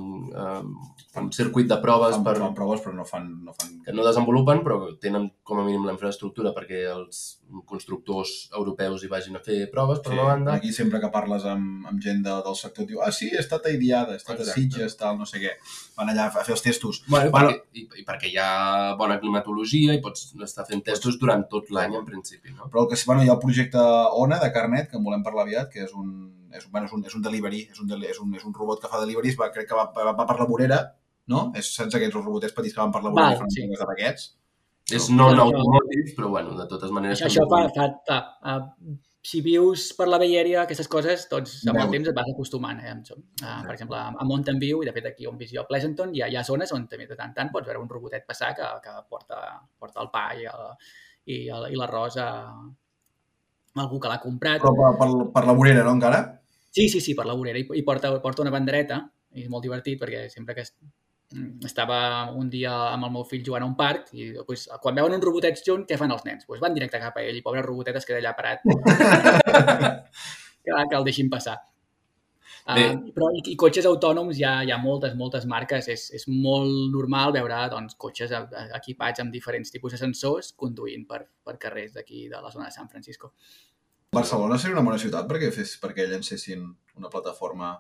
un 1.20 1.33
circuit 1.33 1.68
de 1.68 1.77
proves 1.83 2.14
Fan, 2.14 2.25
per, 2.25 2.37
fan 2.40 2.55
proves, 2.57 2.81
però 2.81 2.94
no 2.96 3.05
fan... 3.05 3.27
No 3.44 3.53
fan... 3.53 3.75
que 3.85 3.92
no 3.92 4.05
desenvolupen, 4.07 4.62
però 4.64 4.79
tenen 5.03 5.27
com 5.44 5.61
a 5.61 5.64
mínim 5.66 5.85
la 5.85 5.92
infraestructura 5.92 6.55
perquè 6.57 6.87
els 6.88 7.20
constructors 7.68 8.48
europeus 8.57 9.03
hi 9.05 9.11
vagin 9.12 9.37
a 9.37 9.42
fer 9.44 9.66
proves, 9.72 10.01
per 10.01 10.14
una 10.14 10.25
banda. 10.31 10.55
Aquí 10.57 10.72
sempre 10.72 11.01
que 11.03 11.11
parles 11.12 11.44
amb, 11.48 11.85
amb 11.90 12.01
gent 12.01 12.22
de, 12.25 12.37
del 12.46 12.57
sector, 12.57 12.87
diu, 12.88 13.03
ah, 13.05 13.11
sí, 13.12 13.29
he 13.29 13.40
estat 13.42 13.68
a 13.68 13.75
Idiada, 13.75 14.16
he 14.16 14.22
estat 14.22 14.38
Exacte. 14.38 14.55
a 14.55 14.62
Sitges, 14.62 14.96
tal, 15.01 15.18
no 15.20 15.29
sé 15.29 15.42
què. 15.42 15.53
Van 15.98 16.12
allà 16.12 16.31
a 16.31 16.33
fer 16.38 16.55
els 16.57 16.64
testos. 16.64 17.03
Bueno, 17.09 17.29
Bueno. 17.35 17.53
perquè, 17.53 17.83
i, 17.83 17.88
I 18.01 18.07
perquè 18.09 18.33
hi 18.33 18.38
ha 18.40 18.94
bona 18.96 19.18
climatologia 19.20 19.92
i 19.92 20.01
pots 20.05 20.31
estar 20.48 20.64
fent 20.68 20.85
testos 20.87 21.20
durant 21.20 21.44
tot 21.51 21.68
l'any, 21.75 21.98
en 22.01 22.09
principi. 22.09 22.55
No? 22.57 22.70
Però 22.72 22.87
el 22.87 22.88
que 22.92 22.96
sí, 22.96 23.05
bueno, 23.11 23.27
hi 23.27 23.29
ha 23.29 23.37
el 23.37 23.42
projecte 23.42 23.85
ONA 24.22 24.40
de 24.40 24.53
Carnet, 24.55 24.88
que 24.88 24.96
en 24.96 25.05
volem 25.05 25.27
parlar 25.27 25.44
aviat, 25.44 25.68
que 25.68 25.85
és 25.85 25.92
un, 25.92 26.09
és, 26.57 26.64
bueno, 26.70 26.88
és 26.88 26.96
un, 26.96 27.05
és 27.05 27.14
un 27.18 27.29
delivery, 27.29 27.66
és 27.68 27.85
un, 27.85 27.92
és, 28.01 28.18
un, 28.22 28.33
és 28.38 28.48
un 28.48 28.57
robot 28.57 28.81
que 28.81 28.88
fa 28.88 29.01
deliveries, 29.05 29.37
va, 29.37 29.53
crec 29.53 29.68
que 29.68 29.77
va, 29.77 29.90
va, 29.92 30.16
va 30.16 30.29
per 30.29 30.40
la 30.40 30.48
vorera, 30.48 30.83
no? 31.28 31.52
És, 31.56 31.74
saps 31.76 31.94
aquests 31.94 32.14
robotets 32.18 32.54
petits 32.56 32.74
que 32.74 32.80
van 32.80 32.92
per 32.92 33.02
la 33.04 33.12
i 33.32 33.38
fan 33.38 33.50
sí. 33.50 33.66
de 33.68 33.87
paquets? 33.87 34.32
És 34.90 35.08
No. 35.11 35.28
non-automotive, 35.30 36.14
però 36.16 36.28
bueno, 36.28 36.56
de 36.58 36.66
totes 36.66 36.90
maneres... 36.90 37.20
Això, 37.22 37.44
això 37.44 37.48
fa, 37.48 37.68
fa, 37.76 37.87
fa, 38.08 38.56
uh, 38.58 38.96
si 39.22 39.40
vius 39.40 39.92
per 39.94 40.08
la 40.11 40.18
Bay 40.18 40.35
Area, 40.37 40.62
aquestes 40.64 40.88
coses, 40.90 41.28
doncs 41.30 41.61
amb 41.68 41.76
el 41.78 41.85
Veus. 41.85 41.92
temps 41.94 42.08
et 42.11 42.16
vas 42.16 42.30
acostumant. 42.32 42.80
Eh? 42.82 42.92
Uh, 43.14 43.61
per 43.62 43.76
exemple, 43.76 43.96
a 43.96 44.24
Mountain 44.26 44.58
View, 44.58 44.82
i 44.82 44.87
de 44.90 44.92
fet 44.96 45.06
aquí 45.12 45.26
on 45.30 45.38
visc 45.38 45.54
jo 45.54 45.62
a 45.62 45.66
Pleasanton, 45.68 46.11
hi 46.14 46.24
ha, 46.24 46.28
hi 46.28 46.37
ha 46.37 46.42
zones 46.44 46.72
on 46.74 46.88
també 46.90 47.06
de 47.06 47.14
tant 47.14 47.30
en 47.30 47.35
tant 47.37 47.52
pots 47.54 47.66
veure 47.70 47.78
un 47.80 47.88
robotet 47.88 48.26
passar 48.26 48.50
que, 48.58 48.66
que 48.82 48.96
porta, 49.08 49.38
porta 49.78 50.02
el 50.02 50.11
pa 50.11 50.24
i 50.35 50.44
el- 50.50 50.74
i 51.30 51.48
el- 51.54 51.68
i 51.70 51.78
l'arròs 51.78 52.16
a, 52.18 52.28
algú 53.78 54.00
que 54.02 54.08
l'ha 54.11 54.18
comprat. 54.20 54.61
Però 54.61 54.74
per, 54.74 54.92
per, 54.98 55.08
per 55.38 55.44
la 55.46 55.54
vorera, 55.56 55.85
no, 55.87 55.94
encara? 55.96 56.18
Sí, 56.72 56.88
sí, 56.88 57.00
sí, 57.00 57.14
per 57.14 57.26
la 57.30 57.35
vorera. 57.38 57.61
I, 57.62 57.66
i 57.78 57.82
porta, 57.87 58.11
porta 58.20 58.42
una 58.42 58.50
bandereta, 58.50 58.98
i 59.38 59.46
és 59.46 59.48
molt 59.48 59.62
divertit 59.64 60.00
perquè 60.00 60.26
sempre 60.32 60.54
que 60.58 60.66
estava 61.64 61.99
un 62.37 62.49
dia 62.53 62.73
amb 62.92 63.07
el 63.09 63.12
meu 63.14 63.25
fill 63.29 63.42
jugant 63.47 63.64
a 63.64 63.68
un 63.71 63.75
parc 63.79 64.12
i 64.14 64.31
pues, 64.47 64.68
quan 64.83 64.95
veuen 64.99 65.14
uns 65.16 65.25
robotets 65.25 65.64
junts, 65.66 65.87
què 65.88 65.99
fan 66.01 66.12
els 66.14 66.25
nens? 66.29 66.47
Pues 66.47 66.61
van 66.62 66.75
directe 66.77 67.01
cap 67.03 67.16
a 67.16 67.23
ell 67.25 67.38
i 67.38 67.42
pobre 67.45 67.62
robotet 67.64 67.97
es 68.01 68.07
queda 68.09 68.21
allà 68.23 68.33
parat 68.38 68.64
que, 70.64 70.71
que 70.71 70.97
el 70.97 71.05
deixin 71.05 71.31
passar. 71.31 71.59
Bé. 72.62 72.85
Uh, 72.95 73.11
però 73.11 73.29
i, 73.35 73.40
i 73.51 73.57
cotxes 73.59 73.87
autònoms 73.90 74.38
hi 74.38 74.45
ha, 74.47 74.53
hi 74.62 74.71
ha 74.71 74.79
moltes, 74.79 75.16
moltes 75.18 75.47
marques. 75.51 75.88
És, 75.90 76.05
és 76.14 76.29
molt 76.31 76.71
normal 76.95 77.33
veure 77.35 77.59
doncs, 77.73 77.97
cotxes 77.99 78.31
a- 78.38 78.45
a- 78.47 78.68
equipats 78.79 79.23
amb 79.25 79.35
diferents 79.35 79.73
tipus 79.75 79.97
de 79.97 79.99
sensors 79.99 80.53
conduint 80.55 81.03
per, 81.09 81.25
per 81.42 81.57
carrers 81.59 81.97
d'aquí 81.97 82.29
de 82.31 82.38
la 82.42 82.53
zona 82.55 82.68
de 82.68 82.77
San 82.77 82.88
Francisco. 82.92 83.33
Barcelona 84.14 84.59
seria 84.61 84.77
una 84.77 84.85
bona 84.87 85.01
ciutat 85.01 85.27
perquè, 85.27 85.51
fes, 85.51 85.75
perquè 85.83 86.07
llancessin 86.11 86.68
una 87.01 87.11
plataforma... 87.11 87.75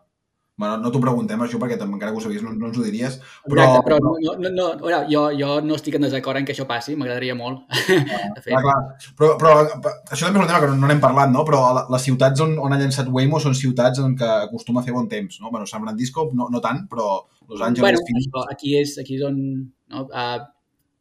Bueno, 0.62 0.76
no 0.78 0.90
t'ho 0.94 1.00
preguntem, 1.02 1.40
això, 1.42 1.58
perquè 1.58 1.74
encara 1.74 2.12
que 2.12 2.20
ho 2.20 2.22
sabies 2.22 2.42
no, 2.46 2.52
no 2.54 2.68
ens 2.68 2.76
ho 2.78 2.84
diries, 2.86 3.16
però... 3.48 3.64
Exacte, 3.64 3.80
però 3.88 3.96
no, 4.04 4.12
no, 4.22 4.34
no, 4.38 4.50
no, 4.54 4.66
veure, 4.78 5.00
jo, 5.10 5.22
jo 5.34 5.56
no 5.66 5.74
estic 5.74 5.96
en 5.98 6.06
desacord 6.06 6.38
en 6.38 6.46
que 6.46 6.54
això 6.54 6.68
passi, 6.70 6.94
m'agradaria 6.94 7.34
molt. 7.34 7.64
De 8.36 8.44
fet, 8.44 8.52
Clar, 8.52 8.60
clar. 8.62 8.76
Però, 9.18 9.32
però 9.40 9.56
això 9.64 10.28
també 10.28 10.38
és 10.38 10.44
un 10.44 10.52
tema 10.52 10.60
que 10.62 10.68
no, 10.70 10.76
no 10.78 10.90
n'hem 10.92 11.02
parlat, 11.02 11.32
no? 11.34 11.42
Però 11.48 11.64
les 11.90 12.06
ciutats 12.06 12.44
on, 12.46 12.54
on 12.62 12.76
ha 12.76 12.78
llançat 12.78 13.10
Waymo 13.10 13.42
són 13.42 13.58
ciutats 13.58 13.98
en 14.04 14.14
què 14.20 14.30
acostuma 14.44 14.84
a 14.84 14.86
fer 14.86 14.94
bon 14.94 15.10
temps, 15.10 15.40
no? 15.42 15.50
Bueno, 15.50 15.66
San 15.66 15.82
Francisco 15.82 16.28
no, 16.30 16.46
no 16.54 16.62
tant, 16.62 16.84
però 16.92 17.08
Los 17.48 17.58
Angeles, 17.58 17.82
bueno, 17.82 18.06
Phoenix... 18.06 18.30
això, 18.30 18.46
aquí, 18.54 18.76
és, 18.78 18.94
aquí 19.02 19.18
és 19.18 19.26
on 19.26 19.42
no, 19.42 20.06
uh, 20.06 20.38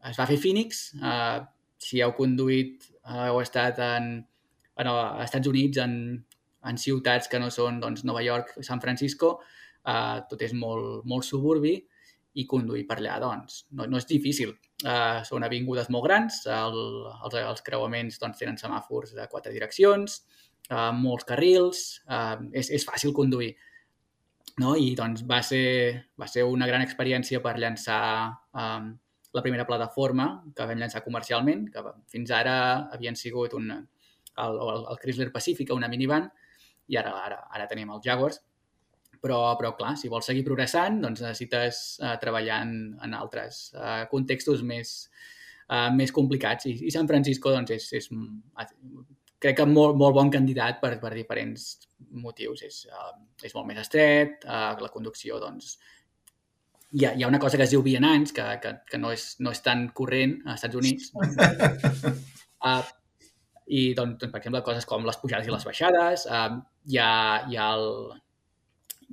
es 0.09 0.17
va 0.17 0.29
fer 0.33 0.39
Phoenix. 0.41 0.81
Uh, 0.97 1.45
si 1.81 2.01
heu 2.01 2.17
conduït, 2.17 2.89
uh, 3.05 3.27
heu 3.29 3.43
estat 3.45 3.77
en, 3.85 4.11
bueno, 4.73 4.97
als 5.05 5.29
Estats 5.29 5.53
Units, 5.53 5.85
en, 5.85 5.95
en 6.69 6.77
ciutats 6.77 7.29
que 7.31 7.39
no 7.41 7.49
són 7.53 7.79
doncs, 7.81 8.03
Nova 8.07 8.21
York, 8.25 8.53
San 8.65 8.81
Francisco, 8.83 9.39
uh, 9.87 10.19
tot 10.29 10.43
és 10.45 10.53
molt, 10.53 11.05
molt 11.09 11.25
suburbi 11.25 11.77
i 12.39 12.45
conduir 12.47 12.85
per 12.87 12.99
allà, 12.99 13.17
doncs, 13.23 13.65
no, 13.75 13.87
no 13.89 13.99
és 13.99 14.07
difícil. 14.07 14.53
Uh, 14.81 15.21
són 15.27 15.43
avingudes 15.45 15.89
molt 15.93 16.07
grans, 16.07 16.43
el, 16.49 16.79
els, 17.25 17.35
els 17.41 17.65
creuaments 17.65 18.21
doncs, 18.21 18.39
tenen 18.39 18.57
semàfors 18.61 19.15
de 19.17 19.27
quatre 19.31 19.53
direccions, 19.53 20.21
uh, 20.69 20.91
molts 20.95 21.27
carrils, 21.27 21.83
uh, 22.07 22.37
és, 22.53 22.71
és 22.77 22.87
fàcil 22.87 23.13
conduir 23.17 23.51
no? 24.61 24.75
i 24.75 24.93
doncs 24.97 25.25
va 25.27 25.41
ser, 25.45 26.11
va 26.19 26.27
ser 26.29 26.45
una 26.47 26.67
gran 26.69 26.83
experiència 26.85 27.41
per 27.43 27.57
llançar 27.59 28.03
um, 28.53 28.91
la 29.31 29.43
primera 29.43 29.65
plataforma 29.67 30.27
que 30.55 30.67
vam 30.67 30.79
llançar 30.79 31.03
comercialment, 31.05 31.67
que 31.71 31.83
fins 32.11 32.31
ara 32.35 32.55
havien 32.91 33.15
sigut 33.15 33.53
un, 33.55 33.71
el, 33.71 34.57
el, 34.57 34.85
el 34.91 34.99
Chrysler 35.03 35.31
Pacifica, 35.31 35.77
una 35.77 35.89
minivan, 35.91 36.27
i 36.91 36.97
ara, 36.99 37.13
ara, 37.25 37.43
ara 37.55 37.67
tenim 37.71 37.91
els 37.95 38.05
Jaguars. 38.05 38.41
Però, 39.21 39.37
però 39.59 39.75
clar, 39.77 39.93
si 40.01 40.09
vols 40.09 40.25
seguir 40.25 40.41
progressant, 40.47 40.97
doncs 41.03 41.21
necessites 41.21 41.81
uh, 42.01 42.15
treballar 42.21 42.63
en, 42.65 42.71
en 43.05 43.11
altres 43.13 43.67
uh, 43.75 44.07
contextos 44.09 44.63
més, 44.65 44.95
uh, 45.69 45.91
més 45.93 46.13
complicats. 46.15 46.65
I, 46.65 46.73
I 46.89 46.93
San 46.93 47.09
Francisco 47.09 47.53
doncs, 47.53 47.75
és, 47.75 47.85
és, 47.99 48.09
crec 49.41 49.59
que 49.59 49.67
molt, 49.69 49.99
molt 50.01 50.17
bon 50.17 50.31
candidat 50.33 50.81
per, 50.81 50.95
per 51.03 51.13
diferents 51.13 51.67
motius. 52.23 52.65
És, 52.65 52.81
uh, 52.89 53.13
és 53.45 53.53
molt 53.53 53.69
més 53.69 53.83
estret, 53.83 54.41
uh, 54.49 54.73
la 54.81 54.89
conducció, 54.89 55.37
doncs, 55.43 55.75
hi 56.91 57.05
ha, 57.05 57.13
hi 57.13 57.23
ha 57.23 57.29
una 57.29 57.39
cosa 57.39 57.61
que 57.61 57.67
es 57.67 57.75
diu 57.75 57.83
vianants, 57.85 58.33
que, 58.35 58.47
que, 58.63 58.73
que 58.89 58.99
no, 58.99 59.13
és, 59.15 59.35
no 59.39 59.53
és 59.53 59.61
tan 59.63 59.85
corrent 59.95 60.39
als 60.47 60.63
Estats 60.63 60.81
Units. 60.81 61.13
uh, 62.71 62.81
I, 63.67 63.93
doncs, 63.97 64.17
doncs, 64.19 64.31
per 64.31 64.39
exemple, 64.41 64.61
coses 64.65 64.85
com 64.89 65.05
les 65.05 65.17
pujades 65.21 65.47
i 65.47 65.51
les 65.53 65.65
baixades, 65.67 66.25
uh, 66.27 66.57
hi 66.89 66.97
ha, 66.97 67.11
hi 67.49 67.57
ha, 67.57 67.69
el, 67.75 67.87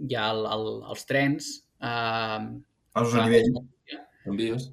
hi 0.09 0.15
ha 0.19 0.31
el, 0.33 0.45
el, 0.57 0.67
els 0.95 1.05
trens... 1.07 1.53
Uh, 1.79 2.59
Els 2.99 3.15
a 3.15 3.27
nivell. 3.29 3.53
Envies. 4.27 4.71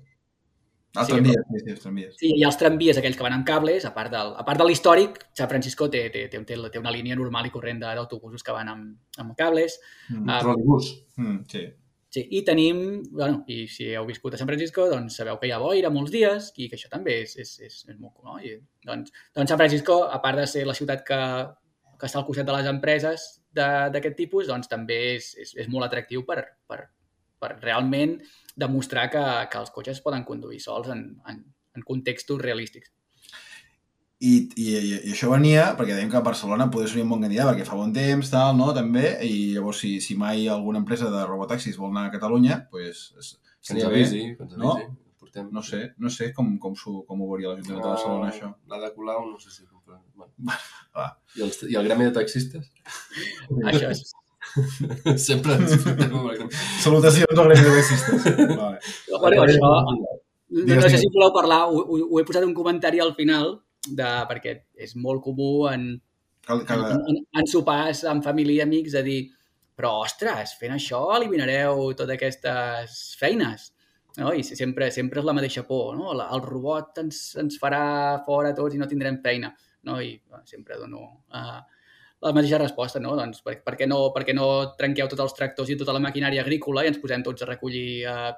Els 0.96 1.08
Sí, 1.10 1.12
tramvies, 1.12 1.42
sí, 1.52 1.60
sí, 1.60 1.72
els 1.74 1.82
tramvies. 1.84 2.14
Sí, 2.22 2.30
hi 2.38 2.44
ha 2.46 2.48
els 2.50 2.58
tramvies, 2.58 2.98
aquells 3.02 3.18
que 3.20 3.24
van 3.26 3.34
amb 3.36 3.46
cables, 3.46 3.84
a 3.84 3.92
part 3.94 4.14
del, 4.14 4.30
a 4.40 4.44
part 4.48 4.62
de 4.62 4.68
l'històric, 4.70 5.18
San 5.36 5.50
Francisco 5.52 5.90
té, 5.92 6.06
té, 6.10 6.22
té, 6.32 6.40
té, 6.48 6.80
una 6.80 6.94
línia 6.96 7.18
normal 7.20 7.50
i 7.50 7.52
corrent 7.52 7.82
de- 7.84 7.92
d'autobusos 8.00 8.42
que 8.48 8.56
van 8.56 8.72
amb, 8.72 8.94
amb 9.20 9.36
cables. 9.36 9.76
Mm. 10.10 10.30
Ah, 10.30 10.40
Trolebús. 10.40 10.94
Mm, 11.20 11.42
sí. 11.52 11.66
Sí, 12.16 12.22
i 12.32 12.46
tenim, 12.48 12.78
bueno, 13.12 13.42
i 13.52 13.66
si 13.68 13.90
heu 13.92 14.06
viscut 14.08 14.36
a 14.36 14.38
San 14.40 14.48
Francisco, 14.48 14.86
doncs 14.88 15.18
sabeu 15.20 15.36
que 15.42 15.50
hi 15.50 15.52
ha 15.52 15.58
boira 15.60 15.90
molts 15.92 16.14
dies 16.14 16.46
i 16.56 16.70
que 16.72 16.78
això 16.78 16.88
també 16.88 17.18
és, 17.26 17.34
és, 17.44 17.50
és, 17.68 17.74
és 17.92 17.98
molt 18.00 18.22
no? 18.24 18.38
I, 18.40 18.54
doncs, 18.88 19.12
doncs 19.36 19.52
San 19.52 19.60
Francisco, 19.60 19.98
a 20.08 20.22
part 20.24 20.40
de 20.40 20.46
ser 20.48 20.64
la 20.64 20.78
ciutat 20.78 21.04
que, 21.10 21.18
que 22.00 22.08
està 22.08 22.22
al 22.22 22.28
costat 22.30 22.48
de 22.48 22.56
les 22.56 22.70
empreses 22.72 23.26
d'aquest 23.60 24.16
tipus, 24.22 24.48
doncs 24.48 24.72
també 24.72 25.02
és, 25.18 25.34
és, 25.44 25.52
és 25.66 25.68
molt 25.74 25.90
atractiu 25.90 26.24
per, 26.30 26.38
per, 26.72 26.86
per 27.44 27.52
realment 27.58 28.16
demostrar 28.56 29.10
que, 29.12 29.26
que 29.52 29.60
els 29.66 29.76
cotxes 29.76 30.00
es 30.00 30.06
poden 30.08 30.24
conduir 30.24 30.62
sols 30.64 30.94
en, 30.96 31.04
en, 31.28 31.44
en 31.76 31.88
contextos 31.92 32.40
realístics. 32.40 32.96
I, 34.24 34.34
i, 34.56 34.66
i 35.10 35.12
això 35.12 35.28
venia 35.30 35.74
perquè 35.76 35.96
dèiem 35.98 36.10
que 36.10 36.22
Barcelona 36.24 36.70
poder 36.72 36.88
ser 36.88 37.02
un 37.04 37.10
bon 37.12 37.22
candidat 37.22 37.50
perquè 37.50 37.66
fa 37.68 37.76
bon 37.76 37.92
temps, 37.94 38.30
tal, 38.32 38.54
no? 38.58 38.70
També, 38.74 39.18
i 39.28 39.54
llavors 39.58 39.82
si, 39.84 39.98
si 40.02 40.16
mai 40.16 40.48
alguna 40.48 40.80
empresa 40.80 41.10
de 41.12 41.26
robotaxis 41.28 41.76
vol 41.78 41.92
anar 41.92 42.06
a 42.08 42.14
Catalunya, 42.14 42.62
doncs 42.72 43.02
es- 43.20 43.34
Que 43.66 43.74
ens 43.74 43.82
seria 43.82 43.90
bé. 43.90 44.04
avisi, 44.06 44.22
no? 44.62 44.76
Portem... 45.20 45.50
No 45.52 45.62
sé, 45.66 45.94
no 45.98 46.10
sé 46.10 46.32
com, 46.34 46.58
com, 46.62 46.76
s'ho- 46.80 47.04
com 47.08 47.22
ho 47.22 47.28
veuria 47.32 47.50
l'Ajuntament 47.52 47.82
de 47.84 47.90
Barcelona, 47.90 48.30
això. 48.32 48.52
La 48.72 48.80
de 48.80 48.92
Colau, 48.96 49.26
no 49.32 49.40
sé 49.40 49.50
si... 49.52 49.66
Bueno. 49.86 50.30
va. 50.96 51.10
I, 51.36 51.42
els, 51.42 51.60
I 51.68 51.76
el 51.76 51.90
gremi 51.90 52.06
de 52.08 52.14
taxistes? 52.16 52.70
Això 53.72 53.90
és, 53.92 54.06
Sempre 55.28 55.56
ens 55.58 55.74
fotem 55.82 56.14
amb 56.14 56.30
el 56.30 56.38
gremi. 56.38 56.52
Salutacions 56.84 57.40
al 57.42 57.50
gremi 57.52 57.66
de 57.68 57.76
taxistes. 57.82 58.30
vale. 58.56 58.80
Bueno, 59.20 59.44
això, 59.44 59.74
No, 60.56 60.76
no 60.78 60.88
sé 60.88 61.00
si 61.02 61.08
voleu 61.12 61.34
parlar, 61.36 61.64
ho, 61.68 61.80
ho, 61.84 61.98
ho 62.14 62.20
he 62.22 62.24
posat 62.24 62.46
un 62.46 62.54
comentari 62.56 63.02
al 63.04 63.16
final, 63.18 63.58
de, 63.94 64.10
perquè 64.30 64.58
és 64.82 64.96
molt 64.96 65.24
comú 65.26 65.68
en, 65.70 65.96
Cal, 66.46 66.62
cal, 66.66 66.84
en, 66.92 67.00
en, 67.10 67.24
en 67.42 67.48
sopars 67.50 68.04
amb 68.06 68.24
família 68.26 68.62
i 68.62 68.66
amics 68.68 68.94
de 68.94 69.02
dir 69.06 69.22
però, 69.76 69.92
ostres, 70.06 70.54
fent 70.60 70.76
això 70.76 71.02
eliminareu 71.18 71.90
totes 71.98 72.16
aquestes 72.16 73.00
feines. 73.20 73.72
No? 74.16 74.32
I 74.32 74.46
sempre, 74.48 74.88
sempre 74.96 75.20
és 75.20 75.28
la 75.28 75.34
mateixa 75.36 75.66
por, 75.68 75.98
no? 75.98 76.14
El 76.16 76.44
robot 76.46 77.02
ens, 77.02 77.22
ens 77.42 77.58
farà 77.60 77.82
fora 78.28 78.54
tots 78.56 78.76
i 78.76 78.80
no 78.80 78.88
tindrem 78.88 79.20
feina. 79.26 79.52
No? 79.90 79.98
I 80.00 80.14
bueno, 80.22 80.46
sempre 80.48 80.78
dono 80.80 81.02
uh, 81.36 81.60
la 82.24 82.34
mateixa 82.38 82.62
resposta, 82.62 83.02
no? 83.04 83.18
Doncs 83.20 83.44
per, 83.44 83.58
per, 83.66 83.76
què 83.82 83.90
no, 83.90 84.00
per 84.16 84.24
què 84.28 84.38
no 84.38 84.48
trenqueu 84.80 85.12
tots 85.12 85.26
els 85.26 85.36
tractors 85.36 85.74
i 85.74 85.80
tota 85.82 85.98
la 85.98 86.04
maquinària 86.06 86.46
agrícola 86.46 86.86
i 86.86 86.94
ens 86.94 87.02
posem 87.04 87.26
tots 87.26 87.44
a 87.44 87.50
recollir 87.52 87.90
uh, 88.08 88.32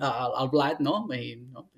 el, 0.00 0.38
el 0.40 0.54
blat, 0.54 0.80
no? 0.80 1.02
I, 1.12 1.34
no? 1.42 1.68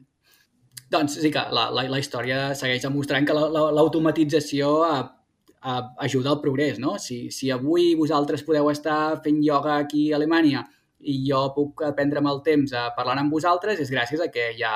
Doncs 0.92 1.14
sí 1.22 1.30
que 1.32 1.42
la, 1.56 1.68
la, 1.72 1.84
la 1.88 1.98
història 2.02 2.52
segueix 2.58 2.82
demostrant 2.84 3.26
que 3.28 3.34
la- 3.36 3.48
la- 3.54 3.70
l'automatització 3.78 4.70
la, 4.84 5.76
ajuda 6.04 6.32
al 6.34 6.40
progrés, 6.42 6.78
no? 6.82 6.96
Si, 6.98 7.30
si 7.30 7.50
avui 7.54 7.94
vosaltres 7.96 8.42
podeu 8.44 8.68
estar 8.72 9.20
fent 9.24 9.38
ioga 9.46 9.76
aquí 9.78 10.10
a 10.12 10.16
Alemanya 10.18 10.64
i 11.12 11.14
jo 11.28 11.46
puc 11.54 11.82
prendre'm 11.96 12.28
el 12.30 12.42
temps 12.46 12.74
a 12.78 12.88
parlar 12.96 13.16
amb 13.22 13.32
vosaltres, 13.32 13.80
és 13.82 13.90
gràcies 13.90 14.20
a 14.22 14.28
que 14.34 14.50
hi 14.56 14.62
ha 14.66 14.74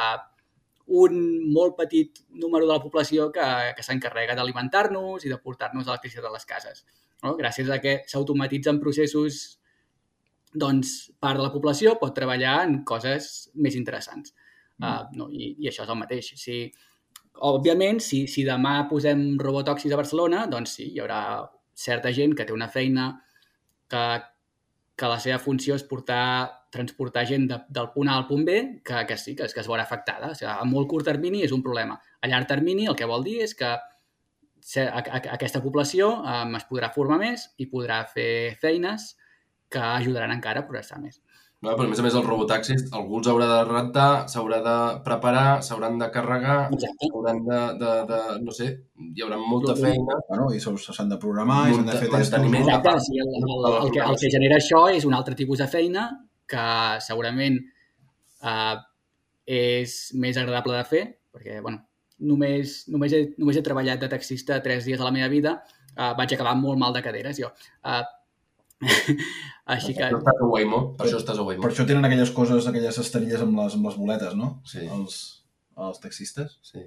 un 0.87 1.19
molt 1.53 1.75
petit 1.77 2.21
número 2.31 2.65
de 2.67 2.73
la 2.73 2.81
població 2.83 3.29
que, 3.35 3.45
que 3.77 3.83
s'encarrega 3.83 4.37
d'alimentar-nos 4.39 5.25
i 5.27 5.33
de 5.33 5.39
portar-nos 5.43 5.87
electricitat 5.91 6.29
a 6.29 6.33
les 6.33 6.47
cases. 6.47 6.85
No? 7.25 7.35
Gràcies 7.39 7.71
a 7.75 7.81
que 7.83 7.97
s'automatitzen 8.07 8.79
processos, 8.83 9.59
doncs 10.55 10.93
part 11.21 11.41
de 11.41 11.45
la 11.49 11.53
població 11.53 11.97
pot 12.01 12.15
treballar 12.15 12.61
en 12.65 12.81
coses 12.89 13.51
més 13.55 13.75
interessants. 13.79 14.33
Uh, 14.77 15.07
no? 15.17 15.31
I, 15.33 15.55
I 15.59 15.71
això 15.71 15.85
és 15.87 15.91
el 15.93 15.99
mateix. 16.01 16.33
Si, 16.37 16.59
òbviament, 17.47 18.01
si, 18.05 18.27
si 18.29 18.45
demà 18.45 18.79
posem 18.91 19.27
robotoxis 19.41 19.93
a 19.93 19.99
Barcelona, 20.01 20.47
doncs 20.53 20.77
sí, 20.79 20.91
hi 20.93 21.01
haurà 21.03 21.21
certa 21.77 22.13
gent 22.13 22.35
que 22.37 22.45
té 22.49 22.53
una 22.57 22.69
feina 22.73 23.11
que, 23.93 24.05
que 24.97 25.11
la 25.13 25.19
seva 25.21 25.39
funció 25.41 25.77
és 25.77 25.85
portar, 25.85 26.23
transportar 26.73 27.27
gent 27.29 27.45
de, 27.51 27.59
del 27.73 27.91
punt 27.95 28.09
A 28.09 28.17
al 28.21 28.27
punt 28.29 28.45
B, 28.49 28.57
que, 28.85 29.03
que 29.09 29.17
sí, 29.21 29.35
que, 29.37 29.45
es- 29.49 29.55
que 29.57 29.61
es 29.65 29.69
veurà 29.69 29.85
afectada. 29.85 30.33
O 30.33 30.39
sigui, 30.39 30.51
a 30.53 30.65
molt 30.69 30.89
curt 30.93 31.09
termini 31.09 31.43
és 31.45 31.53
un 31.57 31.63
problema. 31.65 31.99
A 32.21 32.29
llarg 32.33 32.49
termini 32.49 32.89
el 32.89 32.97
que 32.97 33.09
vol 33.09 33.25
dir 33.25 33.43
és 33.45 33.55
que 33.57 33.69
a, 33.77 34.99
a, 34.99 35.21
aquesta 35.37 35.61
població 35.63 36.09
um, 36.23 36.57
es 36.59 36.65
podrà 36.69 36.89
formar 36.95 37.21
més 37.23 37.51
i 37.63 37.69
podrà 37.71 38.01
fer 38.11 38.57
feines 38.61 39.13
que 39.71 39.83
ajudaran 39.83 40.33
encara 40.35 40.63
a 40.65 40.67
progressar 40.67 40.99
més. 41.03 41.21
No, 41.65 41.73
però 41.73 41.87
a 41.87 41.89
més 41.89 41.99
a 41.99 42.05
més 42.05 42.15
els 42.15 42.27
robotaxis, 42.27 42.83
algú 42.95 43.17
els 43.19 43.29
haurà 43.33 43.47
de 43.49 43.61
rentar, 43.67 44.09
s'haurà 44.29 44.59
de 44.63 44.75
preparar, 45.07 45.63
s'hauran 45.65 45.97
de 45.99 46.09
carregar, 46.13 46.57
s'hauran 47.01 47.39
de, 47.47 47.61
de, 47.81 47.93
de, 48.11 48.19
no 48.45 48.53
sé, 48.55 48.67
hi 49.17 49.25
haurà 49.25 49.39
molta 49.41 49.73
lo- 49.73 49.79
feina. 49.81 50.19
bueno, 50.29 50.51
i 50.53 50.61
s'han 50.61 51.09
de 51.09 51.19
programar, 51.23 51.63
i 51.71 51.75
s'han 51.79 51.89
de 51.89 51.97
fer 52.03 52.11
testos. 52.13 52.45
No? 52.45 52.59
Exacte, 52.61 52.93
sí, 53.07 53.17
el, 53.25 53.33
el, 53.41 53.49
el, 53.49 53.79
el, 53.87 53.91
que, 53.95 54.03
el 54.05 54.21
que 54.21 54.31
genera 54.37 54.59
això 54.61 54.83
és 54.93 55.09
un 55.09 55.17
altre 55.17 55.35
tipus 55.39 55.65
de 55.65 55.67
feina 55.73 56.05
que 56.47 56.67
segurament 57.09 57.57
uh, 58.45 58.77
és 59.49 59.97
més 60.15 60.37
agradable 60.37 60.77
de 60.77 60.85
fer, 60.93 61.03
perquè, 61.33 61.63
bueno, 61.65 61.81
només, 62.21 62.83
només, 62.93 63.17
he, 63.17 63.25
només 63.41 63.57
he 63.57 63.65
treballat 63.65 64.05
de 64.05 64.13
taxista 64.13 64.61
tres 64.63 64.85
dies 64.85 65.01
a 65.01 65.09
la 65.09 65.17
meva 65.17 65.33
vida, 65.33 65.57
uh, 65.97 66.13
vaig 66.21 66.37
acabar 66.37 66.55
molt 66.61 66.79
mal 66.85 66.93
de 66.95 67.03
caderes, 67.03 67.41
jo. 67.41 67.49
Uh, 67.81 68.05
així 69.67 69.95
que... 69.97 70.07
Per 70.07 70.07
això 70.09 70.21
estàs 70.23 70.43
a 70.43 70.51
Waymo, 70.53 70.83
per 70.99 71.09
això 71.09 71.23
estàs 71.23 71.41
a 71.41 71.47
Waymo. 71.47 71.65
Per 71.65 71.73
això 71.73 71.87
tenen 71.89 72.07
aquelles 72.07 72.31
coses, 72.35 72.69
aquelles 72.71 73.01
esterilles 73.03 73.43
amb 73.43 73.59
les, 73.63 73.75
amb 73.79 73.89
les 73.91 73.99
boletes, 73.99 74.37
no? 74.39 74.53
Sí. 74.69 74.85
Els, 74.85 75.17
els 75.89 75.99
taxistes. 76.05 76.59
Sí. 76.67 76.85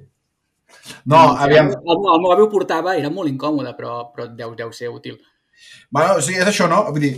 No, 1.10 1.20
aviam, 1.42 1.74
El, 1.74 1.92
el, 1.92 2.08
el 2.14 2.24
meu 2.40 2.48
portava, 2.52 2.96
era 2.96 3.12
molt 3.12 3.32
incòmode, 3.32 3.74
però, 3.78 4.00
però 4.14 4.30
deu, 4.38 4.56
deu 4.58 4.72
ser 4.76 4.94
útil. 4.94 5.20
Bueno, 5.92 6.22
sí, 6.24 6.38
és 6.40 6.48
això, 6.48 6.70
no? 6.72 6.86
Vull 6.94 7.04
dir, 7.04 7.14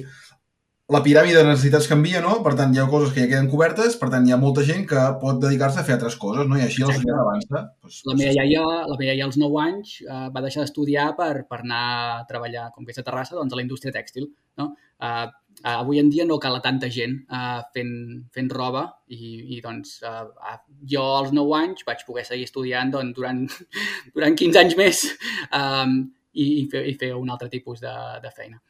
la 0.92 1.00
piràmide 1.06 1.40
de 1.40 1.48
necessitats 1.48 1.88
canvia, 1.88 2.20
no? 2.24 2.34
Per 2.44 2.52
tant, 2.60 2.74
hi 2.76 2.80
ha 2.82 2.88
coses 2.92 3.14
que 3.14 3.24
ja 3.24 3.30
queden 3.32 3.50
cobertes, 3.52 3.96
per 4.00 4.10
tant, 4.12 4.26
hi 4.28 4.34
ha 4.36 4.40
molta 4.40 4.64
gent 4.68 4.84
que 4.90 5.04
pot 5.22 5.40
dedicar-se 5.40 5.80
a 5.80 5.86
fer 5.88 5.96
altres 5.96 6.18
coses, 6.20 6.48
no? 6.50 6.58
I 6.60 6.66
així 6.66 6.84
la 6.84 6.90
Exacte. 6.90 7.06
societat 7.06 7.22
avança. 7.24 7.62
Pues, 7.84 8.00
La 8.10 8.16
meva 8.20 8.34
iaia, 8.36 8.64
la 8.90 8.98
meva 8.98 9.08
iaia 9.08 9.28
als 9.30 9.38
9 9.40 9.62
anys 9.64 9.94
uh, 10.08 10.26
va 10.36 10.44
deixar 10.44 10.66
d'estudiar 10.66 11.12
per, 11.20 11.34
per 11.48 11.62
anar 11.62 11.84
a 12.18 12.26
treballar, 12.28 12.72
com 12.76 12.88
que 12.88 12.96
és 12.96 13.00
a 13.00 13.06
Terrassa, 13.08 13.38
doncs, 13.38 13.54
a 13.54 13.62
la 13.62 13.66
indústria 13.68 13.96
tèxtil. 13.96 14.28
No? 14.60 14.74
Uh, 15.00 15.30
uh, 15.64 15.78
avui 15.80 16.02
en 16.02 16.10
dia 16.12 16.26
no 16.26 16.40
cal 16.42 16.60
tanta 16.62 16.90
gent 16.92 17.22
uh, 17.30 17.62
fent, 17.76 17.94
fent 18.34 18.50
roba 18.54 18.86
i, 19.08 19.56
i 19.56 19.62
doncs, 19.64 20.00
uh, 20.08 20.26
uh, 20.28 20.58
jo 20.88 21.04
als 21.20 21.32
9 21.36 21.56
anys 21.58 21.86
vaig 21.88 22.04
poder 22.08 22.26
seguir 22.28 22.50
estudiant 22.50 22.92
doncs, 22.94 23.16
durant, 23.18 23.46
durant 24.16 24.36
15 24.38 24.62
anys 24.64 24.78
més 24.80 25.06
um, 25.54 26.02
i, 26.34 26.46
i, 26.62 26.68
fer, 26.72 26.84
i 26.90 26.98
fer 27.00 27.14
un 27.18 27.32
altre 27.32 27.50
tipus 27.52 27.82
de, 27.84 27.94
de 28.24 28.34
feina. 28.36 28.62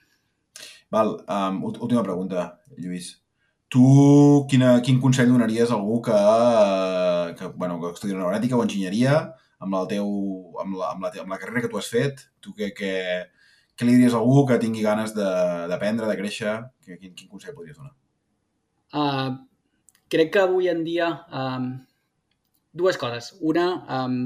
Val, 0.92 1.16
um, 1.24 1.64
última 1.72 2.04
pregunta, 2.04 2.50
Lluís. 2.78 3.14
Tu 3.72 3.82
quina, 4.52 4.74
quin 4.84 4.98
consell 5.00 5.30
donaries 5.32 5.70
a 5.72 5.78
algú 5.78 6.02
que, 6.04 6.16
que, 7.40 7.48
bueno, 7.56 7.78
que 7.80 7.94
estudia 7.94 8.18
aeronàutica 8.18 8.58
o 8.58 8.66
enginyeria 8.66 9.14
amb, 9.64 9.78
el 9.80 9.88
teu, 9.94 10.10
amb, 10.60 10.76
la, 10.76 10.90
amb, 10.92 11.06
la, 11.06 11.12
amb 11.24 11.32
la 11.32 11.38
carrera 11.40 11.64
que 11.64 11.70
tu 11.72 11.80
has 11.80 11.88
fet? 11.88 12.26
Tu 12.44 12.52
què, 12.58 12.74
què, 12.76 12.92
què 13.78 13.88
li 13.88 13.96
diries 13.98 14.14
a 14.14 14.20
algú 14.20 14.44
que 14.50 14.60
tingui 14.62 14.84
ganes 14.86 15.16
d'aprendre, 15.16 16.06
de, 16.06 16.12
de 16.12 16.20
créixer? 16.20 16.58
Quin, 16.86 17.16
quin 17.16 17.30
consell 17.32 17.56
podries 17.58 17.80
donar? 17.80 17.96
Uh, 18.92 19.40
crec 20.12 20.34
que 20.34 20.44
avui 20.44 20.68
en 20.70 20.84
dia 20.84 21.10
um, 21.32 21.72
dues 22.74 23.00
coses. 23.00 23.32
Una, 23.42 23.68
um, 23.98 24.22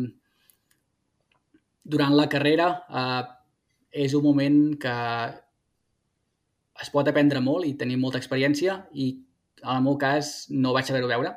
durant 1.86 2.16
la 2.18 2.28
carrera 2.32 2.72
uh, 2.90 3.24
és 3.94 4.16
un 4.18 4.26
moment 4.26 4.60
que 4.82 4.96
es 6.82 6.92
pot 6.92 7.08
aprendre 7.08 7.40
molt 7.40 7.68
i 7.70 7.78
tenir 7.80 8.00
molta 8.02 8.20
experiència 8.20 8.82
i 8.92 9.12
en 9.64 9.78
el 9.78 9.86
meu 9.86 9.96
cas 10.02 10.50
no 10.52 10.74
vaig 10.76 10.90
saber-ho 10.90 11.08
veure 11.08 11.32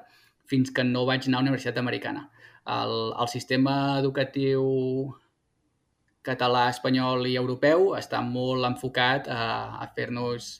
fins 0.48 0.72
que 0.74 0.84
no 0.84 1.04
vaig 1.06 1.28
anar 1.28 1.38
a 1.38 1.42
la 1.42 1.50
Universitat 1.50 1.78
Americana. 1.78 2.26
El, 2.68 2.94
el 3.20 3.28
sistema 3.30 3.74
educatiu 4.00 4.64
català, 6.28 6.68
espanyol 6.72 7.26
i 7.28 7.36
europeu 7.40 7.92
està 7.98 8.20
molt 8.24 8.66
enfocat 8.68 9.28
a, 9.32 9.42
a 9.82 9.88
fer-nos 9.96 10.58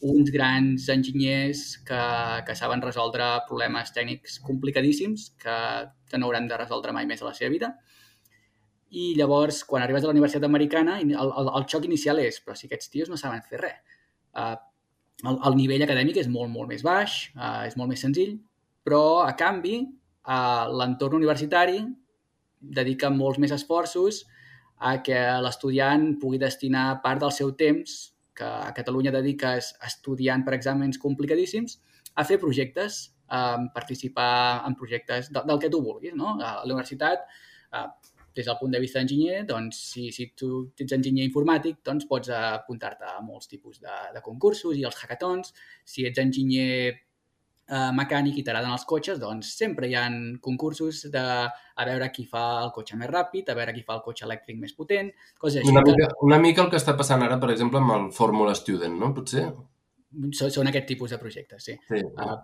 uns 0.00 0.30
grans 0.32 0.88
enginyers 0.92 1.78
que, 1.86 2.00
que 2.46 2.56
saben 2.56 2.82
resoldre 2.82 3.26
problemes 3.48 3.92
tècnics 3.94 4.38
complicadíssims 4.44 5.28
que, 5.42 5.58
que 6.08 6.18
no 6.18 6.28
hauran 6.28 6.48
de 6.48 6.58
resoldre 6.60 6.94
mai 6.96 7.06
més 7.06 7.22
a 7.22 7.28
la 7.28 7.34
seva 7.36 7.52
vida. 7.52 7.74
I 8.88 9.12
llavors, 9.18 9.60
quan 9.68 9.84
arribes 9.84 10.04
a 10.04 10.08
la 10.08 10.14
Universitat 10.16 10.46
Americana, 10.48 10.96
el, 11.02 11.12
el, 11.12 11.52
el 11.60 11.68
xoc 11.68 11.84
inicial 11.84 12.22
és 12.22 12.40
però 12.40 12.56
si 12.56 12.68
aquests 12.68 12.88
tios 12.94 13.12
no 13.12 13.20
saben 13.20 13.44
fer 13.44 13.60
res. 13.60 14.00
Uh, 14.32 14.54
el, 15.26 15.36
el 15.50 15.58
nivell 15.58 15.84
acadèmic 15.84 16.22
és 16.22 16.30
molt, 16.32 16.50
molt 16.54 16.72
més 16.72 16.84
baix, 16.86 17.20
uh, 17.36 17.66
és 17.68 17.76
molt 17.76 17.92
més 17.92 18.00
senzill, 18.04 18.38
però, 18.86 19.26
a 19.26 19.34
canvi, 19.36 19.82
uh, 20.24 20.64
l'entorn 20.80 21.18
universitari 21.18 21.82
dedica 22.58 23.10
molts 23.12 23.38
més 23.42 23.52
esforços 23.54 24.24
a 24.78 24.98
que 25.02 25.18
l'estudiant 25.42 26.12
pugui 26.22 26.38
destinar 26.38 27.00
part 27.02 27.22
del 27.22 27.34
seu 27.34 27.52
temps 27.58 27.98
que 28.38 28.46
a 28.46 28.72
Catalunya 28.74 29.12
dediques 29.14 29.72
estudiant 29.84 30.44
per 30.46 30.54
exàmens 30.54 31.00
complicadíssims, 31.02 31.80
a 32.14 32.24
fer 32.24 32.38
projectes, 32.38 33.00
a 33.28 33.58
participar 33.74 34.62
en 34.66 34.76
projectes 34.78 35.32
del, 35.32 35.44
del 35.50 35.58
que 35.58 35.70
tu 35.70 35.82
vulguis. 35.82 36.14
No? 36.16 36.36
A 36.38 36.60
la 36.62 36.70
universitat, 36.70 37.26
des 38.38 38.46
del 38.46 38.56
punt 38.60 38.70
de 38.70 38.78
vista 38.78 39.00
d'enginyer, 39.00 39.42
doncs, 39.48 39.80
si, 39.92 40.08
si 40.14 40.28
tu 40.38 40.68
ets 40.78 40.94
enginyer 40.94 41.26
informàtic, 41.26 41.80
doncs 41.84 42.06
pots 42.06 42.30
apuntar-te 42.30 43.08
a 43.10 43.18
molts 43.24 43.50
tipus 43.50 43.80
de, 43.82 43.96
de 44.14 44.22
concursos 44.22 44.78
i 44.78 44.86
els 44.86 44.98
hackathons. 45.02 45.50
Si 45.84 46.06
ets 46.06 46.22
enginyer 46.22 46.94
eh, 47.68 47.90
mecànic 47.94 48.40
i 48.40 48.44
t'agraden 48.44 48.72
els 48.74 48.84
cotxes, 48.88 49.20
doncs 49.20 49.52
sempre 49.60 49.88
hi 49.88 49.94
ha 49.98 50.06
concursos 50.44 51.04
de 51.12 51.24
a 51.48 51.86
veure 51.88 52.10
qui 52.14 52.24
fa 52.28 52.44
el 52.64 52.72
cotxe 52.74 52.98
més 53.00 53.10
ràpid, 53.10 53.50
a 53.50 53.56
veure 53.58 53.74
qui 53.76 53.84
fa 53.86 53.98
el 53.98 54.04
cotxe 54.04 54.26
elèctric 54.26 54.58
més 54.60 54.74
potent, 54.76 55.10
coses 55.38 55.62
així. 55.62 55.72
Una 55.72 55.84
mica, 55.86 56.08
una 56.28 56.40
mica 56.42 56.64
el 56.64 56.70
que 56.72 56.80
està 56.80 56.96
passant 56.98 57.24
ara, 57.24 57.38
per 57.40 57.52
exemple, 57.54 57.82
amb 57.82 57.96
el 57.96 58.08
Fórmula 58.16 58.56
Student, 58.58 58.96
no? 59.00 59.12
Potser? 59.16 59.44
Són, 60.32 60.54
són 60.54 60.70
aquest 60.70 60.88
tipus 60.88 61.12
de 61.12 61.20
projectes, 61.20 61.68
sí. 61.68 61.76
Sí. 61.90 62.02
Uh, 62.16 62.40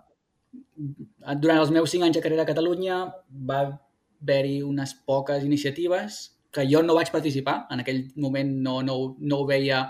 durant 1.41 1.59
els 1.59 1.73
meus 1.73 1.91
cinc 1.91 2.05
anys 2.07 2.19
de 2.19 2.23
carrera 2.23 2.45
a 2.45 2.51
Catalunya 2.51 3.01
va 3.49 3.61
haver-hi 3.65 4.61
unes 4.63 4.95
poques 5.05 5.43
iniciatives 5.43 6.21
que 6.55 6.63
jo 6.69 6.81
no 6.85 6.95
vaig 6.95 7.11
participar. 7.11 7.65
En 7.73 7.81
aquell 7.83 8.05
moment 8.21 8.53
no, 8.63 8.79
no, 8.85 8.95
no 9.19 9.41
ho 9.41 9.47
veia 9.49 9.83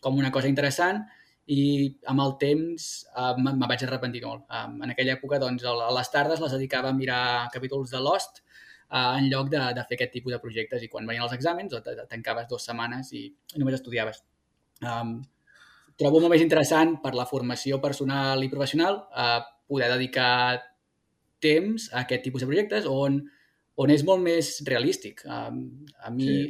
com 0.00 0.16
una 0.16 0.30
cosa 0.32 0.48
interessant 0.48 1.02
i 1.46 1.94
amb 2.10 2.22
el 2.24 2.32
temps 2.40 2.86
uh, 3.14 3.34
me 3.38 3.68
vaig 3.70 3.84
arrepentir 3.86 4.24
molt. 4.24 4.42
Um, 4.50 4.80
en 4.82 4.90
aquella 4.90 5.14
època, 5.14 5.38
doncs, 5.38 5.62
a 5.62 5.92
les 5.94 6.10
tardes 6.10 6.40
les 6.42 6.54
dedicava 6.56 6.90
a 6.90 6.96
mirar 6.96 7.48
capítols 7.54 7.92
de 7.94 8.00
Lost 8.02 8.40
uh, 8.42 9.14
en 9.14 9.28
lloc 9.30 9.52
de, 9.52 9.60
de 9.76 9.84
fer 9.86 9.94
aquest 9.98 10.12
tipus 10.16 10.34
de 10.34 10.40
projectes 10.42 10.82
i 10.82 10.88
quan 10.90 11.06
venien 11.06 11.22
els 11.22 11.36
exàmens 11.36 11.70
doncs, 11.70 11.84
te- 11.86 11.94
te- 12.00 12.08
tancaves 12.10 12.48
dues 12.50 12.66
setmanes 12.66 13.12
i, 13.14 13.28
només 13.60 13.78
estudiaves. 13.78 14.24
Um, 14.82 15.20
trobo 15.96 16.18
molt 16.20 16.34
més 16.34 16.42
interessant 16.42 16.96
per 17.04 17.14
la 17.14 17.28
formació 17.30 17.78
personal 17.80 18.42
i 18.42 18.50
professional 18.52 19.04
uh, 19.14 19.38
poder 19.70 19.92
dedicar 19.94 20.58
temps 21.40 21.90
a 21.92 22.02
aquest 22.02 22.26
tipus 22.26 22.42
de 22.42 22.50
projectes 22.50 22.90
on, 22.90 23.22
on 23.78 23.90
és 23.94 24.02
molt 24.04 24.24
més 24.24 24.56
realístic. 24.66 25.22
Um, 25.30 25.86
a 26.02 26.10
mi, 26.10 26.26
sí. 26.26 26.46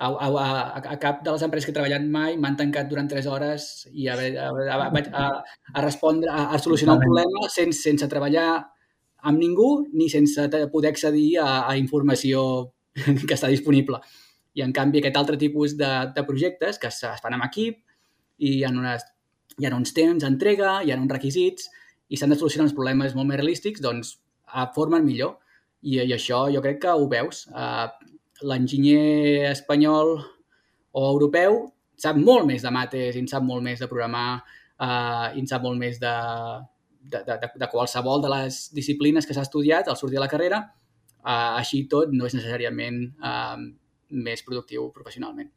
A, 0.00 0.08
a, 0.08 0.28
a, 0.40 0.80
a 0.94 0.96
cap 0.98 1.20
de 1.24 1.32
les 1.34 1.42
empreses 1.44 1.66
que 1.68 1.74
he 1.74 1.76
treballat 1.76 2.04
mai 2.08 2.36
m'han 2.40 2.56
tancat 2.56 2.88
durant 2.88 3.08
3 3.08 3.26
hores 3.28 3.66
i 3.92 4.08
a, 4.08 4.16
a, 4.16 4.48
a, 4.48 4.86
a, 4.88 5.26
a 5.76 5.82
respondre, 5.84 6.30
a, 6.32 6.46
a 6.56 6.58
solucionar 6.58 6.96
un 6.96 7.04
problema 7.04 7.50
sense, 7.52 7.82
sense 7.84 8.08
treballar 8.08 8.48
amb 9.28 9.38
ningú 9.38 9.68
ni 9.92 10.08
sense 10.08 10.48
poder 10.72 10.94
accedir 10.94 11.36
a, 11.44 11.66
a 11.68 11.76
informació 11.76 12.42
que 13.28 13.36
està 13.36 13.52
disponible. 13.52 14.00
I, 14.56 14.64
en 14.64 14.72
canvi, 14.74 14.98
aquest 14.98 15.18
altre 15.20 15.36
tipus 15.38 15.76
de, 15.78 15.90
de 16.16 16.24
projectes 16.26 16.80
que 16.80 16.88
es, 16.88 17.02
es 17.04 17.20
fan 17.22 17.36
amb 17.36 17.46
equip 17.46 17.84
i 18.40 18.56
hi 18.56 18.64
ha, 18.64 18.72
unes, 18.72 19.04
hi 19.60 19.68
ha 19.68 19.74
uns 19.76 19.92
temps 19.96 20.24
d'entrega, 20.24 20.78
hi 20.80 20.94
ha 20.94 20.98
uns 20.98 21.12
requisits 21.12 21.68
i 22.08 22.16
s'han 22.16 22.32
de 22.32 22.40
solucionar 22.40 22.70
uns 22.70 22.74
problemes 22.74 23.12
molt 23.14 23.28
més 23.28 23.38
realístics, 23.38 23.84
doncs 23.84 24.16
formen 24.74 25.04
millor. 25.04 25.36
I, 25.80 26.00
i 26.02 26.12
això 26.16 26.46
jo 26.52 26.64
crec 26.64 26.80
que 26.82 26.96
ho 26.96 27.06
veus. 27.08 27.44
Uh, 27.52 27.86
L'enginyer 28.46 29.50
espanyol 29.50 30.16
o 30.16 31.04
europeu 31.12 31.62
sap 32.00 32.16
molt 32.16 32.48
més 32.48 32.64
de 32.64 32.72
mates 32.72 33.16
i 33.16 33.20
en 33.20 33.28
sap 33.28 33.44
molt 33.44 33.64
més 33.64 33.80
de 33.82 33.88
programar 33.90 34.40
uh, 34.40 35.28
i 35.34 35.42
en 35.42 35.48
sap 35.50 35.64
molt 35.66 35.78
més 35.80 36.00
de, 36.00 36.14
de, 37.12 37.22
de, 37.28 37.50
de 37.60 37.70
qualsevol 37.72 38.24
de 38.24 38.32
les 38.32 38.60
disciplines 38.76 39.28
que 39.28 39.36
s'ha 39.36 39.44
estudiat 39.46 39.88
al 39.88 39.98
sortir 40.00 40.18
de 40.18 40.24
la 40.24 40.30
carrera. 40.32 40.64
Uh, 41.20 41.60
així 41.60 41.84
tot 41.92 42.14
no 42.16 42.24
és 42.24 42.36
necessàriament 42.36 43.02
uh, 43.20 43.60
més 44.10 44.44
productiu 44.46 44.88
professionalment. 44.94 45.50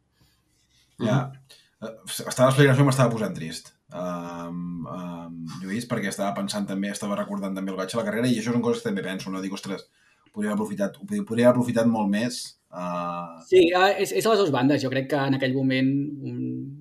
Ja. 1.00 1.08
Yeah. 1.08 1.60
Estava 1.84 2.48
l'explicació 2.50 2.84
m'estava 2.88 3.12
posant 3.12 3.34
trist 3.36 3.74
um, 3.94 4.86
um, 4.88 5.34
Lluís, 5.62 5.86
perquè 5.90 6.10
estava 6.10 6.34
pensant 6.38 6.68
també, 6.70 6.92
estava 6.92 7.18
recordant 7.20 7.56
també 7.56 7.74
el 7.74 7.80
gaig 7.80 7.94
a 7.94 8.00
la 8.00 8.06
carrera 8.08 8.30
i 8.30 8.40
això 8.40 8.54
són 8.54 8.64
coses 8.66 8.82
que 8.82 8.90
també 8.90 9.06
penso, 9.06 9.32
no? 9.32 9.42
Dic, 9.44 9.54
ostres, 9.56 9.86
podria 10.34 10.52
haver 10.52 10.58
aprofitat, 10.60 11.00
podria 11.00 11.50
haver 11.50 11.54
aprofitat 11.54 11.90
molt 11.90 12.12
més. 12.14 12.42
Uh... 12.74 13.38
Sí, 13.46 13.68
és, 13.70 14.12
és 14.18 14.26
a 14.26 14.34
les 14.34 14.40
dues 14.42 14.52
bandes. 14.54 14.82
Jo 14.82 14.90
crec 14.90 15.12
que 15.12 15.20
en 15.30 15.38
aquell 15.38 15.54
moment, 15.54 15.90
un, 16.26 16.40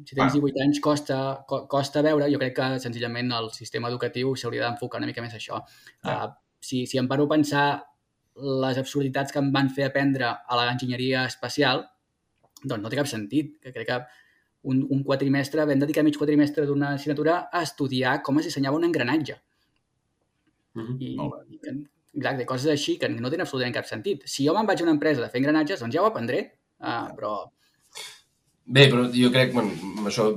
si 0.08 0.16
tens 0.16 0.32
18 0.32 0.64
anys, 0.64 0.80
costa, 0.84 1.18
co, 1.48 1.66
costa 1.70 2.02
veure. 2.06 2.30
Jo 2.32 2.40
crec 2.40 2.56
que 2.56 2.68
senzillament 2.82 3.32
el 3.36 3.50
sistema 3.52 3.92
educatiu 3.92 4.32
s'hauria 4.38 4.64
d'enfocar 4.64 5.02
una 5.02 5.10
mica 5.10 5.24
més 5.24 5.36
a 5.36 5.40
això. 5.40 5.60
Uh, 6.06 6.30
si, 6.64 6.86
si 6.88 7.00
em 7.00 7.10
paro 7.10 7.28
a 7.28 7.34
pensar 7.34 7.66
les 8.64 8.80
absurditats 8.80 9.34
que 9.34 9.42
em 9.42 9.52
van 9.52 9.68
fer 9.68 9.90
aprendre 9.90 10.32
a 10.32 10.58
l'enginyeria 10.62 11.26
espacial, 11.28 11.84
doncs 12.64 12.80
no 12.80 12.88
té 12.88 13.02
cap 13.02 13.10
sentit. 13.10 13.58
Que 13.60 13.76
crec 13.76 13.90
que 13.92 14.02
un, 14.72 14.84
un 14.88 15.04
quadrimestre, 15.04 15.66
vam 15.68 15.82
dedicar 15.82 16.06
mig 16.06 16.16
quadrimestre 16.16 16.64
d'una 16.68 16.94
assignatura 16.96 17.42
a 17.52 17.66
estudiar 17.66 18.20
com 18.24 18.40
es 18.40 18.48
dissenyava 18.48 18.80
un 18.80 18.88
engranatge. 18.88 19.42
Mm 20.72 20.86
-hmm. 20.86 20.96
I, 21.04 21.16
i 21.52 21.58
que, 22.12 22.20
exacte, 22.20 22.46
coses 22.46 22.70
així 22.72 22.98
que 23.00 23.08
no 23.08 23.30
tenen 23.30 23.46
absolutament 23.46 23.74
cap 23.76 23.88
sentit. 23.88 24.26
Si 24.28 24.46
jo 24.46 24.54
me'n 24.56 24.68
vaig 24.68 24.82
a 24.82 24.86
una 24.86 24.96
empresa 24.96 25.24
de 25.24 25.30
fer 25.32 25.40
engranatges, 25.40 25.80
doncs 25.80 25.96
ja 25.96 26.04
ho 26.04 26.10
aprendré, 26.10 26.44
uh, 26.84 27.08
però... 27.16 27.34
Bé, 28.72 28.86
però 28.92 29.08
jo 29.10 29.30
crec, 29.34 29.52
bueno, 29.56 29.72
això 30.06 30.28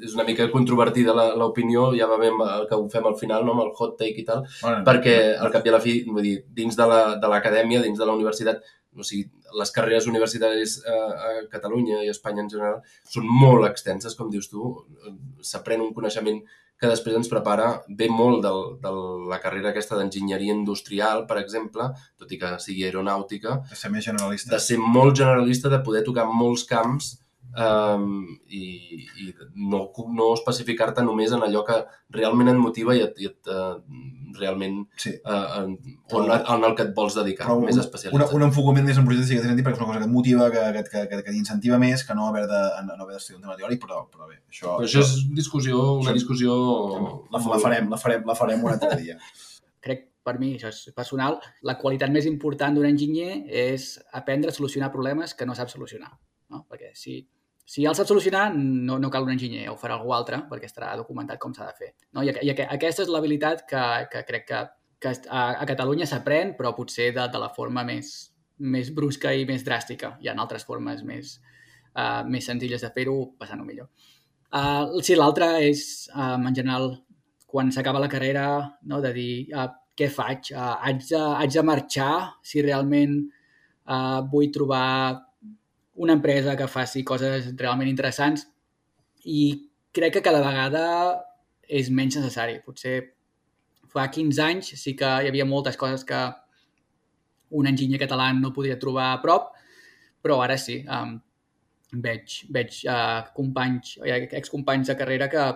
és 0.00 0.14
una 0.16 0.24
mica 0.24 0.46
controvertida 0.52 1.12
l'opinió, 1.36 1.90
ja 1.92 2.06
va 2.08 2.16
bé 2.20 2.30
el 2.30 2.66
que 2.70 2.78
ho 2.78 2.86
fem 2.92 3.04
al 3.10 3.18
final, 3.20 3.44
no, 3.44 3.52
amb 3.52 3.66
el 3.66 3.72
hot 3.76 3.98
take 4.00 4.22
i 4.22 4.24
tal, 4.24 4.46
bueno, 4.62 4.80
perquè 4.86 5.16
al 5.36 5.52
cap 5.52 5.66
i 5.66 5.72
a 5.72 5.74
la 5.74 5.82
fi, 5.84 5.98
vull 6.08 6.24
dir, 6.24 6.36
dins 6.56 6.78
de 6.78 6.86
l'acadèmia, 6.88 7.82
la, 7.82 7.84
dins 7.84 8.00
de 8.00 8.08
la 8.08 8.14
universitat, 8.16 8.64
o 8.96 9.04
sigui, 9.06 9.28
les 9.60 9.70
carreres 9.74 10.08
universitàries 10.10 10.78
a, 10.88 10.96
a 11.26 11.28
Catalunya 11.52 12.00
i 12.04 12.08
a 12.08 12.14
Espanya 12.14 12.42
en 12.44 12.50
general 12.50 12.80
són 13.12 13.28
molt 13.28 13.68
extenses, 13.68 14.16
com 14.18 14.30
dius 14.32 14.48
tu. 14.50 14.72
S'aprèn 15.46 15.84
un 15.84 15.92
coneixement 15.94 16.40
que 16.80 16.88
després 16.88 17.16
ens 17.18 17.28
prepara 17.28 17.70
ve 17.98 18.08
molt 18.08 18.40
del, 18.44 18.60
de 18.80 18.92
la 19.30 19.38
carrera 19.42 19.70
aquesta 19.70 19.98
d'enginyeria 19.98 20.56
industrial, 20.56 21.26
per 21.28 21.36
exemple, 21.42 21.90
tot 22.18 22.32
i 22.32 22.38
que 22.40 22.54
sigui 22.64 22.86
aeronàutica. 22.88 23.58
De 23.68 23.76
ser 23.76 23.92
més 23.92 24.06
generalista. 24.08 24.54
De 24.54 24.62
ser 24.64 24.78
molt 24.80 25.18
generalista, 25.20 25.68
de 25.68 25.82
poder 25.84 26.02
tocar 26.06 26.24
molts 26.30 26.64
camps 26.68 27.12
um, 27.56 28.22
i, 28.48 28.62
i 29.22 29.28
no, 29.54 29.82
no 30.14 30.28
especificar-te 30.36 31.02
només 31.06 31.32
en 31.34 31.44
allò 31.46 31.62
que 31.66 31.78
realment 32.14 32.52
et 32.52 32.58
motiva 32.60 32.94
i 32.96 33.02
et, 33.04 33.18
i 33.22 33.30
et 33.30 33.50
uh, 33.50 33.78
realment 34.38 34.82
sí. 35.00 35.12
uh, 35.24 35.62
en, 35.62 35.74
on, 36.16 36.30
en 36.30 36.66
el 36.68 36.76
que 36.78 36.86
et 36.88 36.92
vols 36.96 37.16
dedicar, 37.18 37.48
però 37.48 37.58
més 37.62 37.78
un, 37.78 37.82
especialitzat. 37.84 38.34
Un, 38.34 38.40
un 38.40 38.46
enfocament 38.48 38.86
més 38.86 39.00
en 39.00 39.08
projectes 39.08 39.30
sí 39.30 39.38
que 39.38 39.44
té 39.44 39.50
sentit 39.50 39.66
perquè 39.66 39.78
és 39.78 39.82
una 39.82 39.90
cosa 39.90 40.02
que 40.02 40.08
et 40.08 40.14
motiva, 40.14 40.50
que, 40.54 40.66
que, 40.76 40.84
que, 40.90 41.06
que, 41.10 41.22
que 41.26 41.34
t'incentiva 41.34 41.80
més 41.82 42.04
que 42.06 42.16
no 42.18 42.28
haver 42.30 42.46
de, 42.50 42.62
no 42.86 42.98
haver 42.98 43.16
d'estudiar 43.16 43.40
un 43.40 43.48
tema 43.48 43.58
teòric, 43.60 43.82
però, 43.82 44.04
però 44.12 44.30
bé, 44.30 44.40
això... 44.52 44.76
Però 44.76 44.86
això 44.86 45.04
és 45.04 45.16
discussió, 45.36 45.80
una 46.04 46.14
discussió... 46.16 46.54
La, 47.30 47.42
la, 47.42 47.60
farem, 47.62 47.90
la 47.90 48.00
farem, 48.00 48.24
la 48.28 48.38
farem 48.38 48.64
un 48.66 48.74
altre 48.74 48.94
dia. 49.00 49.18
Crec, 49.84 50.06
per 50.26 50.36
mi, 50.38 50.54
això 50.58 50.70
és 50.70 50.94
personal, 50.96 51.38
la 51.66 51.78
qualitat 51.80 52.12
més 52.12 52.26
important 52.28 52.74
d'un 52.76 52.88
enginyer 52.88 53.42
és 53.48 53.94
aprendre 54.16 54.52
a 54.52 54.56
solucionar 54.56 54.90
problemes 54.92 55.34
que 55.34 55.48
no 55.48 55.56
sap 55.56 55.72
solucionar. 55.72 56.12
No? 56.50 56.64
Perquè 56.68 56.90
si, 56.98 57.20
si 57.70 57.84
ja 57.84 57.92
el 57.92 57.94
sap 57.94 58.08
solucionar, 58.10 58.48
no, 58.56 58.96
no 58.98 59.08
cal 59.14 59.22
un 59.22 59.30
enginyer, 59.30 59.68
ho 59.70 59.76
farà 59.78 59.94
algú 59.94 60.10
altre, 60.16 60.40
perquè 60.50 60.66
estarà 60.66 60.90
documentat 60.98 61.38
com 61.38 61.52
s'ha 61.54 61.68
de 61.68 61.76
fer. 61.78 61.90
No? 62.16 62.24
I, 62.26 62.32
I 62.42 62.50
aquesta 62.64 63.04
és 63.04 63.12
l'habilitat 63.14 63.62
que, 63.70 63.82
que 64.10 64.22
crec 64.26 64.48
que, 64.48 64.62
que 65.06 65.12
a, 65.28 65.44
a 65.62 65.68
Catalunya 65.70 66.08
s'aprèn, 66.10 66.56
però 66.58 66.72
potser 66.74 67.12
de, 67.14 67.28
de 67.30 67.42
la 67.42 67.52
forma 67.54 67.84
més, 67.86 68.10
més 68.74 68.90
brusca 68.96 69.30
i 69.38 69.46
més 69.46 69.62
dràstica. 69.62 70.16
Hi 70.18 70.32
ha 70.32 70.34
altres 70.34 70.66
formes 70.66 71.04
més, 71.06 71.36
uh, 71.94 72.26
més 72.26 72.50
senzilles 72.50 72.82
de 72.82 72.90
fer-ho, 72.96 73.16
passant-ho 73.38 73.68
millor. 73.68 73.86
Uh, 74.50 74.98
sí, 75.06 75.14
l'altra 75.14 75.52
és, 75.62 75.84
um, 76.10 76.50
en 76.50 76.58
general, 76.58 76.90
quan 77.46 77.70
s'acaba 77.70 78.02
la 78.02 78.10
carrera, 78.10 78.48
no, 78.90 78.98
de 78.98 79.14
dir 79.14 79.32
uh, 79.54 79.70
què 79.94 80.10
faig? 80.10 80.50
Uh, 80.56 80.74
haig, 80.88 81.06
de, 81.06 81.22
haig 81.38 81.54
de 81.54 81.68
marxar 81.70 82.12
si 82.42 82.66
realment 82.66 83.20
uh, 83.86 84.26
vull 84.26 84.50
trobar 84.50 85.29
una 86.00 86.16
empresa 86.16 86.56
que 86.56 86.68
faci 86.70 87.02
coses 87.04 87.50
realment 87.60 87.88
interessants 87.90 88.46
i 89.28 89.40
crec 89.92 90.14
que 90.16 90.22
cada 90.24 90.40
vegada 90.40 90.84
és 91.68 91.90
menys 91.92 92.16
necessari. 92.16 92.60
Potser 92.64 92.94
fa 93.92 94.06
15 94.08 94.44
anys 94.44 94.70
sí 94.80 94.94
que 94.96 95.08
hi 95.20 95.28
havia 95.28 95.48
moltes 95.48 95.76
coses 95.80 96.06
que 96.08 96.20
un 97.60 97.68
enginyer 97.68 98.00
català 98.00 98.30
no 98.32 98.52
podia 98.56 98.78
trobar 98.80 99.10
a 99.12 99.20
prop, 99.20 99.50
però 100.22 100.38
ara 100.44 100.56
sí. 100.60 100.80
Um, 100.88 101.18
veig 101.90 102.38
veig 102.54 102.80
uh, 102.86 103.26
companys, 103.36 103.96
excompanys 104.40 104.92
de 104.92 104.96
carrera 104.96 105.28
que, 105.28 105.46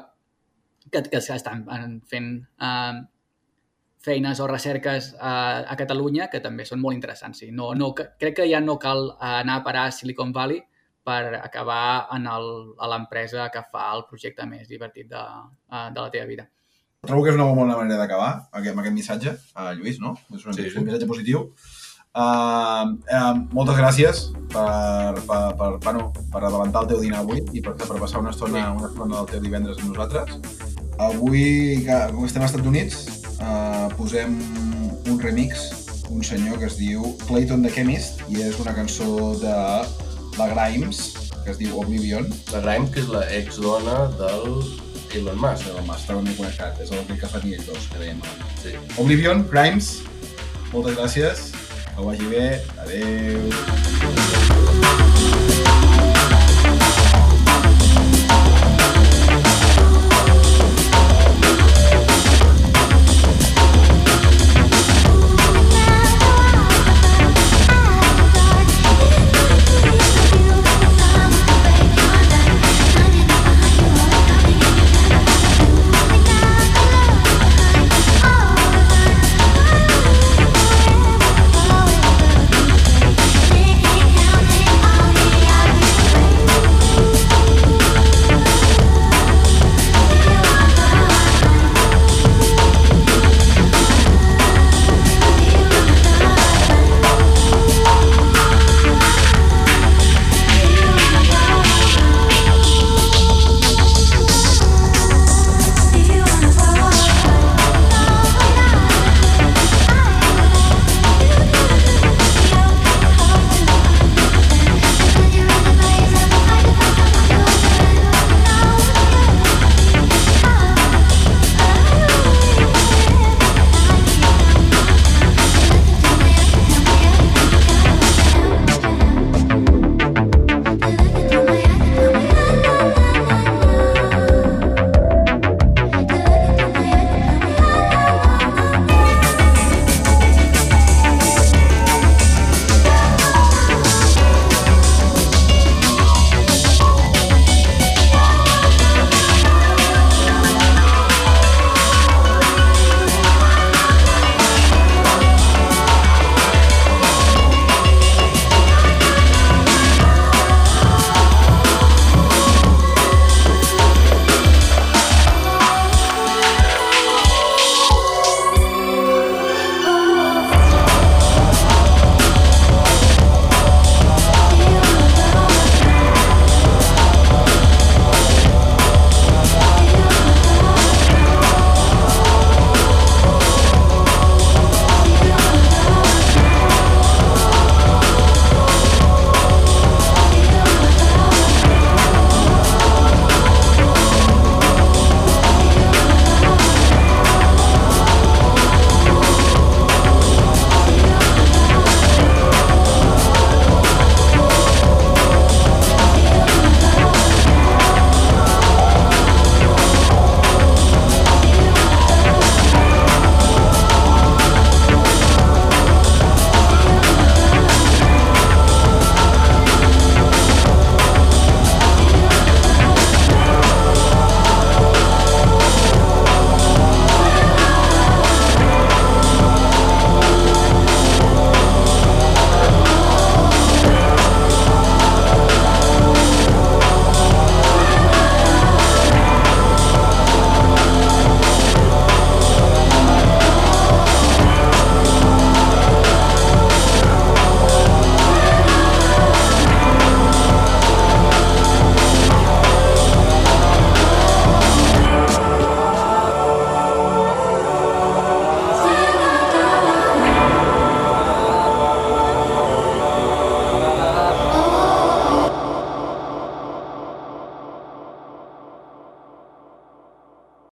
que, 0.90 1.04
que 1.08 1.20
estan 1.22 1.64
fent 2.10 2.30
uh, 2.58 3.00
feines 4.04 4.40
o 4.40 4.46
recerques 4.50 5.14
a, 5.18 5.64
a 5.64 5.76
Catalunya 5.80 6.28
que 6.32 6.42
també 6.44 6.66
són 6.68 6.82
molt 6.82 6.96
interessants. 6.96 7.40
Sí. 7.40 7.50
No, 7.52 7.72
no, 7.78 7.94
crec 7.96 8.40
que 8.42 8.48
ja 8.50 8.60
no 8.60 8.76
cal 8.82 9.14
anar 9.18 9.60
a 9.60 9.64
parar 9.66 9.88
a 9.88 9.94
Silicon 9.96 10.32
Valley 10.32 10.60
per 11.04 11.36
acabar 11.40 12.08
en 12.16 12.26
el, 12.28 12.50
a 12.80 12.88
l'empresa 12.92 13.50
que 13.52 13.64
fa 13.70 13.90
el 13.94 14.06
projecte 14.08 14.46
més 14.48 14.68
divertit 14.68 15.08
de, 15.10 15.22
de 15.70 16.00
la 16.00 16.10
teva 16.12 16.28
vida. 16.28 16.48
Trobo 17.04 17.24
que 17.24 17.32
és 17.34 17.36
una 17.36 17.46
molt 17.50 17.60
bona 17.60 17.76
manera 17.76 18.00
d'acabar 18.00 18.30
amb 18.56 18.80
aquest 18.80 18.94
missatge, 18.96 19.34
uh, 19.52 19.72
Lluís, 19.76 19.98
no? 20.00 20.14
És 20.32 20.44
un, 20.46 20.56
sí, 20.56 20.70
sí. 20.70 20.78
un 20.80 20.86
missatge 20.88 21.08
positiu. 21.10 21.50
Uh, 22.14 22.94
uh, 23.10 23.32
moltes 23.52 23.76
gràcies 23.76 24.22
per, 24.52 25.18
per, 25.26 25.40
per, 25.58 25.70
bueno, 25.84 26.06
per 26.32 26.40
adelantar 26.46 26.84
el 26.84 26.92
teu 26.92 27.02
dinar 27.02 27.24
avui 27.24 27.42
i 27.52 27.60
per, 27.60 27.74
per 27.80 27.98
passar 27.98 28.22
una 28.22 28.32
estona, 28.32 28.68
una 28.72 28.88
estona 28.88 29.18
del 29.18 29.28
teu 29.34 29.44
divendres 29.44 29.82
amb 29.82 29.92
nosaltres. 29.92 30.64
Avui, 31.04 31.44
com 31.84 32.24
estem 32.24 32.46
als 32.46 32.54
Estats 32.54 32.70
Units, 32.70 33.23
uh, 33.44 33.88
posem 33.98 34.38
un 35.10 35.20
remix 35.20 35.68
un 36.10 36.24
senyor 36.24 36.58
que 36.60 36.66
es 36.68 36.76
diu 36.78 37.14
Clayton 37.26 37.64
the 37.64 37.70
Chemist 37.72 38.24
i 38.32 38.42
és 38.44 38.58
una 38.62 38.74
cançó 38.76 39.34
de 39.40 39.54
la 40.38 40.48
Grimes 40.52 41.24
que 41.44 41.50
es 41.52 41.58
diu 41.60 41.78
Oblivion. 41.78 42.26
La 42.52 42.60
Grimes, 42.64 42.90
que 42.94 43.00
és 43.04 43.08
la 43.12 43.22
ex-dona 43.36 44.08
del 44.18 44.48
Elon 45.14 45.38
Musk. 45.38 45.68
Elon 45.68 45.86
Musk, 45.86 46.00
estava 46.06 46.24
ben 46.24 46.36
connectat, 46.38 46.80
és 46.80 46.90
el 46.90 47.04
que 47.12 47.28
fa 47.28 47.38
ells 47.44 47.68
dos, 47.68 47.88
que 47.92 47.98
dèiem. 48.00 48.18
Sí. 48.62 48.70
Oblivion, 49.04 49.44
Grimes, 49.52 49.86
moltes 50.72 50.96
gràcies, 50.98 51.36
que 51.92 51.98
ho 52.00 52.04
vagi 52.08 52.26
bé, 52.32 52.46
adeu. 52.86 53.42